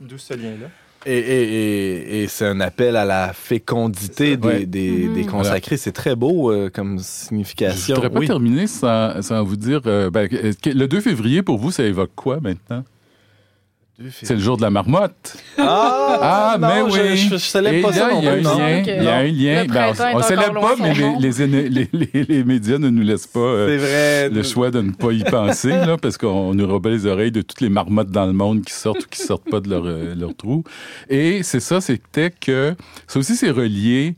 D'où 0.00 0.18
ce 0.18 0.34
lien-là. 0.34 0.68
Et, 1.06 2.26
c'est 2.28 2.46
un 2.46 2.60
appel 2.60 2.96
à 2.96 3.04
la 3.04 3.32
fécondité 3.32 4.36
des, 4.36 4.66
mm-hmm. 4.66 5.26
consacrés. 5.26 5.76
C'est 5.76 5.92
très 5.92 6.16
beau 6.16 6.50
euh, 6.50 6.70
comme 6.72 6.98
signification. 6.98 7.94
Je 7.94 8.00
ne 8.00 8.06
voudrais 8.06 8.20
pas 8.20 8.26
terminer 8.26 8.66
sans, 8.66 9.44
vous 9.44 9.56
dire, 9.56 9.82
euh, 9.86 10.10
ben, 10.10 10.28
le 10.30 10.86
2 10.86 11.00
février, 11.00 11.42
pour 11.42 11.58
vous, 11.58 11.70
ça 11.70 11.84
évoque 11.84 12.10
quoi 12.14 12.40
maintenant? 12.40 12.84
C'est 14.10 14.34
le 14.34 14.40
jour 14.40 14.58
de 14.58 14.62
la 14.62 14.70
marmotte. 14.70 15.38
Ah, 15.56 16.18
ah 16.20 16.56
mais 16.60 16.82
oui. 16.82 17.16
Je, 17.16 17.30
je, 17.30 17.36
célèbre 17.38 17.88
pas 17.88 17.94
ça 17.94 18.10
Il 18.12 18.24
y 18.24 18.28
a 18.28 18.32
un 18.32 18.36
lien. 18.36 18.82
Il 18.86 19.02
y 19.02 19.08
a 19.08 19.16
un 19.16 19.24
lien. 19.24 19.64
Ben, 19.64 19.92
on 20.14 20.18
ne 20.18 20.22
célèbre 20.22 20.60
pas, 20.60 20.76
mais 20.78 20.92
les, 21.18 21.88
les, 21.92 22.24
les, 22.28 22.44
médias 22.44 22.76
ne 22.76 22.90
nous 22.90 23.02
laissent 23.02 23.26
pas 23.26 23.40
euh, 23.40 24.28
le 24.28 24.42
choix 24.42 24.70
de 24.70 24.82
ne 24.82 24.90
pas 24.90 25.12
y 25.12 25.24
penser, 25.24 25.70
là, 25.70 25.96
parce 25.96 26.18
qu'on 26.18 26.52
nous 26.52 26.66
rebat 26.66 26.90
les 26.90 27.06
oreilles 27.06 27.32
de 27.32 27.40
toutes 27.40 27.62
les 27.62 27.70
marmottes 27.70 28.10
dans 28.10 28.26
le 28.26 28.34
monde 28.34 28.62
qui 28.62 28.74
sortent 28.74 29.04
ou 29.04 29.08
qui 29.08 29.20
sortent 29.20 29.48
pas 29.50 29.60
de 29.60 29.70
leur, 29.70 29.86
euh, 29.86 30.14
leur 30.14 30.36
trou. 30.36 30.62
Et 31.08 31.42
c'est 31.42 31.60
ça, 31.60 31.80
c'était 31.80 32.30
que 32.30 32.74
ça 33.06 33.18
aussi, 33.18 33.34
c'est 33.34 33.50
relié 33.50 34.14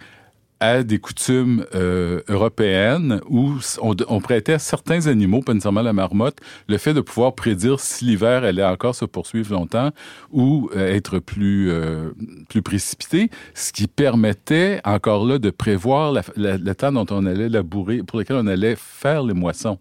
à 0.61 0.83
des 0.83 0.99
coutumes 0.99 1.65
euh, 1.75 2.21
européennes 2.29 3.21
où 3.29 3.55
on, 3.81 4.21
prêtait 4.21 4.55
à 4.55 4.59
certains 4.59 5.07
animaux, 5.07 5.41
pas 5.41 5.55
nécessairement 5.55 5.83
la 5.83 5.93
marmotte, 5.93 6.39
le 6.69 6.79
fait 6.79 6.95
de 6.95 7.01
pouvoir 7.01 7.35
prédire 7.35 7.81
si 7.81 8.05
l'hiver 8.05 8.45
allait 8.45 8.65
encore 8.65 8.95
se 8.95 9.05
poursuivre 9.05 9.53
longtemps 9.53 9.91
ou 10.33 10.71
euh, 10.77 10.95
être 10.95 11.19
plus, 11.19 11.71
euh, 11.71 12.11
plus 12.49 12.63
précipité, 12.63 13.31
ce 13.55 13.73
qui 13.73 13.87
permettait 13.87 14.81
encore 14.85 15.25
là 15.25 15.39
de 15.39 15.51
prévoir 15.51 16.13
le 16.37 16.73
temps 16.73 16.93
dont 16.93 17.07
on 17.11 17.27
allait 17.27 17.49
labourer, 17.49 18.03
pour 18.03 18.19
lequel 18.19 18.37
on 18.37 18.47
allait 18.47 18.77
faire 18.77 19.23
les 19.23 19.35
moissons 19.35 19.79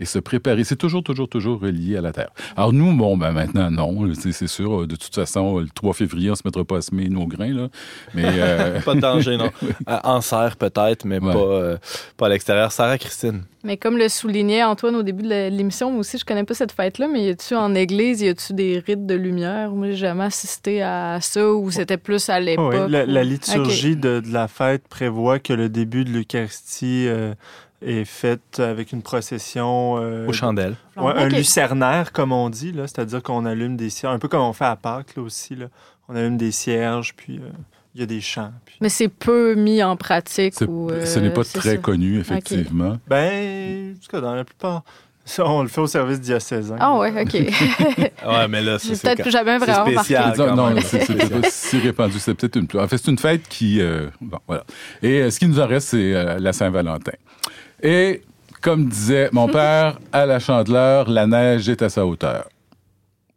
et 0.00 0.04
se 0.04 0.18
préparer. 0.18 0.64
C'est 0.64 0.76
toujours, 0.76 1.02
toujours, 1.02 1.28
toujours 1.28 1.60
relié 1.60 1.96
à 1.96 2.00
la 2.00 2.12
Terre. 2.12 2.30
Alors 2.56 2.72
nous, 2.72 2.94
bon, 2.96 3.16
ben 3.16 3.32
maintenant, 3.32 3.70
non, 3.70 4.12
c'est 4.14 4.46
sûr. 4.46 4.86
De 4.86 4.96
toute 4.96 5.14
façon, 5.14 5.58
le 5.58 5.68
3 5.68 5.94
février, 5.94 6.28
on 6.28 6.32
ne 6.32 6.36
se 6.36 6.42
mettra 6.44 6.64
pas 6.64 6.78
à 6.78 6.82
semer 6.82 7.08
nos 7.08 7.26
grains, 7.26 7.52
là. 7.52 7.68
Mais, 8.14 8.24
euh, 8.26 8.80
pas 8.84 8.94
de 8.94 9.00
danger, 9.00 9.36
non. 9.36 9.50
en 9.86 10.20
serre, 10.20 10.56
peut-être, 10.56 11.04
mais 11.04 11.20
pas, 11.20 11.34
euh, 11.34 11.76
pas 12.16 12.26
à 12.26 12.28
l'extérieur. 12.28 12.72
Sarah 12.72 12.98
Christine. 12.98 13.42
Mais 13.64 13.76
comme 13.76 13.98
le 13.98 14.08
soulignait 14.08 14.62
Antoine 14.62 14.94
au 14.94 15.02
début 15.02 15.24
de 15.24 15.48
l'émission, 15.48 15.90
moi 15.90 16.00
aussi, 16.00 16.18
je 16.18 16.24
connais 16.24 16.44
pas 16.44 16.54
cette 16.54 16.70
fête-là, 16.70 17.08
mais 17.08 17.24
y 17.24 17.28
a-tu 17.30 17.54
en 17.56 17.74
église, 17.74 18.22
y 18.22 18.28
a-tu 18.28 18.52
des 18.52 18.78
rites 18.78 19.06
de 19.06 19.14
lumière? 19.14 19.70
Moi, 19.72 19.88
j'ai 19.88 19.96
jamais 19.96 20.24
assisté 20.24 20.82
à 20.82 21.18
ça, 21.20 21.50
ou 21.50 21.70
c'était 21.72 21.96
plus 21.96 22.28
à 22.28 22.38
l'époque. 22.38 22.74
oui, 22.86 22.90
la, 22.90 23.24
liturgie 23.24 23.96
de, 23.96 24.22
la 24.30 24.46
fête 24.46 24.86
prévoit 24.88 25.40
que 25.40 25.52
le 25.52 25.68
début 25.68 26.04
de 26.04 26.10
l'Eucharistie... 26.10 27.08
Euh, 27.08 27.34
est 27.82 28.04
faite 28.04 28.60
avec 28.60 28.92
une 28.92 29.02
procession. 29.02 29.98
Euh, 29.98 30.26
Aux 30.26 30.32
chandelles. 30.32 30.76
Un 30.96 31.28
lucernaire, 31.28 32.12
comme 32.12 32.32
on 32.32 32.48
dit, 32.50 32.72
là, 32.72 32.86
c'est-à-dire 32.86 33.22
qu'on 33.22 33.44
allume 33.44 33.76
des 33.76 33.90
cierges, 33.90 34.14
un 34.14 34.18
peu 34.18 34.28
comme 34.28 34.42
on 34.42 34.52
fait 34.52 34.64
à 34.64 34.76
Pâques 34.76 35.16
là, 35.16 35.22
aussi. 35.22 35.54
Là. 35.54 35.66
On 36.08 36.16
allume 36.16 36.36
des 36.36 36.52
cierges, 36.52 37.14
puis 37.16 37.38
euh, 37.38 37.50
il 37.94 38.00
y 38.00 38.04
a 38.04 38.06
des 38.06 38.20
chants. 38.20 38.52
Mais 38.80 38.88
c'est 38.88 39.08
peu 39.08 39.54
mis 39.54 39.82
en 39.82 39.96
pratique. 39.96 40.54
Ou, 40.66 40.90
ce 41.04 41.18
n'est 41.18 41.30
pas 41.30 41.40
euh, 41.40 41.60
très 41.60 41.78
connu, 41.78 42.20
effectivement. 42.20 42.98
Ben, 43.08 43.92
en 43.92 43.94
tout 43.94 44.10
cas, 44.10 44.20
dans 44.20 44.34
la 44.34 44.44
plupart. 44.44 44.82
Ça, 45.28 45.44
on 45.44 45.62
le 45.62 45.68
fait 45.68 45.80
au 45.80 45.88
service 45.88 46.20
diocésain. 46.20 46.76
Ah 46.78 46.96
ouais, 46.98 47.10
OK. 47.20 47.32
ouais, 47.34 48.48
mais 48.48 48.62
là, 48.62 48.78
c'est 48.78 49.02
peut-être 49.02 49.22
plus 49.22 49.32
jamais 49.32 49.58
vraiment 49.58 49.84
spécial. 49.84 50.32
Non, 50.54 50.72
c'est 50.80 51.04
pas 51.28 51.48
si 51.50 51.78
répandu. 51.78 52.20
C'est 52.20 52.34
peut-être 52.34 52.54
une. 52.54 52.68
En 52.80 52.86
fait, 52.86 52.98
c'est 52.98 53.10
une 53.10 53.18
fête 53.18 53.42
qui. 53.48 53.80
bon, 54.20 54.38
voilà. 54.46 54.62
Et 55.02 55.28
ce 55.28 55.40
qui 55.40 55.48
nous 55.48 55.58
en 55.58 55.66
reste, 55.66 55.88
c'est 55.88 56.38
la 56.38 56.52
Saint-Valentin. 56.52 57.10
Et 57.86 58.22
comme 58.62 58.86
disait 58.88 59.28
mon 59.30 59.46
père, 59.46 60.00
à 60.12 60.26
la 60.26 60.40
chandeleur, 60.40 61.08
la 61.08 61.28
neige 61.28 61.68
est 61.68 61.82
à 61.82 61.88
sa 61.88 62.04
hauteur. 62.04 62.48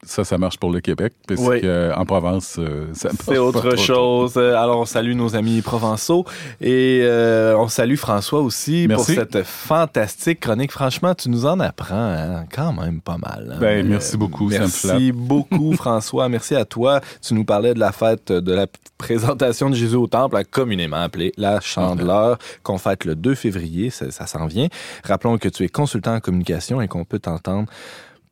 Ça, 0.05 0.23
ça 0.23 0.37
marche 0.37 0.57
pour 0.57 0.71
le 0.71 0.79
Québec, 0.79 1.13
parce 1.27 1.41
qu'en 1.41 2.05
Provence, 2.05 2.55
euh, 2.57 2.87
C'est 2.93 3.37
autre 3.37 3.75
chose. 3.75 4.37
Alors, 4.37 4.79
on 4.79 4.85
salue 4.85 5.13
nos 5.13 5.35
amis 5.35 5.61
provençaux 5.61 6.23
et 6.61 7.01
euh, 7.03 7.57
on 7.57 7.67
salue 7.67 7.95
François 7.95 8.39
aussi 8.39 8.87
pour 8.87 9.03
cette 9.03 9.43
fantastique 9.43 10.39
chronique. 10.39 10.71
Franchement, 10.71 11.13
tu 11.15 11.29
nous 11.29 11.45
en 11.45 11.59
apprends 11.59 11.95
hein, 11.95 12.45
quand 12.49 12.71
même 12.71 13.01
pas 13.01 13.17
mal. 13.17 13.53
Hein. 13.53 13.59
Ben, 13.59 13.85
merci 13.85 14.15
beaucoup. 14.15 14.47
Merci 14.47 15.11
beaucoup, 15.13 15.73
François. 15.73 16.29
Merci 16.29 16.55
à 16.55 16.63
toi. 16.63 17.01
Tu 17.21 17.33
nous 17.33 17.43
parlais 17.43 17.73
de 17.73 17.79
la 17.79 17.91
fête 17.91 18.31
de 18.31 18.53
la 18.53 18.67
présentation 18.97 19.69
de 19.69 19.75
Jésus 19.75 19.97
au 19.97 20.07
Temple, 20.07 20.41
communément 20.49 20.97
appelée 21.01 21.33
la 21.35 21.59
Chandeleur, 21.59 22.37
qu'on 22.63 22.77
fête 22.77 23.03
le 23.03 23.15
2 23.15 23.35
février. 23.35 23.89
Ça, 23.89 24.11
ça 24.11 24.27
s'en 24.27 24.47
vient. 24.47 24.69
Rappelons 25.03 25.37
que 25.37 25.49
tu 25.49 25.65
es 25.65 25.69
consultant 25.69 26.15
en 26.15 26.19
communication 26.21 26.79
et 26.79 26.87
qu'on 26.87 27.03
peut 27.03 27.19
t'entendre 27.19 27.67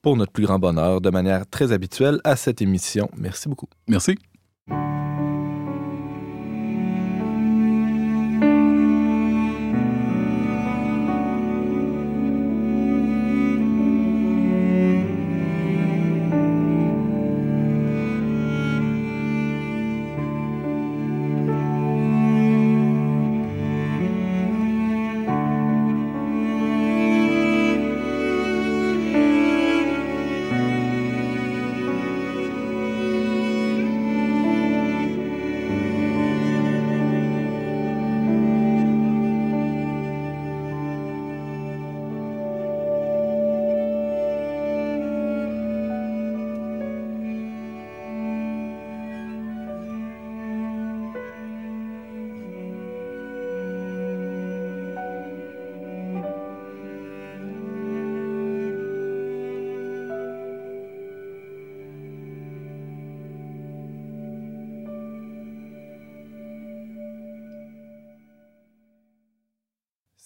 pour 0.02 0.18
notre 0.18 0.32
plus 0.32 0.46
grand 0.46 0.60
bonheur 0.60 1.02
de 1.02 1.10
manière 1.10 1.48
très 1.48 1.72
habituelle 1.72 2.20
à 2.24 2.36
cette 2.36 2.62
émission. 2.62 3.10
Merci 3.18 3.50
beaucoup. 3.50 3.68
Merci. 3.88 4.18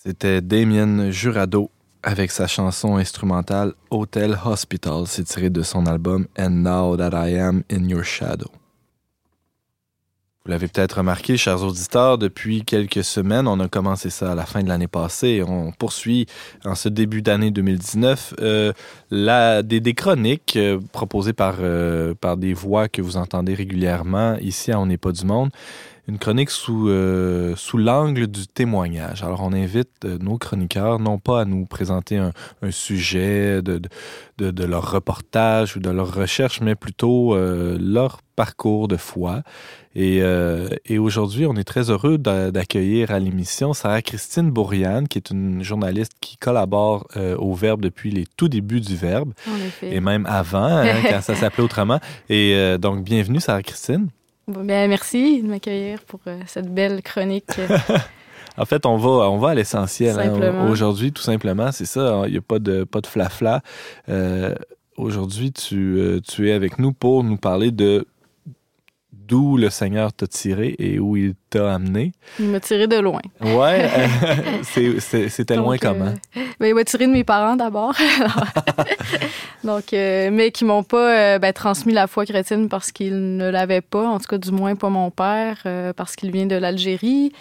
C'était 0.03 0.41
Damien 0.41 1.11
Jurado 1.11 1.69
avec 2.01 2.31
sa 2.31 2.47
chanson 2.47 2.95
instrumentale 2.95 3.73
Hotel 3.91 4.35
Hospital. 4.43 5.03
C'est 5.05 5.25
tiré 5.25 5.51
de 5.51 5.61
son 5.61 5.85
album 5.85 6.25
And 6.39 6.49
Now 6.49 6.97
That 6.97 7.11
I 7.29 7.37
Am 7.37 7.61
in 7.71 7.87
Your 7.87 8.03
Shadow. 8.03 8.49
Vous 10.43 10.49
l'avez 10.49 10.67
peut-être 10.67 10.97
remarqué, 10.97 11.37
chers 11.37 11.61
auditeurs, 11.61 12.17
depuis 12.17 12.63
quelques 12.63 13.03
semaines, 13.03 13.47
on 13.47 13.59
a 13.59 13.67
commencé 13.67 14.09
ça 14.09 14.31
à 14.31 14.35
la 14.35 14.47
fin 14.47 14.63
de 14.63 14.69
l'année 14.69 14.87
passée 14.87 15.43
on 15.47 15.71
poursuit 15.71 16.25
en 16.65 16.73
ce 16.73 16.89
début 16.89 17.21
d'année 17.21 17.51
2019 17.51 18.33
euh, 18.39 18.73
la, 19.11 19.61
des, 19.61 19.81
des 19.81 19.93
chroniques 19.93 20.55
euh, 20.55 20.79
proposées 20.93 21.33
par, 21.33 21.57
euh, 21.59 22.15
par 22.19 22.37
des 22.37 22.55
voix 22.55 22.89
que 22.89 23.03
vous 23.03 23.17
entendez 23.17 23.53
régulièrement 23.53 24.35
ici 24.41 24.71
à 24.71 24.79
On 24.79 24.87
n'est 24.87 24.97
pas 24.97 25.11
du 25.11 25.27
monde 25.27 25.51
une 26.11 26.19
chronique 26.19 26.49
sous, 26.49 26.89
euh, 26.89 27.55
sous 27.55 27.77
l'angle 27.77 28.27
du 28.27 28.45
témoignage. 28.45 29.23
Alors, 29.23 29.41
on 29.43 29.53
invite 29.53 29.89
euh, 30.03 30.17
nos 30.19 30.37
chroniqueurs 30.37 30.99
non 30.99 31.19
pas 31.19 31.41
à 31.41 31.45
nous 31.45 31.65
présenter 31.65 32.17
un, 32.17 32.33
un 32.61 32.71
sujet 32.71 33.61
de, 33.61 33.81
de, 34.37 34.51
de, 34.51 34.63
leur 34.65 34.91
reportage 34.91 35.77
ou 35.77 35.79
de 35.79 35.89
leur 35.89 36.13
recherche, 36.13 36.59
mais 36.59 36.75
plutôt 36.75 37.33
euh, 37.33 37.77
leur 37.79 38.19
parcours 38.35 38.89
de 38.89 38.97
foi. 38.97 39.43
Et, 39.95 40.19
euh, 40.21 40.67
et 40.85 40.97
aujourd'hui, 40.97 41.45
on 41.45 41.55
est 41.55 41.63
très 41.63 41.89
heureux 41.89 42.17
d'accueillir 42.17 43.11
à 43.11 43.19
l'émission 43.19 43.73
Sarah-Christine 43.73 44.51
Bourriane, 44.51 45.07
qui 45.07 45.17
est 45.17 45.29
une 45.29 45.63
journaliste 45.63 46.13
qui 46.19 46.35
collabore 46.35 47.07
euh, 47.15 47.37
au 47.37 47.53
Verbe 47.53 47.81
depuis 47.81 48.11
les 48.11 48.25
tout 48.35 48.49
débuts 48.49 48.81
du 48.81 48.97
Verbe. 48.97 49.33
Et 49.81 50.01
même 50.01 50.25
avant, 50.25 50.65
hein, 50.65 51.03
quand 51.09 51.21
ça 51.21 51.35
s'appelait 51.35 51.63
autrement. 51.63 51.99
Et 52.29 52.53
euh, 52.55 52.77
donc, 52.77 53.03
bienvenue, 53.03 53.39
Sarah-Christine. 53.39 54.09
Bon, 54.47 54.63
bien, 54.63 54.87
merci 54.87 55.41
de 55.41 55.47
m'accueillir 55.47 56.01
pour 56.03 56.19
euh, 56.27 56.39
cette 56.47 56.73
belle 56.73 57.01
chronique. 57.01 57.51
En 58.57 58.65
fait, 58.65 58.85
on 58.85 58.97
va, 58.97 59.09
on 59.29 59.37
va 59.37 59.51
à 59.51 59.55
l'essentiel. 59.55 60.19
Hein. 60.19 60.67
Aujourd'hui, 60.69 61.13
tout 61.13 61.21
simplement, 61.21 61.71
c'est 61.71 61.85
ça. 61.85 62.23
Il 62.25 62.33
n'y 62.33 62.37
a 62.37 62.41
pas 62.41 62.59
de, 62.59 62.83
pas 62.83 62.99
de 62.99 63.07
flafla. 63.07 63.61
Euh, 64.09 64.53
Aujourd'hui, 64.97 65.51
tu, 65.51 65.97
euh, 65.97 66.19
tu 66.19 66.49
es 66.49 66.51
avec 66.51 66.77
nous 66.77 66.91
pour 66.91 67.23
nous 67.23 67.37
parler 67.37 67.71
de 67.71 68.05
d'où 69.31 69.55
le 69.55 69.69
Seigneur 69.69 70.11
t'a 70.11 70.27
tiré 70.27 70.75
et 70.77 70.99
où 70.99 71.15
il 71.15 71.35
t'a 71.49 71.73
amené. 71.73 72.11
Il 72.37 72.49
m'a 72.49 72.59
tiré 72.59 72.87
de 72.87 72.97
loin. 72.97 73.21
Ouais, 73.39 73.89
c'était 74.61 75.55
loin 75.55 75.77
comment? 75.77 76.13
Euh, 76.35 76.41
ben, 76.59 76.67
il 76.67 76.75
m'a 76.75 76.83
tiré 76.83 77.07
de 77.07 77.13
mes 77.13 77.23
parents 77.23 77.55
d'abord. 77.55 77.93
Donc, 79.63 79.93
euh, 79.93 80.29
mais 80.33 80.51
qui 80.51 80.65
m'ont 80.65 80.83
pas 80.83 81.35
euh, 81.35 81.39
ben, 81.39 81.53
transmis 81.53 81.93
la 81.93 82.07
foi 82.07 82.25
chrétienne 82.25 82.67
parce 82.67 82.91
qu'ils 82.91 83.37
ne 83.37 83.49
l'avaient 83.49 83.79
pas, 83.79 84.05
en 84.05 84.19
tout 84.19 84.27
cas 84.27 84.37
du 84.37 84.51
moins 84.51 84.75
pas 84.75 84.89
mon 84.89 85.11
père, 85.11 85.59
euh, 85.65 85.93
parce 85.93 86.17
qu'il 86.17 86.29
vient 86.31 86.45
de 86.45 86.57
l'Algérie. 86.57 87.31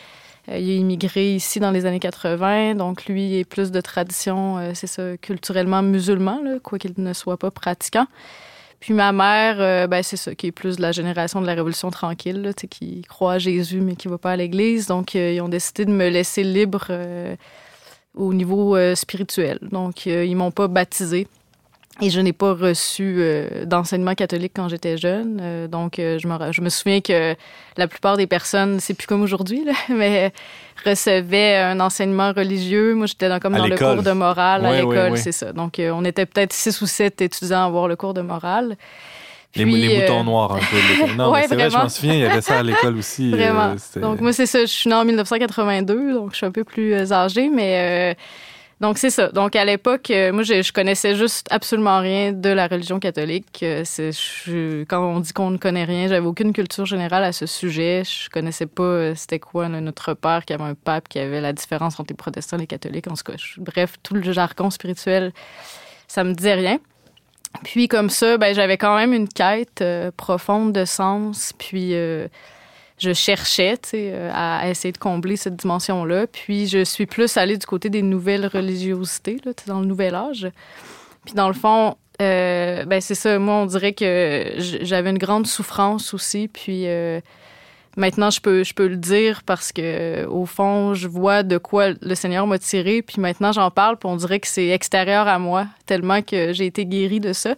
Il 0.47 0.53
a 0.53 0.59
immigré 0.59 1.34
ici 1.34 1.59
dans 1.59 1.72
les 1.72 1.86
années 1.86 2.01
80, 2.01 2.76
donc 2.76 3.07
lui 3.07 3.36
est 3.36 3.45
plus 3.45 3.72
de 3.72 3.80
tradition, 3.80 4.59
c'est 4.74 4.86
ça, 4.86 5.16
culturellement 5.18 5.82
musulman, 5.82 6.41
quoiqu'il 6.62 6.95
ne 6.97 7.12
soit 7.12 7.36
pas 7.36 7.51
pratiquant. 7.51 8.07
Puis 8.81 8.95
ma 8.95 9.12
mère, 9.12 9.57
euh, 9.61 9.87
ben, 9.87 10.03
c'est 10.03 10.16
ça, 10.16 10.35
qui 10.35 10.47
est 10.47 10.53
plus 10.53 10.76
de 10.76 10.83
la 10.83 10.91
génération 10.91 11.43
de 11.43 11.47
la 11.47 11.53
Révolution 11.55 11.91
tranquille, 11.91 12.53
qui 12.70 13.03
croit 13.03 13.35
à 13.35 13.39
Jésus, 13.39 13.81
mais 13.83 13.95
qui 13.95 14.09
ne 14.09 14.12
va 14.12 14.18
pas 14.18 14.33
à 14.33 14.37
l'église. 14.37 14.87
Donc, 14.87 15.14
euh, 15.14 15.33
ils 15.35 15.41
ont 15.43 15.51
décidé 15.51 15.85
de 15.85 15.91
me 15.91 16.09
laisser 16.09 16.43
libre 16.43 16.87
euh, 16.89 17.37
au 18.14 18.33
niveau 18.33 18.76
spirituel. 18.95 19.59
Donc, 19.70 20.07
euh, 20.07 20.24
ils 20.24 20.35
m'ont 20.35 20.51
pas 20.51 20.66
baptisé. 20.66 21.28
Et 22.03 22.11
je 22.11 22.20
n'ai 22.20 22.32
pas 22.32 22.55
reçu 22.55 23.16
euh, 23.18 23.64
d'enseignement 23.64 24.14
catholique 24.14 24.53
quand 24.55 24.68
j'étais 24.68 24.96
jeune. 24.96 25.38
Euh, 25.42 25.68
donc, 25.68 25.94
je 25.96 26.26
me, 26.26 26.53
je 26.53 26.61
me 26.61 26.68
souviens 26.68 27.01
que 27.01 27.34
la 27.76 27.88
plupart 27.88 28.16
des 28.16 28.26
personnes, 28.26 28.80
c'est 28.80 28.94
plus 28.94 29.07
comme 29.07 29.22
aujourd'hui, 29.22 29.64
mais 29.88 30.32
recevaient 30.84 31.57
un 31.57 31.80
enseignement 31.80 32.32
religieux. 32.32 32.94
Moi, 32.94 33.07
j'étais 33.07 33.28
dans, 33.28 33.38
comme 33.38 33.55
à 33.55 33.59
dans 33.59 33.66
le 33.66 33.76
cours 33.76 34.03
de 34.03 34.12
morale 34.12 34.64
à 34.66 34.76
l'école, 34.76 34.96
oui, 34.96 35.11
oui. 35.12 35.18
c'est 35.18 35.32
ça. 35.32 35.53
Donc, 35.53 35.78
euh, 35.78 35.90
on 35.94 36.05
était 36.05 36.26
peut-être 36.26 36.53
six 36.53 36.80
ou 36.80 36.86
sept 36.86 37.20
étudiants 37.20 37.62
à 37.62 37.66
avoir 37.66 37.88
le 37.88 37.96
cours 37.96 38.14
de 38.14 38.22
morale. 38.22 38.76
Les, 39.57 39.64
Puis, 39.64 39.74
les 39.76 40.01
moutons 40.03 40.20
euh, 40.20 40.24
noirs 40.24 40.53
un 40.53 40.59
peu. 40.59 41.12
Non, 41.16 41.32
Ouais, 41.32 41.46
c'est 41.48 41.57
vrai, 41.57 41.70
je 41.70 41.76
m'en 41.76 41.88
souviens, 41.88 42.14
il 42.14 42.20
y 42.20 42.24
avait 42.24 42.40
ça 42.40 42.61
à 42.61 42.62
l'école 42.62 42.96
aussi. 42.98 43.30
Vraiment. 43.30 43.74
euh, 43.96 44.01
donc, 44.01 44.20
moi, 44.20 44.32
c'est 44.32 44.46
ça. 44.46 44.61
Je 44.61 44.66
suis 44.66 44.88
née 44.88 44.94
en 44.94 45.05
1982, 45.05 46.14
donc 46.14 46.32
je 46.32 46.36
suis 46.36 46.46
un 46.46 46.53
peu 46.53 46.64
plus 46.64 46.94
euh, 46.94 47.12
âgée, 47.12 47.48
mais. 47.48 48.16
Donc, 48.81 48.97
c'est 48.97 49.11
ça. 49.11 49.28
Donc, 49.28 49.57
à 49.57 49.64
l'époque, 49.66 50.11
euh, 50.11 50.33
moi, 50.33 50.43
je, 50.43 50.62
je 50.62 50.72
connaissais 50.72 51.14
juste 51.14 51.47
absolument 51.51 52.01
rien 52.01 52.33
de 52.33 52.49
la 52.49 52.66
religion 52.66 52.99
catholique. 52.99 53.62
Euh, 53.62 53.85
quand 54.89 55.05
on 55.05 55.20
dit 55.20 55.35
qu'on 55.35 55.51
ne 55.51 55.59
connaît 55.59 55.85
rien, 55.85 56.09
j'avais 56.09 56.26
aucune 56.26 56.55
culture 56.55 56.87
générale 56.87 57.24
à 57.24 57.33
ce 57.33 57.45
sujet. 57.45 58.05
Je 58.05 58.31
connaissais 58.31 58.64
pas 58.64 58.83
euh, 58.83 59.14
c'était 59.14 59.39
quoi 59.39 59.68
notre 59.68 60.14
père 60.14 60.47
qui 60.47 60.55
avait 60.55 60.64
un 60.64 60.74
pape 60.74 61.09
qui 61.09 61.18
avait 61.18 61.43
la 61.43 61.53
différence 61.53 62.01
entre 62.01 62.11
les 62.12 62.16
protestants 62.16 62.57
et 62.57 62.61
les 62.61 62.66
catholiques. 62.66 63.07
En 63.07 63.14
tout 63.14 63.24
cas, 63.24 63.35
bref, 63.59 63.97
tout 64.03 64.14
le 64.14 64.33
jargon 64.33 64.70
spirituel, 64.70 65.33
ça 66.09 66.24
me 66.24 66.33
disait 66.33 66.55
rien. 66.55 66.78
Puis 67.64 67.87
comme 67.87 68.09
ça, 68.09 68.39
ben, 68.39 68.55
j'avais 68.55 68.78
quand 68.78 68.97
même 68.97 69.12
une 69.12 69.28
quête 69.28 69.83
euh, 69.83 70.11
profonde 70.16 70.72
de 70.72 70.87
sens. 70.87 71.53
Puis 71.59 71.93
je 73.01 73.14
cherchais 73.14 73.78
euh, 73.94 74.30
à, 74.32 74.68
essayer 74.68 74.92
de 74.92 74.98
combler 74.98 75.36
cette 75.36 75.57
dimension-là. 75.57 76.26
Puis 76.26 76.68
je 76.68 76.84
suis 76.84 77.07
plus 77.07 77.36
allée 77.36 77.57
du 77.57 77.66
côté 77.66 77.88
des 77.88 78.03
nouvelles 78.03 78.46
religiosités, 78.46 79.40
là, 79.44 79.53
dans 79.66 79.80
le 79.80 79.86
nouvel 79.86 80.14
âge. 80.14 80.51
Puis 81.24 81.34
dans 81.34 81.48
le 81.48 81.55
fond, 81.55 81.96
euh, 82.20 82.84
ben, 82.84 83.01
c'est 83.01 83.14
ça. 83.14 83.38
Moi, 83.38 83.55
on 83.55 83.66
dirait 83.66 83.94
que 83.94 84.53
j'avais 84.59 85.11
une 85.11 85.18
grande 85.18 85.46
souffrance 85.46 86.12
aussi. 86.12 86.48
Puis 86.48 86.86
euh, 86.86 87.20
maintenant, 87.96 88.28
je 88.28 88.40
peux, 88.42 88.64
je 88.64 88.74
peux 88.74 88.86
le 88.86 88.96
dire 88.96 89.42
parce 89.44 89.72
que 89.72 90.26
au 90.26 90.44
fond, 90.44 90.92
je 90.92 91.09
vois 91.09 91.42
de 91.42 91.57
quoi 91.57 91.92
le 92.03 92.14
Seigneur 92.14 92.46
m'a 92.46 92.59
tiré. 92.59 93.01
Puis 93.01 93.18
maintenant, 93.18 93.53
j'en 93.53 93.70
parle. 93.70 93.96
Puis 93.96 94.11
on 94.11 94.16
dirait 94.16 94.40
que 94.40 94.48
c'est 94.48 94.68
extérieur 94.68 95.26
à 95.26 95.38
moi, 95.38 95.66
tellement 95.86 96.20
que 96.20 96.53
j'ai 96.53 96.66
été 96.66 96.84
guérie 96.84 97.20
de 97.20 97.32
ça. 97.32 97.55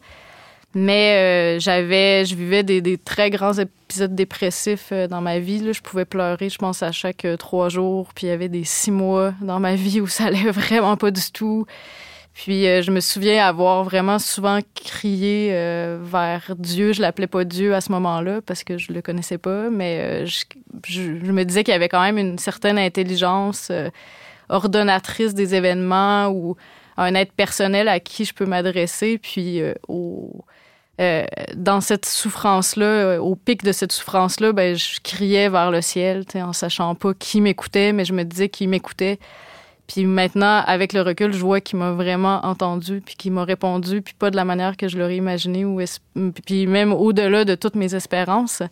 Mais 0.74 1.56
euh, 1.56 1.60
j'avais, 1.60 2.24
je 2.24 2.34
vivais 2.34 2.62
des, 2.62 2.80
des, 2.80 2.96
très 2.96 3.28
grands 3.28 3.52
épisodes 3.52 4.14
dépressifs 4.14 4.88
euh, 4.92 5.06
dans 5.06 5.20
ma 5.20 5.38
vie. 5.38 5.58
Là. 5.58 5.72
Je 5.72 5.82
pouvais 5.82 6.06
pleurer, 6.06 6.48
je 6.48 6.56
pense, 6.56 6.82
à 6.82 6.92
chaque 6.92 7.24
euh, 7.24 7.36
trois 7.36 7.68
jours. 7.68 8.08
Puis 8.14 8.26
il 8.26 8.30
y 8.30 8.32
avait 8.32 8.48
des 8.48 8.64
six 8.64 8.90
mois 8.90 9.34
dans 9.42 9.60
ma 9.60 9.74
vie 9.76 10.00
où 10.00 10.06
ça 10.06 10.24
allait 10.24 10.50
vraiment 10.50 10.96
pas 10.96 11.10
du 11.10 11.30
tout. 11.30 11.66
Puis 12.32 12.66
euh, 12.66 12.80
je 12.80 12.90
me 12.90 13.00
souviens 13.00 13.46
avoir 13.46 13.84
vraiment 13.84 14.18
souvent 14.18 14.60
crié 14.74 15.50
vers 16.00 16.54
Dieu. 16.58 16.94
Je 16.94 17.02
l'appelais 17.02 17.26
pas 17.26 17.44
Dieu 17.44 17.74
à 17.74 17.82
ce 17.82 17.92
moment-là 17.92 18.40
parce 18.40 18.64
que 18.64 18.78
je 18.78 18.92
le 18.92 19.02
connaissais 19.02 19.36
pas, 19.36 19.68
mais 19.68 20.26
je, 20.26 20.44
je, 20.86 21.02
je, 21.22 21.32
me 21.32 21.44
disais 21.44 21.64
qu'il 21.64 21.72
y 21.72 21.74
avait 21.74 21.90
quand 21.90 22.00
même 22.00 22.16
une 22.16 22.38
certaine 22.38 22.78
intelligence 22.78 23.70
ordonnatrice 24.48 25.34
des 25.34 25.54
événements 25.54 26.28
ou 26.28 26.56
un 26.96 27.14
être 27.14 27.32
personnel 27.32 27.88
à 27.88 28.00
qui 28.00 28.24
je 28.24 28.34
peux 28.34 28.46
m'adresser. 28.46 29.18
Puis 29.18 29.60
euh, 29.60 29.74
au, 29.88 30.44
euh, 31.00 31.24
dans 31.54 31.80
cette 31.80 32.04
souffrance-là, 32.04 32.84
euh, 32.84 33.18
au 33.18 33.34
pic 33.34 33.64
de 33.64 33.72
cette 33.72 33.92
souffrance-là, 33.92 34.52
ben, 34.52 34.76
je 34.76 35.00
criais 35.02 35.48
vers 35.48 35.70
le 35.70 35.80
ciel, 35.80 36.24
en 36.34 36.52
sachant 36.52 36.94
pas 36.94 37.14
qui 37.14 37.40
m'écoutait, 37.40 37.92
mais 37.92 38.04
je 38.04 38.12
me 38.12 38.24
disais 38.24 38.50
qu'il 38.50 38.68
m'écoutait. 38.68 39.18
Puis 39.86 40.04
maintenant, 40.04 40.62
avec 40.66 40.92
le 40.92 41.00
recul, 41.00 41.32
je 41.32 41.38
vois 41.38 41.60
qu'il 41.60 41.78
m'a 41.78 41.92
vraiment 41.92 42.44
entendu, 42.44 43.02
puis 43.04 43.14
qu'il 43.16 43.32
m'a 43.32 43.44
répondu, 43.44 44.02
puis 44.02 44.14
pas 44.14 44.30
de 44.30 44.36
la 44.36 44.44
manière 44.44 44.76
que 44.76 44.86
je 44.86 44.98
l'aurais 44.98 45.16
imaginé, 45.16 45.64
ou 45.64 45.80
puis 46.44 46.66
même 46.66 46.92
au-delà 46.92 47.44
de 47.44 47.54
toutes 47.54 47.74
mes 47.74 47.94
espérances. 47.94 48.62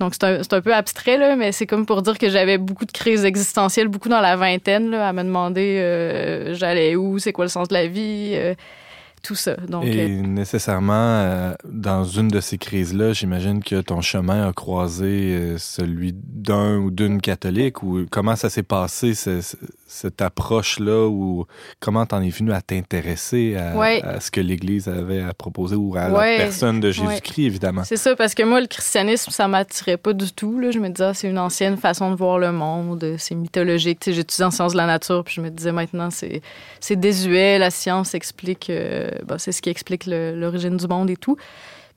Donc, 0.00 0.14
c'est 0.14 0.24
un, 0.24 0.40
un, 0.40 0.60
peu 0.60 0.74
abstrait, 0.74 1.18
là, 1.18 1.36
mais 1.36 1.52
c'est 1.52 1.66
comme 1.66 1.86
pour 1.86 2.02
dire 2.02 2.18
que 2.18 2.28
j'avais 2.28 2.58
beaucoup 2.58 2.84
de 2.84 2.92
crises 2.92 3.24
existentielles, 3.24 3.88
beaucoup 3.88 4.08
dans 4.08 4.20
la 4.20 4.36
vingtaine, 4.36 4.90
là, 4.90 5.08
à 5.08 5.12
me 5.12 5.22
demander 5.22 5.78
euh, 5.80 6.54
j'allais 6.54 6.96
où, 6.96 7.18
c'est 7.18 7.32
quoi 7.32 7.44
le 7.44 7.50
sens 7.50 7.68
de 7.68 7.74
la 7.74 7.86
vie, 7.86 8.34
tout 9.22 9.34
ça. 9.34 9.56
Donc, 9.56 9.84
Et 9.84 10.06
euh... 10.06 10.22
nécessairement, 10.22 10.92
euh, 10.94 11.54
dans 11.64 12.04
une 12.04 12.28
de 12.28 12.40
ces 12.40 12.58
crises-là, 12.58 13.12
j'imagine 13.12 13.62
que 13.62 13.80
ton 13.80 14.00
chemin 14.00 14.48
a 14.48 14.52
croisé 14.52 15.34
euh, 15.34 15.58
celui 15.58 16.12
d'un 16.14 16.76
ou 16.78 16.90
d'une 16.90 17.20
catholique, 17.20 17.82
ou 17.82 18.06
comment 18.10 18.36
ça 18.36 18.50
s'est 18.50 18.62
passé, 18.62 19.14
ce, 19.14 19.40
cette 19.90 20.22
approche-là, 20.22 21.08
ou 21.08 21.46
comment 21.80 22.06
t'en 22.06 22.22
es 22.22 22.28
venu 22.28 22.52
à 22.52 22.60
t'intéresser 22.62 23.56
à, 23.56 23.76
ouais. 23.76 24.00
à, 24.04 24.20
ce 24.20 24.30
que 24.30 24.40
l'Église 24.40 24.86
avait 24.86 25.20
à 25.20 25.34
proposer, 25.34 25.74
ou 25.74 25.96
à 25.96 26.08
ouais. 26.10 26.38
la 26.38 26.44
personne 26.44 26.78
de 26.78 26.92
Jésus-Christ, 26.92 27.38
ouais. 27.38 27.44
évidemment? 27.44 27.82
C'est 27.84 27.96
ça, 27.96 28.14
parce 28.14 28.34
que 28.34 28.44
moi, 28.44 28.60
le 28.60 28.68
christianisme, 28.68 29.32
ça 29.32 29.48
m'attirait 29.48 29.96
pas 29.96 30.12
du 30.12 30.32
tout. 30.32 30.60
Là. 30.60 30.70
Je 30.70 30.78
me 30.78 30.88
disais, 30.88 31.04
ah, 31.04 31.14
c'est 31.14 31.28
une 31.28 31.40
ancienne 31.40 31.76
façon 31.76 32.12
de 32.12 32.16
voir 32.16 32.38
le 32.38 32.52
monde, 32.52 33.16
c'est 33.18 33.34
mythologique. 33.34 33.98
J'étudie 34.06 34.44
en 34.44 34.52
sciences 34.52 34.72
de 34.72 34.76
la 34.76 34.86
nature, 34.86 35.24
puis 35.24 35.34
je 35.34 35.40
me 35.40 35.50
disais, 35.50 35.72
maintenant, 35.72 36.08
c'est 36.10 36.96
désuet, 36.96 37.58
la 37.58 37.70
science 37.70 38.14
explique... 38.14 38.70
Euh, 38.70 39.10
ben, 39.26 39.38
c'est 39.38 39.52
ce 39.52 39.60
qui 39.60 39.70
explique 39.70 40.06
l'origine 40.06 40.76
du 40.76 40.86
monde 40.86 41.10
et 41.10 41.16
tout. 41.16 41.36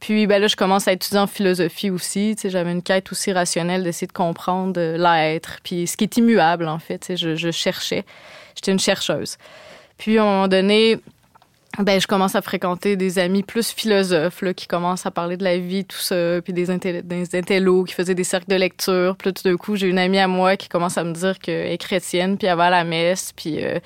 Puis 0.04 0.28
ben 0.28 0.42
là, 0.42 0.48
je 0.48 0.58
commence 0.58 0.90
à 0.90 0.92
étudier 0.92 1.18
en 1.18 1.28
philosophie 1.28 1.90
aussi. 1.90 2.36
J'avais 2.44 2.74
une 2.74 2.84
quête 2.84 3.10
aussi 3.14 3.32
rationnelle 3.32 3.84
d'essayer 3.84 4.06
de 4.06 4.12
comprendre 4.12 4.78
l'être, 4.98 5.60
puis 5.64 5.88
ce 5.88 5.96
qui 5.96 6.04
est 6.04 6.18
immuable, 6.18 6.68
en 6.68 6.78
fait. 6.78 7.16
Je, 7.16 7.52
cherchais. 7.52 8.04
J'étais 8.54 8.74
une 8.74 8.82
chercheuse. 8.82 9.38
Puis, 9.98 10.18
à 10.18 10.24
un 10.24 10.26
moment 10.26 10.48
donné, 10.50 11.00
ben, 11.80 12.02
je 12.02 12.06
commence 12.06 12.36
à 12.36 12.42
fréquenter 12.42 12.98
des 12.98 13.18
amis 13.18 13.44
plus 13.44 13.72
philosophes 13.72 14.42
là, 14.42 14.54
qui 14.54 14.68
commencent 14.68 15.06
à 15.06 15.12
parler 15.12 15.38
de 15.38 15.46
la 15.46 15.58
vie, 15.58 15.86
tout 15.86 15.96
ça, 15.96 16.42
puis 16.44 16.52
des, 16.52 16.66
des 16.66 17.36
intellos 17.38 17.86
qui 17.86 17.94
faisaient 17.94 18.14
des 18.14 18.26
cercles 18.26 18.50
de 18.50 18.58
lecture. 18.58 19.16
Puis 19.16 19.32
tout 19.32 19.44
d'un 19.50 19.56
coup, 19.56 19.78
j'ai 19.78 19.88
une 19.88 20.00
amie 20.00 20.20
à 20.20 20.28
moi 20.28 20.58
qui 20.58 20.68
commence 20.68 20.98
à 20.98 21.06
me 21.06 21.14
dire 21.14 21.40
qu'elle 21.40 21.72
est 21.72 21.78
chrétienne, 21.78 22.38
puis 22.38 22.48
elle 22.48 22.58
va 22.58 22.66
à 22.66 22.72
la 22.72 22.84
messe, 22.84 23.32
puis... 23.34 23.64
Euh, 23.64 23.80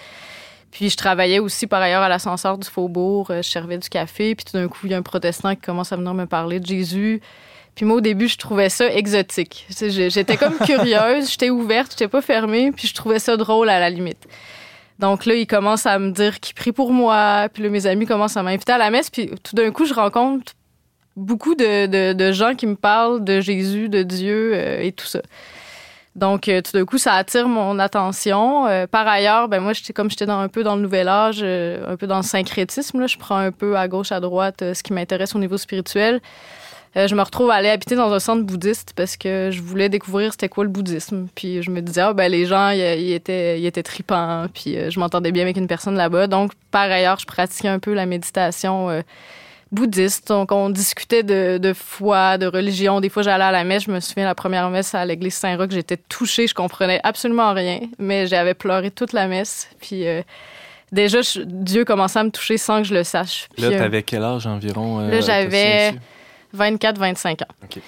puis 0.71 0.89
je 0.89 0.97
travaillais 0.97 1.39
aussi 1.39 1.67
par 1.67 1.81
ailleurs 1.81 2.01
à 2.01 2.09
l'ascenseur 2.09 2.57
du 2.57 2.67
Faubourg, 2.67 3.27
je 3.29 3.41
servais 3.41 3.77
du 3.77 3.89
café, 3.89 4.35
puis 4.35 4.45
tout 4.45 4.57
d'un 4.57 4.67
coup, 4.67 4.79
il 4.85 4.91
y 4.91 4.93
a 4.93 4.97
un 4.97 5.01
protestant 5.01 5.55
qui 5.55 5.61
commence 5.61 5.91
à 5.91 5.97
venir 5.97 6.13
me 6.13 6.25
parler 6.25 6.59
de 6.59 6.65
Jésus. 6.65 7.21
Puis 7.75 7.85
moi, 7.85 7.97
au 7.97 8.01
début, 8.01 8.27
je 8.27 8.37
trouvais 8.37 8.69
ça 8.69 8.91
exotique. 8.91 9.67
J'étais 9.69 10.35
comme 10.35 10.57
curieuse, 10.57 11.29
j'étais 11.31 11.51
ouverte, 11.51 11.91
j'étais 11.91 12.07
pas 12.07 12.21
fermée, 12.21 12.71
puis 12.71 12.87
je 12.87 12.93
trouvais 12.93 13.19
ça 13.19 13.37
drôle 13.37 13.69
à 13.69 13.79
la 13.79 13.89
limite. 13.89 14.27
Donc 14.99 15.25
là, 15.27 15.35
il 15.35 15.45
commence 15.45 15.85
à 15.85 15.99
me 15.99 16.09
dire 16.09 16.39
qu'il 16.39 16.55
prie 16.55 16.71
pour 16.71 16.91
moi, 16.91 17.47
puis 17.53 17.61
là, 17.61 17.69
mes 17.69 17.85
amis 17.85 18.07
commencent 18.07 18.35
à 18.35 18.41
m'inviter 18.41 18.71
à 18.71 18.79
la 18.79 18.89
messe, 18.89 19.11
puis 19.11 19.29
tout 19.43 19.55
d'un 19.55 19.69
coup, 19.71 19.85
je 19.85 19.93
rencontre 19.93 20.53
beaucoup 21.15 21.55
de, 21.55 22.31
gens 22.31 22.55
qui 22.55 22.65
me 22.65 22.75
parlent 22.75 23.23
de 23.23 23.41
Jésus, 23.41 23.89
de 23.89 24.03
Dieu 24.03 24.51
euh, 24.53 24.81
et 24.81 24.91
tout 24.91 25.05
ça. 25.05 25.21
Donc, 26.17 26.49
euh, 26.49 26.61
tout 26.61 26.71
d'un 26.71 26.83
coup, 26.83 26.97
ça 26.97 27.13
attire 27.13 27.47
mon 27.47 27.77
attention. 27.77 28.65
Euh, 28.65 28.87
par 28.87 29.07
ailleurs, 29.07 29.47
ben 29.47 29.59
moi, 29.59 29.73
j'étais 29.73 29.93
comme 29.93 30.09
j'étais 30.09 30.25
dans, 30.25 30.39
un 30.39 30.47
peu 30.47 30.63
dans 30.63 30.75
le 30.75 30.81
nouvel 30.81 31.07
âge, 31.07 31.41
euh, 31.43 31.93
un 31.93 31.95
peu 31.95 32.07
dans 32.07 32.17
le 32.17 32.23
syncrétisme. 32.23 32.99
Là, 32.99 33.05
je 33.05 33.17
prends 33.17 33.37
un 33.37 33.51
peu 33.51 33.77
à 33.77 33.87
gauche, 33.87 34.11
à 34.11 34.19
droite 34.19 34.63
ce 34.73 34.81
qui 34.81 34.93
m'intéresse 34.93 35.35
au 35.35 35.39
niveau 35.39 35.57
spirituel. 35.57 36.19
je 36.95 37.13
me 37.13 37.21
retrouve 37.21 37.51
à 37.51 37.55
aller 37.55 37.69
habiter 37.69 37.95
dans 37.95 38.11
un 38.11 38.19
centre 38.19 38.43
bouddhiste 38.43 38.93
parce 38.95 39.15
que 39.15 39.51
je 39.51 39.61
voulais 39.61 39.89
découvrir 39.89 40.31
c'était 40.31 40.49
quoi 40.49 40.63
le 40.63 40.71
bouddhisme. 40.71 41.27
Puis 41.35 41.61
je 41.61 41.69
me 41.69 41.81
disais, 41.81 42.01
ah, 42.01 42.13
ben 42.13 42.31
les 42.31 42.47
gens, 42.47 42.71
ils 42.71 43.13
étaient, 43.13 43.61
étaient 43.61 43.83
tripants. 43.83 44.47
Puis 44.51 44.75
je 44.89 44.99
m'entendais 44.99 45.31
bien 45.31 45.43
avec 45.43 45.57
une 45.57 45.67
personne 45.67 45.95
là-bas. 45.95 46.25
Donc, 46.25 46.53
par 46.71 46.89
ailleurs, 46.89 47.19
je 47.19 47.27
pratiquais 47.27 47.67
un 47.67 47.77
peu 47.77 47.93
la 47.93 48.07
méditation 48.07 49.03
bouddhiste. 49.71 50.27
Donc, 50.27 50.51
on 50.51 50.69
discutait 50.69 51.23
de, 51.23 51.73
foi, 51.73 52.37
de 52.37 52.45
religion. 52.45 53.01
Des 53.01 53.09
fois, 53.09 53.23
j'allais 53.23 53.43
à 53.43 53.51
la 53.51 53.63
messe. 53.63 53.83
Je 53.83 53.91
me 53.91 53.99
souviens, 53.99 54.25
la 54.25 54.35
première 54.35 54.69
messe 54.69 54.95
à 54.95 55.05
l'église 55.05 55.35
Saint-Roch, 55.35 55.71
j'étais 55.71 55.97
touchée. 55.97 56.47
Je 56.47 56.53
comprenais 56.53 56.99
absolument 57.03 57.53
rien, 57.53 57.79
mais 57.99 58.27
j'avais 58.27 58.53
pleuré 58.53 58.91
toute 58.91 59.13
la 59.13 59.27
messe. 59.27 59.69
Puis, 59.81 60.07
euh, 60.07 60.21
déjà, 60.91 61.19
Dieu 61.45 61.85
commençait 61.85 62.19
à 62.19 62.23
me 62.23 62.31
toucher 62.31 62.57
sans 62.57 62.81
que 62.81 62.87
je 62.87 62.93
le 62.93 63.03
sache. 63.03 63.47
Puis, 63.53 63.63
là, 63.63 63.69
euh, 63.69 63.77
t'avais 63.77 64.03
quel 64.03 64.23
âge 64.23 64.47
environ? 64.47 65.01
Euh, 65.01 65.11
là, 65.11 65.21
j'avais 65.21 65.93
24-25 66.55 67.43
ans. 67.43 67.79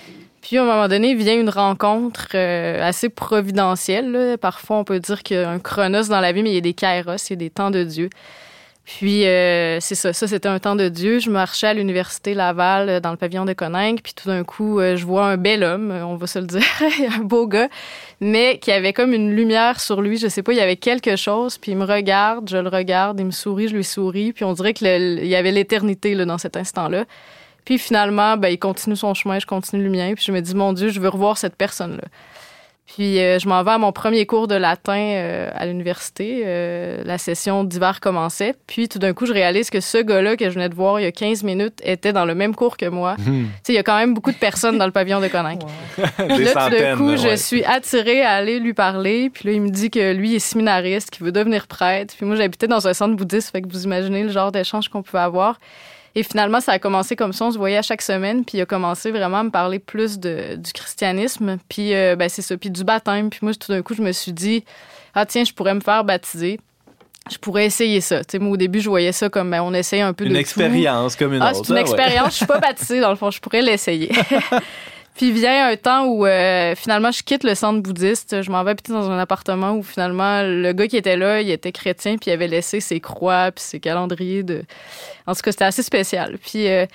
Puis, 0.42 0.58
à 0.58 0.64
un 0.64 0.66
moment 0.66 0.88
donné, 0.88 1.16
vient 1.16 1.40
une 1.40 1.50
rencontre 1.50 2.36
assez 2.36 3.10
providentielle. 3.10 4.38
Parfois, 4.42 4.78
on 4.78 4.84
peut 4.84 5.00
dire 5.00 5.24
qu'il 5.24 5.38
y 5.38 5.40
a 5.40 5.50
un 5.50 5.60
chronos 5.60 6.08
dans 6.10 6.20
la 6.20 6.32
vie, 6.32 6.44
mais 6.44 6.52
il 6.52 6.56
y 6.56 6.60
a 6.60 6.62
des 6.62 6.74
kairos, 6.74 7.30
il 7.30 7.32
y 7.32 7.34
a 7.34 7.36
des 7.36 7.50
temps 7.50 7.72
de 7.72 7.84
Dieu. 7.84 8.10
Puis, 8.98 9.28
euh, 9.28 9.80
c'est 9.80 9.94
ça. 9.94 10.14
Ça, 10.14 10.28
c'était 10.28 10.50
un 10.50 10.58
temps 10.58 10.76
de 10.76 10.90
Dieu. 10.90 11.20
Je 11.20 11.30
marchais 11.30 11.68
à 11.68 11.76
l'Université 11.76 12.34
Laval 12.34 12.90
euh, 12.90 13.00
dans 13.00 13.12
le 13.12 13.18
pavillon 13.18 13.46
de 13.46 13.54
Coningue. 13.54 14.00
Puis, 14.02 14.14
tout 14.16 14.28
d'un 14.28 14.44
coup, 14.44 14.80
euh, 14.80 14.96
je 14.96 15.06
vois 15.06 15.28
un 15.28 15.38
bel 15.38 15.64
homme, 15.64 15.92
on 15.92 16.16
va 16.16 16.26
se 16.26 16.40
le 16.40 16.48
dire, 16.48 16.64
un 17.16 17.20
beau 17.20 17.46
gars, 17.46 17.70
mais 18.20 18.58
qui 18.58 18.72
avait 18.72 18.92
comme 18.92 19.14
une 19.14 19.36
lumière 19.36 19.80
sur 19.80 20.02
lui. 20.02 20.18
Je 20.18 20.28
sais 20.28 20.42
pas, 20.42 20.54
il 20.54 20.58
y 20.58 20.62
avait 20.62 20.76
quelque 20.76 21.16
chose. 21.18 21.60
Puis, 21.60 21.74
il 21.74 21.78
me 21.78 21.86
regarde, 21.86 22.50
je 22.50 22.58
le 22.58 22.68
regarde, 22.68 23.20
il 23.20 23.28
me 23.28 23.32
sourit, 23.32 23.68
je 23.68 23.76
lui 23.76 23.84
souris. 23.84 24.34
Puis, 24.34 24.44
on 24.44 24.54
dirait 24.54 24.74
qu'il 24.74 24.88
y 25.24 25.36
avait 25.36 25.52
l'éternité 25.52 26.16
dans 26.26 26.40
cet 26.40 26.58
instant-là. 26.58 27.06
Puis, 27.66 27.78
finalement, 27.78 28.38
ben, 28.38 28.50
il 28.50 28.58
continue 28.58 28.96
son 28.96 29.14
chemin, 29.14 29.38
je 29.38 29.46
continue 29.46 29.84
le 29.84 29.92
mien. 29.92 30.14
Puis, 30.16 30.24
je 30.26 30.32
me 30.32 30.42
dis, 30.42 30.56
mon 30.56 30.74
Dieu, 30.74 30.90
je 30.90 31.00
veux 31.00 31.10
revoir 31.10 31.38
cette 31.38 31.56
personne-là. 31.56 32.06
Puis 32.96 33.20
euh, 33.20 33.38
je 33.38 33.48
m'en 33.48 33.62
vais 33.64 33.72
à 33.72 33.78
mon 33.78 33.92
premier 33.92 34.26
cours 34.26 34.48
de 34.48 34.56
latin 34.56 34.98
euh, 34.98 35.52
à 35.54 35.68
l'université. 35.68 36.42
Euh, 36.46 37.04
la 37.06 37.20
session 37.20 37.64
d'hiver 37.64 38.00
commençait. 38.00 38.56
Puis 38.66 38.90
tout 38.90 38.98
d'un 38.98 39.14
coup, 39.14 39.28
je 39.28 39.34
réalise 39.34 39.70
que 39.70 39.80
ce 39.80 40.00
gars-là 40.00 40.36
que 40.36 40.46
je 40.46 40.56
venais 40.56 40.70
de 40.70 40.76
voir 40.76 41.00
il 41.00 41.04
y 41.04 41.06
a 41.06 41.12
15 41.12 41.44
minutes 41.44 41.80
était 41.84 42.14
dans 42.14 42.26
le 42.26 42.34
même 42.34 42.56
cours 42.56 42.78
que 42.78 42.88
moi. 42.88 43.16
Tu 43.18 43.32
sais, 43.64 43.74
il 43.74 43.76
y 43.76 43.78
a 43.78 43.84
quand 43.84 43.98
même 43.98 44.16
beaucoup 44.16 44.32
de 44.32 44.38
personnes 44.38 44.80
dans 44.80 44.88
le 44.88 44.92
pavillon 44.92 45.20
de 45.20 45.28
Coninck. 45.28 45.62
Puis 45.96 46.44
là, 46.44 46.70
tout 46.70 46.76
d'un 46.76 46.98
coup, 46.98 47.16
je 47.16 47.36
suis 47.36 47.64
attirée 47.64 48.24
à 48.24 48.32
aller 48.32 48.60
lui 48.60 48.74
parler. 48.74 49.30
Puis 49.30 49.48
là, 49.48 49.54
il 49.54 49.62
me 49.62 49.70
dit 49.70 49.92
que 49.92 50.12
lui 50.12 50.36
est 50.36 50.40
séminariste, 50.40 51.12
qu'il 51.12 51.26
veut 51.26 51.32
devenir 51.32 51.68
prêtre. 51.68 52.16
Puis 52.18 52.26
moi, 52.26 52.36
j'habitais 52.36 52.68
dans 52.68 52.88
un 52.88 52.94
centre 52.94 53.16
bouddhiste. 53.16 53.52
Fait 53.52 53.62
que 53.62 53.70
vous 53.72 53.84
imaginez 53.84 54.24
le 54.24 54.30
genre 54.30 54.52
d'échange 54.52 54.90
qu'on 54.90 55.04
pouvait 55.04 55.20
avoir. 55.20 55.60
Et 56.16 56.24
finalement, 56.24 56.60
ça 56.60 56.74
a 56.74 56.80
commencé 56.80 57.16
comme 57.16 57.34
ça. 57.34 57.45
On 57.45 57.51
se 57.51 57.57
voyait 57.57 57.78
à 57.78 57.82
chaque 57.82 58.01
semaine. 58.01 58.43
Puis 58.43 58.57
il 58.57 58.62
a 58.62 58.66
commencé 58.66 59.12
vraiment 59.12 59.38
à 59.38 59.43
me 59.43 59.51
parler 59.51 59.80
plus 59.80 60.20
de, 60.20 60.55
du 60.55 60.74
christianisme. 60.74 61.57
Puis 61.70 61.93
euh, 61.93 62.16
ben, 62.16 62.30
c'est 62.30 62.41
ça. 62.41 62.57
Puis 62.57 62.70
du 62.70 62.84
baptême. 62.84 63.30
Puis 63.30 63.39
moi, 63.43 63.53
tout 63.53 63.72
d'un 63.72 63.82
coup, 63.82 63.93
je 63.93 64.01
me 64.01 64.12
suis 64.12 64.34
dit, 64.34 64.64
ah 65.14 65.26
tiens, 65.26 65.43
je 65.43 65.53
pourrais 65.53 65.74
me 65.74 65.82
faire 65.82 66.03
baptiser. 66.03 66.60
Je 67.32 67.38
pourrais 67.38 67.66
essayer 67.66 68.01
ça. 68.01 68.22
sais, 68.30 68.39
moi, 68.39 68.53
au 68.53 68.57
début, 68.57 68.80
je 68.80 68.89
voyais 68.89 69.12
ça 69.12 69.30
comme 69.30 69.51
ben, 69.51 69.62
on 69.62 69.74
essaye 69.74 70.01
un 70.01 70.14
peu 70.14 70.24
une 70.24 70.32
de. 70.32 70.36
Une 70.36 70.39
expérience 70.39 71.16
comme 71.16 71.34
une 71.34 71.41
ah, 71.41 71.51
autre. 71.51 71.66
C'est 71.66 71.72
une 71.74 71.78
ah, 71.78 71.82
expérience. 71.82 72.32
Je 72.32 72.38
suis 72.38 72.45
pas 72.45 72.60
baptisée, 72.60 72.99
dans 72.99 73.12
le 73.12 73.16
fond. 73.16 73.30
Je 73.30 73.39
pourrais 73.39 73.62
l'essayer. 73.62 74.12
Puis 75.16 75.32
vient 75.32 75.68
un 75.68 75.76
temps 75.76 76.05
où 76.05 76.26
euh, 76.26 76.76
finalement 76.76 77.12
je 77.12 77.24
quitte 77.24 77.43
le 77.43 77.55
centre 77.55 77.82
bouddhiste, 77.82 78.41
je 78.41 78.51
m'en 78.51 78.64
vais 78.64 78.72
habiter 78.72 78.93
dans 78.93 79.10
un 79.10 79.20
appartement 79.20 79.74
où 79.74 79.84
finalement 79.84 80.43
le 80.43 80.72
gars 80.72 80.88
qui 80.88 80.97
était 80.97 81.18
là, 81.18 81.41
il 81.41 81.49
était 81.49 81.72
chrétien 81.72 82.18
puis 82.18 82.32
il 82.32 82.34
avait 82.34 82.47
laissé 82.47 82.80
ses 82.80 82.99
croix 82.99 83.51
puis 83.51 83.64
ses 83.64 83.80
calendriers 83.80 84.45
En 85.28 85.34
tout 85.34 85.41
cas, 85.41 85.51
c'était 85.51 85.66
assez 85.66 85.84
spécial. 85.84 86.38
Puis 86.38 86.68
euh, 86.68 86.86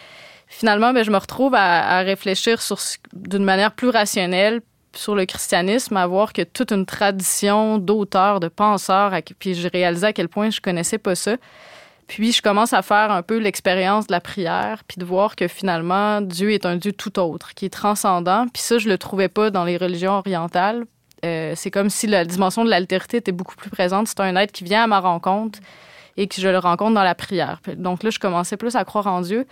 finalement 0.48 0.92
ben, 0.92 1.04
je 1.04 1.10
me 1.10 1.18
retrouve 1.18 1.54
à, 1.54 2.00
réfléchir 2.00 2.62
sur 2.62 2.78
d'une 3.12 3.44
manière 3.44 3.72
plus 3.72 3.90
rationnelle 3.90 4.62
sur 4.94 5.14
le 5.14 5.26
christianisme, 5.26 5.96
à 5.96 6.06
voir 6.06 6.32
que 6.32 6.42
toute 6.42 6.70
une 6.70 6.86
tradition 6.86 7.78
d'auteurs, 7.78 8.38
de 8.38 8.48
penseurs, 8.48 9.12
puis 9.38 9.54
j'ai 9.54 9.68
réalisé 9.68 10.06
à 10.06 10.12
quel 10.12 10.28
point 10.28 10.50
je 10.50 10.60
connaissais 10.60 10.98
pas 10.98 11.16
ça. 11.16 11.36
Puis 12.06 12.32
je 12.32 12.42
commence 12.42 12.72
à 12.72 12.82
faire 12.82 13.10
un 13.10 13.22
peu 13.22 13.38
l'expérience 13.38 14.06
de 14.06 14.12
la 14.12 14.20
prière, 14.20 14.82
puis 14.86 14.98
de 14.98 15.04
voir 15.04 15.36
que 15.36 15.48
finalement, 15.48 16.20
Dieu 16.20 16.52
est 16.52 16.66
un 16.66 16.76
Dieu 16.76 16.92
tout 16.92 17.18
autre, 17.18 17.54
qui 17.54 17.64
est 17.64 17.72
transcendant. 17.72 18.46
Puis 18.52 18.62
ça, 18.62 18.78
je 18.78 18.88
le 18.88 18.98
trouvais 18.98 19.28
pas 19.28 19.50
dans 19.50 19.64
les 19.64 19.76
religions 19.76 20.12
orientales. 20.12 20.84
Euh, 21.24 21.54
c'est 21.56 21.70
comme 21.70 21.88
si 21.88 22.06
la 22.06 22.24
dimension 22.24 22.64
de 22.64 22.70
l'altérité 22.70 23.16
était 23.18 23.32
beaucoup 23.32 23.56
plus 23.56 23.70
présente. 23.70 24.08
C'est 24.08 24.20
un 24.20 24.36
être 24.36 24.52
qui 24.52 24.64
vient 24.64 24.84
à 24.84 24.86
ma 24.86 25.00
rencontre 25.00 25.58
et 26.16 26.28
que 26.28 26.40
je 26.40 26.48
le 26.48 26.58
rencontre 26.58 26.94
dans 26.94 27.02
la 27.02 27.14
prière. 27.14 27.60
Donc 27.76 28.02
là, 28.02 28.10
je 28.10 28.18
commençais 28.18 28.56
plus 28.56 28.76
à 28.76 28.84
croire 28.84 29.06
en 29.06 29.20
Dieu. 29.22 29.46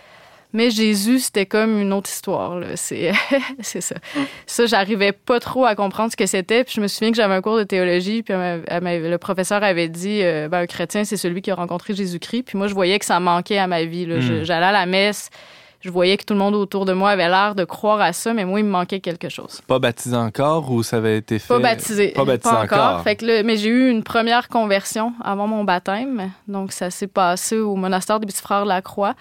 Mais 0.53 0.69
Jésus, 0.69 1.19
c'était 1.19 1.47
comme 1.47 1.81
une 1.81 1.91
autre 1.93 2.09
histoire. 2.09 2.61
C'est, 2.75 3.11
ça. 3.81 3.95
Ça, 4.45 4.65
j'arrivais 4.67 5.11
pas 5.11 5.39
trop 5.39 5.65
à 5.65 5.73
comprendre 5.73 6.11
ce 6.11 6.15
que 6.15 6.27
c'était. 6.27 6.63
Puis 6.63 6.75
je 6.75 6.81
me 6.81 6.87
souviens 6.87 7.09
que 7.09 7.17
j'avais 7.17 7.33
un 7.33 7.41
cours 7.41 7.57
de 7.57 7.63
théologie, 7.63 8.21
puis 8.21 8.33
le 8.35 9.17
professeur 9.17 9.63
avait 9.63 9.89
dit 9.89 10.19
euh, 10.21 10.47
ben, 10.49 10.59
un 10.59 10.67
chrétien, 10.67 11.03
c'est 11.03 11.17
celui 11.17 11.41
qui 11.41 11.49
a 11.49 11.55
rencontré 11.55 11.95
Jésus-Christ. 11.95 12.43
Puis 12.43 12.57
moi, 12.57 12.67
je 12.67 12.75
voyais 12.75 12.99
que 12.99 13.05
ça 13.05 13.19
manquait 13.19 13.57
à 13.57 13.65
ma 13.65 13.83
vie. 13.83 14.05
Hmm. 14.05 14.43
J'allais 14.43 14.67
à 14.67 14.71
la 14.71 14.85
messe. 14.85 15.29
Je 15.83 15.89
voyais 15.89 16.15
que 16.15 16.23
tout 16.23 16.33
le 16.33 16.39
monde 16.39 16.55
autour 16.55 16.85
de 16.85 16.93
moi 16.93 17.09
avait 17.09 17.27
l'air 17.27 17.55
de 17.55 17.65
croire 17.65 17.99
à 17.99 18.13
ça, 18.13 18.33
mais 18.33 18.45
moi, 18.45 18.61
il 18.61 18.65
me 18.65 18.69
manquait 18.69 19.01
quelque 19.01 19.27
chose. 19.27 19.59
Pas 19.67 19.79
baptisé 19.79 20.15
encore 20.15 20.71
ou 20.71 20.81
ça 20.81 20.95
avait 20.95 21.17
été 21.17 21.39
fait? 21.39 21.47
Pas 21.49 21.59
baptisé. 21.59 22.09
Pas 22.09 22.23
baptisé 22.23 22.55
encore. 22.55 23.01
Fait 23.03 23.17
que 23.17 23.41
mais 23.41 23.57
j'ai 23.57 23.67
eu 23.67 23.89
une 23.89 24.01
première 24.01 24.47
conversion 24.47 25.11
avant 25.21 25.45
mon 25.45 25.65
baptême. 25.65 26.31
Donc, 26.47 26.71
ça 26.71 26.89
s'est 26.89 27.07
passé 27.07 27.57
au 27.57 27.75
monastère 27.75 28.21
des 28.21 28.27
Petits 28.27 28.41
Frères 28.41 28.63
de 28.63 28.69
la 28.69 28.81
Croix. 28.81 29.13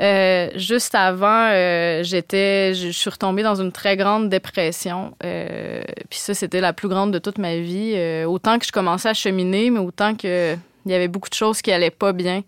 Euh, 0.00 0.50
juste 0.56 0.94
avant, 0.94 1.48
euh, 1.50 2.02
j'étais, 2.02 2.74
je 2.74 2.88
suis 2.88 3.10
retombée 3.10 3.42
dans 3.42 3.60
une 3.60 3.72
très 3.72 3.96
grande 3.96 4.28
dépression. 4.28 5.14
Euh, 5.24 5.82
puis 6.08 6.18
ça, 6.18 6.34
c'était 6.34 6.60
la 6.60 6.72
plus 6.72 6.88
grande 6.88 7.12
de 7.12 7.18
toute 7.18 7.38
ma 7.38 7.56
vie. 7.56 7.96
autant 8.26 8.58
que 8.58 8.66
je 8.66 8.72
commençais 8.72 9.08
à 9.08 9.14
cheminer, 9.14 9.70
mais 9.70 9.80
autant 9.80 10.14
que 10.14 10.56
il 10.84 10.90
y 10.90 10.94
avait 10.94 11.08
beaucoup 11.08 11.28
de 11.28 11.34
choses 11.34 11.62
qui 11.62 11.70
allaient 11.70 11.90
pas 11.90 12.12
bien. 12.12 12.42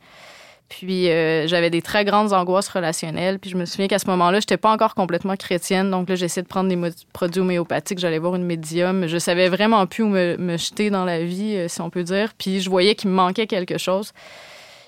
Puis 0.69 1.07
j'avais 1.47 1.71
des 1.71 1.83
très 1.83 2.05
grandes 2.05 2.33
angoisses 2.33 2.69
relationnelles. 2.69 3.39
Puis 3.39 3.51
je 3.51 3.57
me 3.57 3.65
souviens 3.65 3.87
qu'à 3.87 4.01
ce 4.01 4.07
moment-là, 4.07 4.41
j'étais 4.41 4.57
pas 4.57 4.73
encore 4.73 4.95
complètement 4.95 5.37
chrétienne. 5.37 5.91
Donc 5.91 6.09
là, 6.09 6.17
j'essayais 6.17 6.43
de 6.43 6.49
prendre 6.49 6.69
des 6.69 6.93
produits 7.13 7.41
homéopathiques. 7.43 8.01
J'allais 8.01 8.19
voir 8.19 8.35
une 8.35 8.45
médium. 8.45 9.07
Je 9.07 9.19
savais 9.19 9.49
vraiment 9.49 9.87
plus 9.87 10.03
où 10.03 10.09
me, 10.09 10.37
me 10.37 10.57
jeter 10.57 10.91
dans 10.91 11.05
la 11.05 11.23
vie, 11.23 11.69
si 11.69 11.81
on 11.81 11.91
peut 11.91 12.03
dire. 12.03 12.33
Puis 12.37 12.61
je 12.61 12.71
voyais 12.71 12.97
qu'il 12.97 13.11
me 13.11 13.15
manquait 13.15 13.47
quelque 13.47 13.79
chose. 13.79 14.13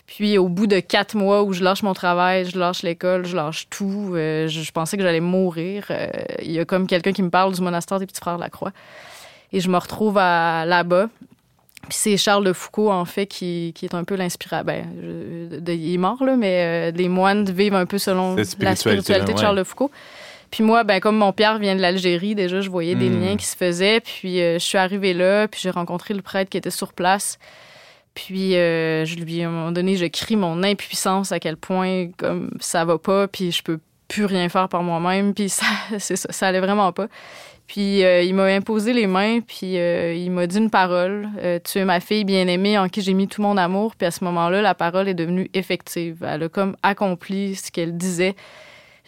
Puis 0.06 0.38
au 0.38 0.48
bout 0.48 0.68
de 0.68 0.78
quatre 0.78 1.16
mois 1.16 1.42
où 1.42 1.52
je 1.52 1.64
lâche 1.64 1.82
mon 1.82 1.92
travail, 1.92 2.44
je 2.44 2.58
lâche 2.58 2.82
l'école, 2.82 3.26
je 3.26 3.34
lâche 3.34 3.66
tout, 3.68 4.12
euh, 4.14 4.46
je, 4.46 4.70
pensais 4.70 4.96
que 4.96 5.02
j'allais 5.02 5.20
mourir. 5.20 5.86
Euh, 5.90 6.06
il 6.42 6.52
y 6.52 6.60
a 6.60 6.64
comme 6.64 6.86
quelqu'un 6.86 7.12
qui 7.12 7.22
me 7.22 7.30
parle 7.30 7.52
du 7.54 7.60
monastère 7.60 7.98
des 7.98 8.06
Petits 8.06 8.20
Frères 8.20 8.36
de 8.36 8.42
la 8.42 8.50
Croix. 8.50 8.72
Et 9.52 9.60
je 9.60 9.68
me 9.68 9.76
retrouve 9.76 10.16
là-bas. 10.16 11.08
Puis 11.88 11.98
c'est 11.98 12.16
Charles 12.16 12.44
de 12.44 12.52
Foucault, 12.52 12.90
en 12.90 13.04
fait, 13.04 13.26
qui, 13.26 13.72
est 13.80 13.94
un 13.94 14.04
peu 14.04 14.16
l'inspirateur. 14.16 14.64
Ben, 14.64 14.86
il 15.68 15.94
est 15.94 15.98
mort, 15.98 16.22
là, 16.24 16.36
mais 16.36 16.90
euh, 16.90 16.96
les 16.96 17.08
moines 17.08 17.44
vivent 17.44 17.74
un 17.74 17.86
peu 17.86 17.98
selon 17.98 18.36
la 18.36 18.44
spiritualité 18.44 19.32
de 19.32 19.38
Charles 19.38 19.58
de 19.58 19.64
Foucault. 19.64 19.90
Puis 20.50 20.62
moi, 20.62 20.84
ben, 20.84 21.00
comme 21.00 21.16
mon 21.16 21.32
père 21.32 21.58
vient 21.58 21.76
de 21.76 21.80
l'Algérie, 21.80 22.34
déjà, 22.34 22.60
je 22.60 22.70
voyais 22.70 22.94
des 22.94 23.08
hmm. 23.08 23.20
liens 23.20 23.36
qui 23.36 23.46
se 23.46 23.56
faisaient. 23.56 24.00
Puis 24.00 24.38
je 24.38 24.58
suis 24.58 24.78
arrivée 24.78 25.14
là, 25.14 25.48
puis 25.48 25.60
j'ai 25.62 25.70
rencontré 25.70 26.14
le 26.14 26.22
prêtre 26.22 26.50
qui 26.50 26.56
était 26.56 26.70
sur 26.70 26.92
place. 26.92 27.38
Puis 28.16 28.56
euh, 28.56 29.04
je 29.04 29.16
lui, 29.16 29.42
à 29.42 29.48
un 29.48 29.50
moment 29.50 29.72
donné, 29.72 29.94
je 29.96 30.06
crie 30.06 30.36
mon 30.36 30.62
impuissance 30.62 31.32
à 31.32 31.38
quel 31.38 31.58
point 31.58 32.08
comme 32.16 32.50
ça 32.60 32.84
va 32.86 32.96
pas, 32.98 33.28
puis 33.28 33.52
je 33.52 33.62
peux 33.62 33.78
plus 34.08 34.24
rien 34.24 34.48
faire 34.48 34.70
par 34.70 34.82
moi-même, 34.82 35.34
puis 35.34 35.50
ça, 35.50 35.66
ça 35.98 36.46
allait 36.46 36.60
vraiment 36.60 36.92
pas. 36.92 37.08
Puis 37.66 38.02
euh, 38.04 38.22
il 38.22 38.34
m'a 38.34 38.44
imposé 38.44 38.94
les 38.94 39.06
mains, 39.06 39.40
puis 39.40 39.76
euh, 39.76 40.14
il 40.14 40.30
m'a 40.30 40.46
dit 40.46 40.56
une 40.56 40.70
parole. 40.70 41.28
tu 41.62 41.78
es 41.78 41.84
ma 41.84 42.00
fille 42.00 42.24
bien-aimée 42.24 42.78
en 42.78 42.88
qui 42.88 43.02
j'ai 43.02 43.12
mis 43.12 43.28
tout 43.28 43.42
mon 43.42 43.58
amour. 43.58 43.94
Puis 43.94 44.06
à 44.06 44.10
ce 44.10 44.24
moment-là, 44.24 44.62
la 44.62 44.74
parole 44.74 45.08
est 45.08 45.14
devenue 45.14 45.50
effective. 45.52 46.24
Elle 46.26 46.44
a 46.44 46.48
comme 46.48 46.74
accompli 46.82 47.54
ce 47.54 47.70
qu'elle 47.70 47.98
disait. 47.98 48.34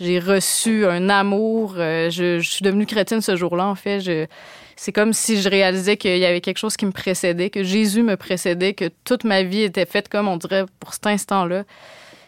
J'ai 0.01 0.18
reçu 0.18 0.86
un 0.86 1.09
amour. 1.09 1.74
Je, 1.76 2.38
je, 2.40 2.49
suis 2.49 2.62
devenue 2.62 2.86
chrétienne 2.86 3.20
ce 3.20 3.36
jour-là, 3.36 3.66
en 3.66 3.74
fait. 3.74 4.28
C'est 4.76 4.92
comme 4.92 5.12
si 5.12 5.42
je 5.42 5.49
réalisais 5.49 5.96
qu'il 5.96 6.18
y 6.18 6.24
avait 6.24 6.40
quelque 6.40 6.59
chose 6.59 6.76
qui 6.76 6.86
me 6.86 6.92
précédait, 6.92 7.51
que 7.51 7.64
Jésus 7.64 8.05
me 8.05 8.16
précédait, 8.16 8.74
que 8.74 8.88
toute 9.05 9.24
ma 9.24 9.42
vie 9.42 9.62
était 9.62 9.86
faite 9.86 10.09
comme 10.09 10.28
on 10.28 10.36
dirait 10.36 10.66
pour 10.78 10.94
cet 10.94 11.09
instant-là. 11.09 11.64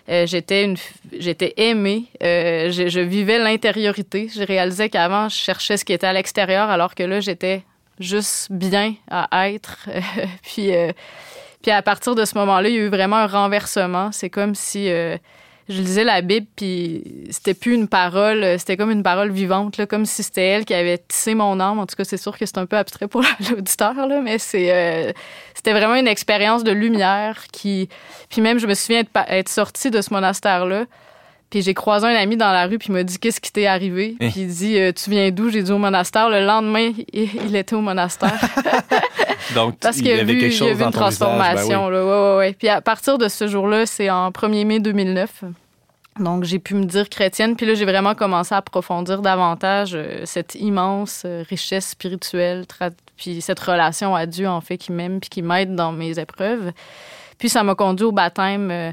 Euh, 0.09 0.27
j'étais 0.27 0.75
j'étais 1.13 1.55
aimée 1.59 2.07
euh, 2.23 2.73
je, 2.73 3.01
vivais 3.01 3.39
l'intériorité 3.39 4.29
je 4.35 4.43
réalisais 4.43 4.89
qu'avant 4.89 5.29
je 5.29 5.37
cherchais 5.37 5.77
ce 5.77 5.85
qui 5.85 5.93
était 5.93 6.07
à 6.07 6.13
l'extérieur 6.13 6.71
alors 6.71 6.95
que 6.97 7.03
là 7.03 7.21
j'étais 7.21 7.63
juste 8.01 8.51
bien 8.51 8.95
à 9.09 9.51
être 9.51 9.89
puis 10.43 10.75
euh, 10.75 10.91
puis 11.63 11.71
à 11.71 11.83
partir 11.83 12.15
de 12.15 12.25
ce 12.25 12.37
moment-là 12.39 12.71
il 12.71 12.75
y 12.75 12.79
a 12.79 12.81
eu 12.81 12.89
vraiment 12.89 13.17
un 13.17 13.27
renversement 13.27 14.11
c'est 14.11 14.31
comme 14.31 14.55
si 14.55 14.91
je 15.71 15.81
lisais 15.81 16.05
la 16.05 16.21
Bible, 16.21 16.47
puis 16.57 17.05
c'était 17.31 17.55
plus 17.55 17.75
une 17.75 17.87
parole, 17.87 18.59
c'était 18.59 18.77
comme 18.77 18.91
une 18.91 19.03
parole 19.03 19.31
vivante, 19.31 19.77
là, 19.77 19.87
comme 19.87 20.05
si 20.05 20.23
c'était 20.23 20.47
elle 20.47 20.65
qui 20.65 20.75
avait 20.75 20.99
tissé 20.99 21.35
mon 21.35 21.61
âme. 21.61 21.79
En 21.79 21.87
tout 21.87 21.95
cas, 21.97 22.05
c'est 22.05 22.17
sûr 22.17 22.37
que 22.37 22.45
c'est 22.45 22.59
un 22.59 22.67
peu 22.67 22.77
abstrait 22.77 23.07
pour 23.07 23.23
l'auditeur, 23.51 23.95
là, 23.95 24.21
mais 24.21 24.39
c'est, 24.39 24.73
euh, 24.73 25.13
c'était 25.55 25.73
vraiment 25.73 25.95
une 25.95 26.09
expérience 26.09 26.65
de 26.65 26.73
lumière 26.73 27.47
qui. 27.53 27.89
Puis 28.29 28.41
même, 28.41 28.59
je 28.59 28.67
me 28.67 28.75
souviens 28.75 29.03
être 29.29 29.49
sortie 29.49 29.91
de 29.91 30.01
ce 30.01 30.13
monastère-là. 30.13 30.87
Puis 31.51 31.63
j'ai 31.63 31.75
croisé 31.75 32.07
un 32.07 32.15
ami 32.15 32.37
dans 32.37 32.53
la 32.53 32.67
rue, 32.67 32.79
puis 32.79 32.89
il 32.91 32.93
m'a 32.93 33.03
dit 33.03 33.19
Qu'est-ce 33.19 33.41
qui 33.41 33.51
t'est 33.51 33.67
arrivé? 33.67 34.17
Hein? 34.21 34.29
Puis 34.31 34.43
il 34.43 34.47
dit 34.49 34.79
euh, 34.79 34.93
Tu 34.93 35.11
viens 35.11 35.31
d'où? 35.31 35.51
J'ai 35.51 35.63
dit 35.63 35.73
au 35.73 35.79
monastère. 35.79 36.31
Le 36.31 36.45
lendemain, 36.47 36.93
il, 37.13 37.57
était 37.57 37.75
au 37.75 37.81
monastère. 37.81 38.39
Donc, 39.55 39.77
Parce 39.81 39.97
il 39.97 40.03
qu'il 40.03 40.11
y 40.13 40.15
avait 40.15 40.33
vu, 40.33 40.39
quelque 40.39 40.55
il 40.55 40.61
y 40.61 40.63
a 40.63 40.69
chose 40.69 40.77
vu 40.77 40.85
dans 40.85 40.87
une 40.87 40.93
ton 40.93 41.09
visage, 41.09 41.19
ben 41.19 41.35
oui. 41.35 41.43
transformation. 41.43 41.89
là. 41.89 42.05
Ouais, 42.05 42.31
ouais, 42.33 42.37
ouais. 42.39 42.53
Puis 42.57 42.69
à 42.69 42.81
partir 42.81 43.19
de 43.19 43.27
ce 43.27 43.49
jour-là, 43.49 43.85
c'est 43.85 44.09
en 44.11 44.31
1er 44.31 44.65
mai 44.65 44.79
2009. 44.79 45.45
Donc, 46.21 46.45
j'ai 46.45 46.59
pu 46.59 46.75
me 46.75 46.85
dire 46.85 47.09
chrétienne. 47.09 47.57
Puis 47.57 47.67
là, 47.67 47.75
j'ai 47.75 47.85
vraiment 47.85 48.15
commencé 48.15 48.55
à 48.55 48.59
approfondir 48.59 49.23
davantage 49.23 49.93
euh, 49.95 50.23
cette 50.25 50.55
immense 50.55 51.23
euh, 51.25 51.45
richesse 51.49 51.91
spirituelle, 51.91 52.67
puis 53.17 53.41
cette 53.41 53.61
relation 53.61 54.15
à 54.15 54.27
Dieu, 54.27 54.49
en 54.49 54.61
fait, 54.61 54.77
qui 54.77 54.93
m'aime 54.93 55.21
puis 55.21 55.31
qui 55.31 55.43
m'aide 55.43 55.75
dans 55.75 55.93
mes 55.93 56.19
épreuves. 56.19 56.73
Puis 57.39 57.49
ça 57.49 57.63
m'a 57.63 57.75
conduit 57.75 58.05
au 58.05 58.13
baptême 58.13 58.71
euh, 58.71 58.93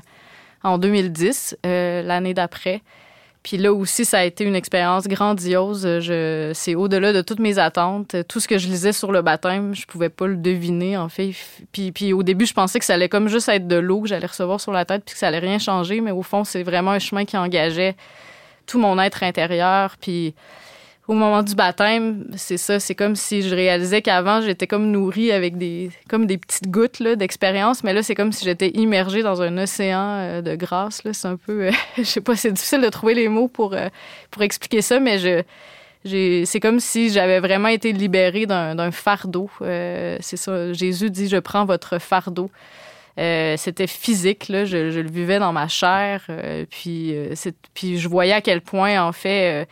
en 0.67 0.77
2010, 0.77 1.57
euh, 1.65 2.01
l'année 2.01 2.33
d'après. 2.33 2.81
Puis 3.43 3.57
là 3.57 3.71
aussi, 3.71 4.03
ça 4.03 4.19
a 4.19 4.23
été 4.25 4.43
une 4.43 4.55
expérience 4.55 5.07
grandiose. 5.07 5.87
Je, 6.01 6.51
c'est 6.53 6.75
au-delà 6.75 7.13
de 7.13 7.21
toutes 7.21 7.39
mes 7.39 7.59
attentes. 7.59 8.15
Tout 8.27 8.41
ce 8.41 8.47
que 8.47 8.57
je 8.57 8.67
lisais 8.67 8.91
sur 8.91 9.11
le 9.11 9.21
baptême, 9.21 9.73
je 9.73 9.85
pouvais 9.85 10.09
pas 10.09 10.27
le 10.27 10.35
deviner, 10.35 10.97
en 10.97 11.07
fait. 11.07 11.31
Puis, 11.71 11.93
puis 11.93 12.11
au 12.11 12.23
début, 12.23 12.45
je 12.45 12.53
pensais 12.53 12.77
que 12.77 12.83
ça 12.83 12.95
allait 12.95 13.07
comme 13.07 13.29
juste 13.29 13.47
être 13.47 13.65
de 13.65 13.77
l'eau 13.77 14.01
que 14.01 14.09
j'allais 14.09 14.25
recevoir 14.25 14.59
sur 14.59 14.73
la 14.73 14.83
tête, 14.83 15.03
puis 15.05 15.13
que 15.13 15.19
ça 15.19 15.29
allait 15.29 15.39
rien 15.39 15.59
changer. 15.59 16.01
Mais 16.01 16.11
au 16.11 16.23
fond, 16.23 16.43
c'est 16.43 16.63
vraiment 16.63 16.91
un 16.91 16.99
chemin 16.99 17.23
qui 17.23 17.37
engageait 17.37 17.95
tout 18.65 18.79
mon 18.79 18.99
être 18.99 19.23
intérieur. 19.23 19.95
Puis 20.01 20.35
au 21.07 21.13
moment 21.13 21.41
du 21.41 21.55
baptême, 21.55 22.25
c'est 22.35 22.57
ça. 22.57 22.81
C'est 22.81 22.95
comme 22.95 23.15
si 23.15 23.41
je 23.41 23.55
réalisais 23.55 24.01
qu'avant, 24.01 24.41
j'étais 24.41 24.67
comme 24.67 24.91
nourrie 24.91 25.31
avec 25.31 25.57
des, 25.57 25.89
comme 26.09 26.25
des 26.25 26.37
petites 26.37 26.69
gouttes 26.69 27.01
d'expérience. 27.01 27.83
Mais 27.83 27.93
là, 27.93 28.03
c'est 28.03 28.15
comme 28.15 28.33
si 28.33 28.43
j'étais 28.43 28.69
immergée 28.71 29.23
dans 29.23 29.41
un 29.41 29.57
océan 29.57 30.01
euh, 30.01 30.41
de 30.41 30.55
grâce. 30.55 31.01
C'est 31.09 31.27
un 31.27 31.37
peu, 31.37 31.67
euh, 31.67 31.71
je 31.97 32.03
sais 32.03 32.19
pas, 32.19 32.35
c'est 32.35 32.51
difficile 32.51 32.81
de 32.81 32.89
trouver 32.89 33.13
les 33.13 33.29
mots 33.29 33.47
pour, 33.47 33.73
euh, 33.73 33.87
pour 34.31 34.41
expliquer 34.41 34.81
ça, 34.81 34.99
mais 34.99 35.17
je, 35.17 35.43
c'est 36.45 36.59
comme 36.59 36.81
si 36.81 37.09
j'avais 37.09 37.39
vraiment 37.39 37.69
été 37.69 37.93
libérée 37.93 38.45
d'un, 38.45 38.91
fardeau. 38.91 39.49
Euh, 39.61 40.17
c'est 40.19 40.37
ça. 40.37 40.73
Jésus 40.73 41.09
dit, 41.09 41.29
je 41.29 41.37
prends 41.37 41.63
votre 41.63 41.99
fardeau. 41.99 42.51
C'était 43.17 43.87
physique, 43.87 44.49
là, 44.49 44.65
je, 44.65 44.77
le 44.77 45.09
vivais 45.09 45.39
dans 45.39 45.51
ma 45.51 45.67
chair, 45.67 46.27
puis, 46.69 47.15
puis 47.73 47.97
je 47.97 48.07
voyais 48.07 48.33
à 48.33 48.41
quel 48.41 48.61
point, 48.61 49.01
en 49.01 49.11
fait, 49.11 49.67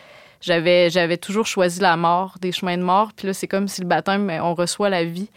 j'avais, 0.45 1.17
toujours 1.17 1.47
choisi 1.47 1.79
la 1.79 1.97
mort, 1.97 2.35
des 2.39 2.51
chemins 2.51 2.77
de 2.77 2.83
mort, 2.83 3.11
puis 3.15 3.27
là, 3.27 3.33
c'est 3.33 3.47
comme 3.47 3.67
si 3.67 3.81
le 3.81 3.87
baptême, 3.87 4.29
on 4.41 4.53
reçoit 4.53 4.89
la 4.89 5.03
vie. 5.03 5.29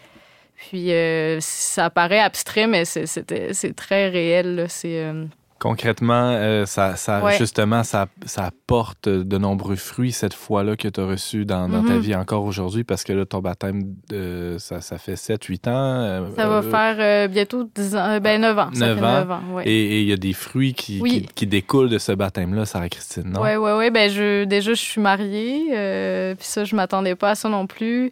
Puis 0.55 0.91
euh, 0.91 1.39
ça 1.39 1.89
paraît 1.89 2.19
abstrait, 2.19 2.67
mais 2.67 2.85
c'est, 2.85 3.75
très 3.75 4.09
réel. 4.09 4.65
C'est, 4.69 5.03
euh, 5.03 5.25
Concrètement, 5.59 6.31
euh, 6.33 6.65
ça, 6.65 6.95
ça 6.95 7.21
Ouais. 7.23 7.37
justement, 7.37 7.83
ça, 7.83 8.07
ça 8.25 8.45
apporte 8.45 9.09
de 9.09 9.37
nombreux 9.37 9.75
fruits 9.75 10.13
cette 10.13 10.33
fois-là 10.33 10.77
que 10.77 10.87
tu 10.87 10.99
as 11.01 11.05
reçu 11.05 11.43
dans, 11.45 11.67
dans 11.67 11.83
ta 11.83 11.93
Mhm. 11.95 11.99
vie 11.99 12.15
encore 12.15 12.45
aujourd'hui, 12.45 12.83
parce 12.85 13.03
que 13.03 13.11
là, 13.13 13.25
ton 13.25 13.39
baptême, 13.39 13.81
euh, 14.13 14.57
ça, 14.57 14.79
ça 14.79 14.97
fait 14.97 15.15
7-8 15.17 15.67
ans. 15.67 15.71
euh, 15.75 16.27
ça 16.35 16.47
va 16.47 16.55
euh, 16.59 16.61
faire 16.71 16.95
euh, 16.99 17.27
bientôt 17.27 17.65
10 17.75 17.95
ans, 17.95 18.09
euh, 18.09 18.19
ben 18.19 18.39
9 18.41 18.57
ans. 18.57 18.69
Ça 18.73 18.87
9 18.87 18.99
fait 18.99 19.05
ans. 19.05 19.11
9 19.19 19.31
ans, 19.31 19.41
ouais. 19.55 19.63
Et 19.67 20.01
il 20.01 20.07
y 20.07 20.13
a 20.13 20.17
des 20.17 20.33
fruits 20.33 20.73
qui, 20.73 20.99
Oui. 21.01 21.11
qui, 21.27 21.33
qui 21.35 21.47
découlent 21.47 21.89
de 21.89 21.97
ce 21.97 22.13
baptême-là, 22.13 22.65
Sarah-Christine, 22.65 23.23
non? 23.29 23.41
Ouais, 23.41 23.57
ouais, 23.57 23.73
ouais. 23.73 23.91
Ben, 23.91 24.09
je, 24.09 24.45
déjà, 24.45 24.71
je 24.73 24.81
suis 24.81 25.01
mariée. 25.01 25.71
euh, 25.73 26.35
puis 26.35 26.45
ça, 26.47 26.63
je 26.63 26.75
m'attendais 26.75 27.15
pas 27.15 27.31
à 27.31 27.35
ça 27.35 27.49
non 27.49 27.67
plus. 27.67 28.11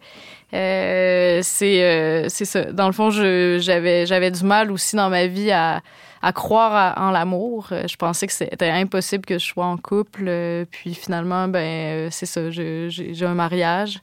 Euh, 0.54 1.40
c'est, 1.44 1.84
euh, 1.84 2.30
ça. 2.30 2.72
Dans 2.72 2.88
le 2.88 2.94
fond, 2.94 3.10
j'avais 3.10 4.32
du 4.32 4.44
mal 4.44 4.72
aussi 4.72 4.96
dans 4.96 5.10
ma 5.10 5.28
vie 5.28 5.52
à, 5.52 5.82
à 6.22 6.32
croire 6.34 6.98
en 6.98 7.12
l'amour. 7.12 7.68
Euh, 7.72 7.84
Je 7.88 7.96
pensais 7.96 8.28
que 8.28 8.34
c'était 8.34 8.70
impossible 8.70 9.26
que 9.26 9.38
je 9.38 9.46
sois 9.46 9.66
en 9.66 9.78
couple. 9.78 10.26
euh, 10.28 10.66
Puis 10.70 10.94
finalement, 10.94 11.48
ben, 11.48 11.60
euh, 11.60 12.08
c'est 12.12 12.26
ça. 12.26 12.50
J'ai, 12.50 12.90
un 13.22 13.34
mariage. 13.34 14.00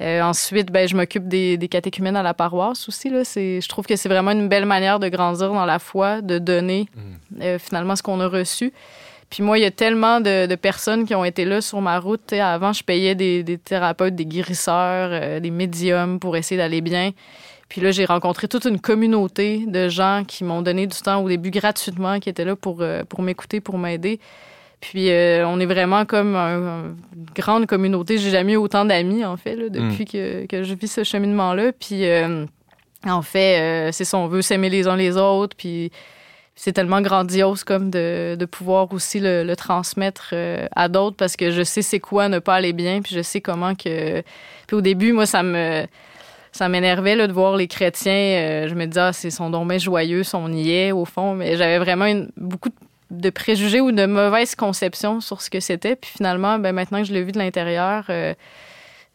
Euh, 0.00 0.22
ensuite, 0.22 0.70
ben, 0.72 0.88
je 0.88 0.96
m'occupe 0.96 1.28
des, 1.28 1.58
des 1.58 1.68
catéchumènes 1.68 2.16
à 2.16 2.22
la 2.22 2.32
paroisse 2.32 2.88
aussi. 2.88 3.10
Là. 3.10 3.22
Je 3.24 3.68
trouve 3.68 3.84
que 3.84 3.96
c'est 3.96 4.08
vraiment 4.08 4.30
une 4.30 4.48
belle 4.48 4.64
manière 4.64 4.98
de 4.98 5.08
grandir 5.08 5.52
dans 5.52 5.66
la 5.66 5.78
foi, 5.78 6.22
de 6.22 6.38
donner 6.38 6.88
euh, 7.42 7.58
finalement 7.58 7.96
ce 7.96 8.02
qu'on 8.02 8.18
a 8.20 8.26
reçu. 8.26 8.72
Puis 9.28 9.42
moi, 9.44 9.58
il 9.58 9.62
y 9.62 9.66
a 9.66 9.70
tellement 9.70 10.20
de, 10.20 10.46
de 10.46 10.54
personnes 10.56 11.04
qui 11.04 11.14
ont 11.14 11.24
été 11.24 11.44
là 11.44 11.60
sur 11.60 11.80
ma 11.80 12.00
route. 12.00 12.32
Avant, 12.32 12.72
je 12.72 12.82
payais 12.82 13.14
des, 13.14 13.42
des 13.44 13.58
thérapeutes, 13.58 14.16
des 14.16 14.26
guérisseurs, 14.26 15.10
euh, 15.12 15.38
des 15.38 15.50
médiums 15.50 16.18
pour 16.18 16.36
essayer 16.36 16.56
d'aller 16.56 16.80
bien. 16.80 17.10
Puis 17.70 17.80
là, 17.80 17.90
j'ai 17.92 18.04
rencontré 18.04 18.48
toute 18.48 18.66
une 18.66 18.80
communauté 18.80 19.64
de 19.66 19.88
gens 19.88 20.24
qui 20.26 20.44
m'ont 20.44 20.60
donné 20.60 20.86
du 20.86 20.98
temps 20.98 21.22
au 21.22 21.28
début 21.28 21.50
gratuitement, 21.50 22.18
qui 22.20 22.28
étaient 22.28 22.44
là 22.44 22.56
pour, 22.56 22.78
euh, 22.82 23.04
pour 23.08 23.22
m'écouter, 23.22 23.60
pour 23.60 23.78
m'aider. 23.78 24.20
Puis 24.80 25.10
euh, 25.10 25.46
on 25.46 25.60
est 25.60 25.66
vraiment 25.66 26.04
comme 26.04 26.34
un- 26.36 26.94
une 27.16 27.26
grande 27.34 27.66
communauté. 27.66 28.18
J'ai 28.18 28.30
jamais 28.30 28.54
eu 28.54 28.56
autant 28.56 28.84
d'amis, 28.84 29.24
en 29.24 29.36
fait, 29.36 29.54
là, 29.56 29.68
depuis 29.68 30.04
que, 30.04 30.46
que 30.46 30.62
je 30.64 30.74
vis 30.74 30.88
ce 30.90 31.04
cheminement-là. 31.04 31.72
Puis 31.72 32.06
euh, 32.06 32.44
en 33.06 33.22
fait, 33.22 33.60
euh, 33.60 33.92
c'est 33.92 34.04
ça, 34.04 34.18
on 34.18 34.26
veut 34.26 34.42
s'aimer 34.42 34.68
les 34.68 34.88
uns 34.88 34.96
les 34.96 35.16
autres. 35.16 35.56
Puis 35.56 35.92
c'est 36.56 36.72
tellement 36.72 37.00
grandiose 37.02 37.62
comme 37.62 37.88
de, 37.90 38.36
de 38.38 38.44
pouvoir 38.46 38.92
aussi 38.92 39.20
le, 39.20 39.44
le 39.44 39.54
transmettre 39.54 40.34
à 40.74 40.88
d'autres 40.88 41.16
parce 41.16 41.36
que 41.36 41.50
je 41.52 41.62
sais 41.62 41.82
c'est 41.82 42.00
quoi 42.00 42.28
ne 42.28 42.38
pas 42.40 42.54
aller 42.56 42.72
bien, 42.72 43.00
puis 43.00 43.14
je 43.14 43.22
sais 43.22 43.40
comment 43.40 43.74
que... 43.74 44.22
Puis 44.66 44.76
au 44.76 44.80
début, 44.80 45.12
moi, 45.12 45.24
ça 45.26 45.42
me... 45.42 45.86
Ça 46.52 46.68
m'énervait 46.68 47.16
de 47.16 47.32
voir 47.32 47.56
les 47.56 47.68
chrétiens. 47.68 48.12
euh, 48.12 48.68
je 48.68 48.74
me 48.74 48.86
disais, 48.86 49.00
ah, 49.00 49.12
c'est 49.12 49.30
son 49.30 49.50
bien 49.64 49.78
joyeux, 49.78 50.22
son 50.24 50.52
y 50.52 50.70
est, 50.72 50.92
au 50.92 51.04
fond. 51.04 51.34
Mais 51.34 51.56
j'avais 51.56 51.78
vraiment 51.78 52.26
beaucoup 52.36 52.70
de 53.10 53.30
préjugés 53.30 53.80
ou 53.80 53.92
de 53.92 54.06
mauvaises 54.06 54.54
conceptions 54.54 55.20
sur 55.20 55.42
ce 55.42 55.50
que 55.50 55.60
c'était. 55.60 55.96
Puis 55.96 56.10
finalement, 56.16 56.58
ben, 56.58 56.72
maintenant 56.72 56.98
que 56.98 57.08
je 57.08 57.12
l'ai 57.12 57.22
vu 57.22 57.32
de 57.32 57.38
l'intérieur, 57.38 58.04
euh, 58.08 58.34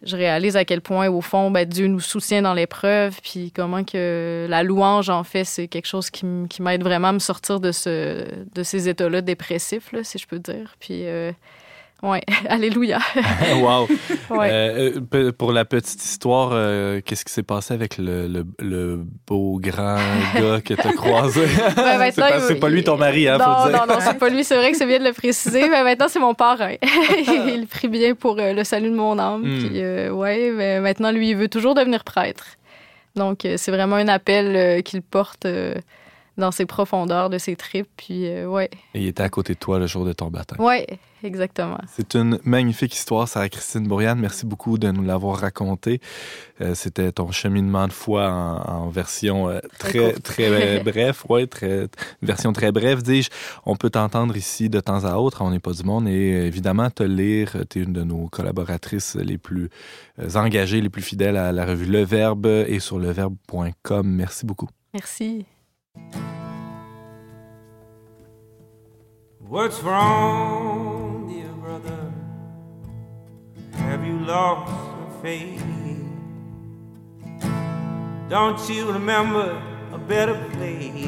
je 0.03 0.15
réalise 0.15 0.57
à 0.57 0.65
quel 0.65 0.81
point, 0.81 1.09
au 1.09 1.21
fond, 1.21 1.49
ben, 1.51 1.65
Dieu 1.67 1.87
nous 1.87 1.99
soutient 1.99 2.41
dans 2.41 2.53
l'épreuve, 2.53 3.19
puis 3.21 3.51
comment 3.51 3.83
que 3.83 4.45
la 4.49 4.63
louange, 4.63 5.09
en 5.09 5.23
fait, 5.23 5.45
c'est 5.45 5.67
quelque 5.67 5.87
chose 5.87 6.09
qui 6.09 6.25
m'aide 6.59 6.83
vraiment 6.83 7.09
à 7.09 7.13
me 7.13 7.19
sortir 7.19 7.59
de, 7.59 7.71
ce, 7.71 8.25
de 8.53 8.63
ces 8.63 8.89
états-là 8.89 9.21
dépressifs, 9.21 9.91
là, 9.93 10.03
si 10.03 10.17
je 10.17 10.27
peux 10.27 10.39
dire. 10.39 10.75
Puis, 10.79 11.07
euh, 11.07 11.31
ouais, 12.03 12.21
alléluia. 12.49 12.99
wow! 13.57 13.87
Ouais. 14.29 14.49
Euh, 14.51 14.99
euh, 15.13 15.31
pour 15.31 15.51
la 15.51 15.65
petite 15.65 16.03
histoire, 16.03 16.49
euh, 16.53 17.01
qu'est-ce 17.05 17.25
qui 17.25 17.31
s'est 17.33 17.43
passé 17.43 17.73
avec 17.73 17.97
le, 17.97 18.27
le, 18.27 18.45
le 18.59 19.03
beau 19.27 19.59
grand 19.59 19.97
gars 20.35 20.61
que 20.61 20.73
tu 20.73 20.87
as 20.87 20.93
croisé? 20.93 21.41
Ouais, 21.41 22.11
c'est, 22.11 22.21
pas, 22.21 22.37
il- 22.37 22.41
c'est 22.47 22.55
pas 22.59 22.69
lui 22.69 22.83
ton 22.83 22.97
mari, 22.97 23.27
hein, 23.27 23.37
non, 23.37 23.45
faut 23.63 23.69
dire. 23.69 23.77
non, 23.87 23.93
non, 23.95 23.99
c'est 24.01 24.17
pas 24.17 24.29
lui. 24.29 24.43
C'est 24.43 24.55
vrai 24.55 24.71
que 24.71 24.77
c'est 24.77 24.85
bien 24.87 24.99
de 24.99 25.05
le 25.05 25.13
préciser. 25.13 25.69
Mais 25.69 25.83
maintenant, 25.83 26.07
c'est 26.07 26.19
mon 26.19 26.33
parrain. 26.33 26.73
il 26.81 27.65
prie 27.69 27.87
bien 27.87 28.15
pour 28.15 28.35
le 28.37 28.63
salut 28.63 28.89
de 28.89 28.95
mon 28.95 29.17
âme. 29.19 29.41
Hmm. 29.43 29.57
Puis, 29.67 29.81
euh, 29.81 30.09
ouais, 30.11 30.51
mais 30.51 30.79
maintenant, 30.81 31.11
lui, 31.11 31.29
il 31.31 31.35
veut 31.35 31.47
toujours 31.49 31.75
devenir 31.75 32.03
prêtre. 32.03 32.45
Donc, 33.15 33.47
c'est 33.57 33.71
vraiment 33.71 33.95
un 33.95 34.07
appel 34.09 34.83
qu'il 34.83 35.01
porte 35.01 35.47
dans 36.37 36.51
ses 36.51 36.65
profondeurs 36.65 37.29
de 37.29 37.37
ses 37.37 37.55
tripes. 37.55 37.87
Puis, 37.95 38.27
ouais, 38.43 38.69
Et 38.93 38.99
il 39.01 39.07
était 39.07 39.23
à 39.23 39.29
côté 39.29 39.53
de 39.53 39.59
toi 39.59 39.79
le 39.79 39.87
jour 39.87 40.03
de 40.03 40.11
ton 40.11 40.27
baptême. 40.27 40.59
ouais, 40.59 40.85
exactement. 41.25 41.77
C'est 41.87 42.15
une 42.15 42.39
magnifique 42.43 42.93
histoire, 42.93 43.27
Sarah 43.27 43.49
Christine 43.49 43.87
Bourriane. 43.87 44.19
Merci 44.19 44.45
beaucoup 44.45 44.77
de 44.77 44.89
nous 44.91 45.03
l'avoir 45.03 45.39
raconté. 45.39 45.99
Euh, 46.61 46.73
c'était 46.75 47.11
ton 47.11 47.31
cheminement 47.31 47.87
de 47.87 47.93
foi 47.93 48.29
en, 48.29 48.85
en 48.85 48.89
version 48.89 49.49
euh, 49.49 49.59
très 49.79 50.13
très 50.13 50.79
euh, 50.79 50.83
bref, 50.85 51.25
ouais, 51.29 51.47
très 51.47 51.87
version 52.21 52.53
très 52.53 52.71
brève, 52.71 53.01
dis-je. 53.01 53.29
On 53.65 53.75
peut 53.75 53.89
t'entendre 53.89 54.37
ici 54.37 54.69
de 54.69 54.79
temps 54.79 55.03
à 55.03 55.15
autre. 55.15 55.41
On 55.41 55.51
n'est 55.51 55.59
pas 55.59 55.73
du 55.73 55.83
monde 55.83 56.07
et 56.07 56.45
évidemment 56.45 56.89
te 56.89 57.03
lire. 57.03 57.57
Tu 57.69 57.79
es 57.79 57.83
une 57.83 57.93
de 57.93 58.03
nos 58.03 58.27
collaboratrices 58.27 59.15
les 59.15 59.37
plus 59.37 59.69
engagées, 60.35 60.81
les 60.81 60.89
plus 60.89 61.01
fidèles 61.01 61.37
à 61.37 61.51
la 61.51 61.65
revue 61.65 61.85
Le 61.85 62.03
Verbe 62.03 62.45
et 62.45 62.79
sur 62.79 62.99
leverbe.com. 62.99 64.07
Merci 64.07 64.45
beaucoup. 64.45 64.69
Merci. 64.93 65.45
What's 69.47 69.79
wrong, 69.83 70.94
brother? 71.79 72.13
Have 73.73 74.05
you 74.05 74.19
lost 74.19 74.71
your 74.71 75.21
faith? 75.21 75.63
Don't 78.29 78.69
you 78.69 78.91
remember 78.91 79.61
a 79.91 79.97
better 79.97 80.35
place? 80.53 81.07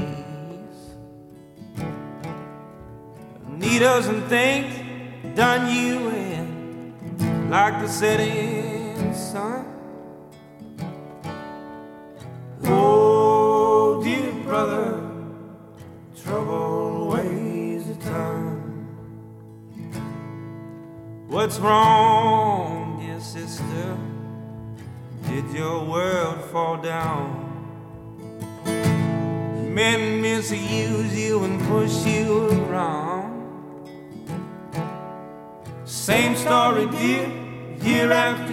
Needles 3.48 4.08
and 4.08 4.24
things 4.26 5.36
done 5.36 5.74
you 5.74 6.10
in, 6.10 7.50
like 7.50 7.82
the 7.82 7.88
setting 7.88 8.77
What's 21.38 21.60
wrong, 21.60 22.98
dear 23.00 23.20
sister? 23.20 23.96
Did 25.30 25.48
your 25.52 25.86
world 25.86 26.44
fall 26.46 26.78
down? 26.78 27.30
Men 29.72 30.20
misuse 30.20 31.16
you 31.16 31.44
and 31.44 31.62
push 31.68 32.08
you 32.08 32.50
around. 32.66 33.88
Same 35.86 36.36
story, 36.36 36.88
dear, 36.88 37.32
year 37.84 38.12
after 38.12 38.47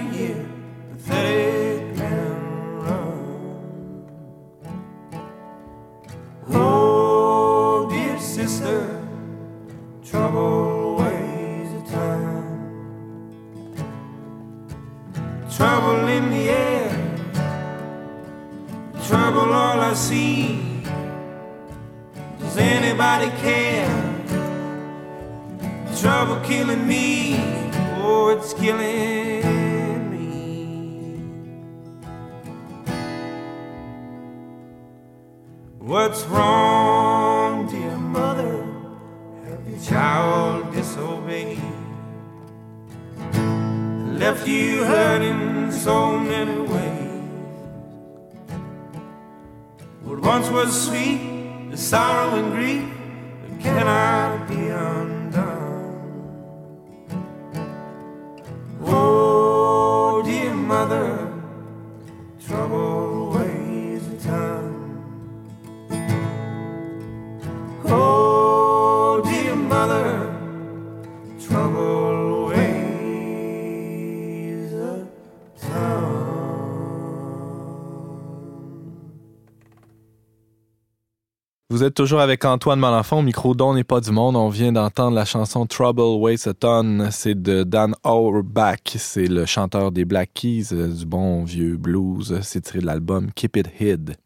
Vous 81.74 81.82
êtes 81.82 81.94
toujours 81.94 82.20
avec 82.20 82.44
Antoine 82.44 82.78
Malenfant 82.78 83.20
micro 83.20 83.52
d'On 83.52 83.74
n'est 83.74 83.82
pas 83.82 84.00
du 84.00 84.12
monde. 84.12 84.36
On 84.36 84.48
vient 84.48 84.70
d'entendre 84.70 85.16
la 85.16 85.24
chanson 85.24 85.66
Trouble 85.66 86.22
Weighs 86.22 86.46
a 86.46 86.54
Ton. 86.54 87.08
C'est 87.10 87.34
de 87.34 87.64
Dan 87.64 87.96
Auerbach. 88.04 88.78
C'est 88.94 89.26
le 89.26 89.44
chanteur 89.44 89.90
des 89.90 90.04
Black 90.04 90.30
Keys, 90.34 90.68
euh, 90.70 90.86
du 90.86 91.04
bon 91.04 91.42
vieux 91.42 91.76
blues. 91.76 92.38
C'est 92.42 92.60
tiré 92.60 92.78
de 92.78 92.86
l'album 92.86 93.32
Keep 93.34 93.56
It 93.56 93.70
Hid. 93.80 94.16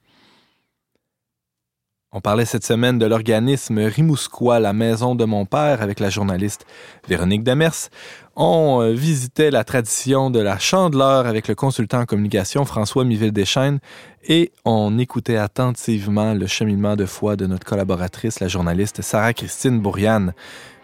On 2.10 2.22
parlait 2.22 2.46
cette 2.46 2.64
semaine 2.64 2.98
de 2.98 3.04
l'organisme 3.04 3.80
Rimouskois, 3.80 4.60
la 4.60 4.72
maison 4.72 5.14
de 5.14 5.26
mon 5.26 5.44
père, 5.44 5.82
avec 5.82 6.00
la 6.00 6.08
journaliste 6.08 6.64
Véronique 7.06 7.44
Demers. 7.44 7.90
On 8.34 8.80
euh, 8.80 8.92
visitait 8.92 9.50
la 9.50 9.62
tradition 9.62 10.30
de 10.30 10.40
la 10.40 10.58
chandeleur 10.58 11.26
avec 11.26 11.48
le 11.48 11.54
consultant 11.54 12.00
en 12.00 12.06
communication 12.06 12.64
François 12.64 13.04
Miville-Deschaines 13.04 13.80
et 14.26 14.52
on 14.64 14.98
écoutait 14.98 15.36
attentivement 15.36 16.32
le 16.32 16.46
cheminement 16.46 16.96
de 16.96 17.04
foi 17.04 17.36
de 17.36 17.44
notre 17.44 17.66
collaboratrice, 17.66 18.40
la 18.40 18.48
journaliste 18.48 19.02
Sarah-Christine 19.02 19.78
Bourriane. 19.78 20.32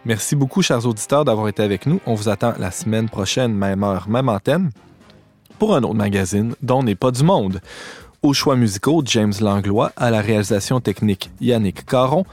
Merci 0.05 0.37
beaucoup, 0.37 0.61
chers 0.61 0.85
auditeurs, 0.85 1.25
d'avoir 1.25 1.49
été 1.49 1.63
avec 1.63 1.87
nous. 1.87 2.01
On 2.05 2.13
vous 2.13 2.29
attend 2.29 2.53
la 2.59 2.71
semaine 2.71 3.09
prochaine, 3.09 3.55
même 3.55 3.83
heure, 3.83 4.11
même 4.11 4.29
antenne, 4.29 4.73
pour 5.59 5.75
un 5.75 5.85
autre 5.85 5.95
magazine 5.95 6.55
dont 6.61 6.83
n'est 6.83 6.95
pas 6.95 7.13
du 7.13 7.25
monde. 7.25 7.63
Aux 8.25 8.33
choix 8.33 8.57
musicaux, 8.57 9.03
James 9.05 9.35
Langlois, 9.39 9.93
à 9.99 10.11
la 10.11 10.23
réalisation 10.23 10.81
technique, 10.81 11.31
Yannick 11.43 11.85
Caron, 11.85 12.25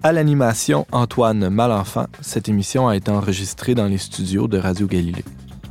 à 0.00 0.12
l'animation, 0.12 0.86
Antoine 0.92 1.48
Malenfant. 1.48 2.06
Cette 2.20 2.48
émission 2.48 2.86
a 2.86 2.94
été 2.94 3.10
enregistrée 3.10 3.74
dans 3.74 3.86
les 3.86 3.98
studios 3.98 4.46
de 4.46 4.58
Radio 4.58 4.86
Galilée. 4.86 5.24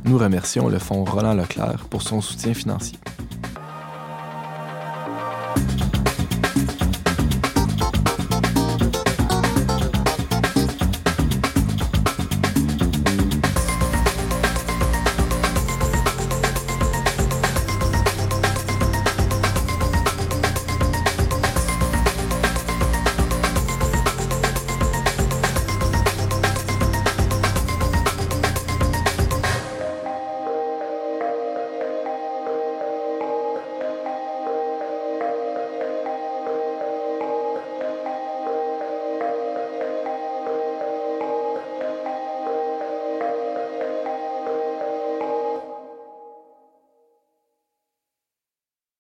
Nous 0.04 0.18
remercions 0.18 0.68
le 0.68 0.78
Fonds 0.78 1.04
Roland 1.04 1.32
Leclerc 1.32 1.86
pour 1.88 2.02
son 2.02 2.20
soutien 2.20 2.52
financier. 2.52 2.98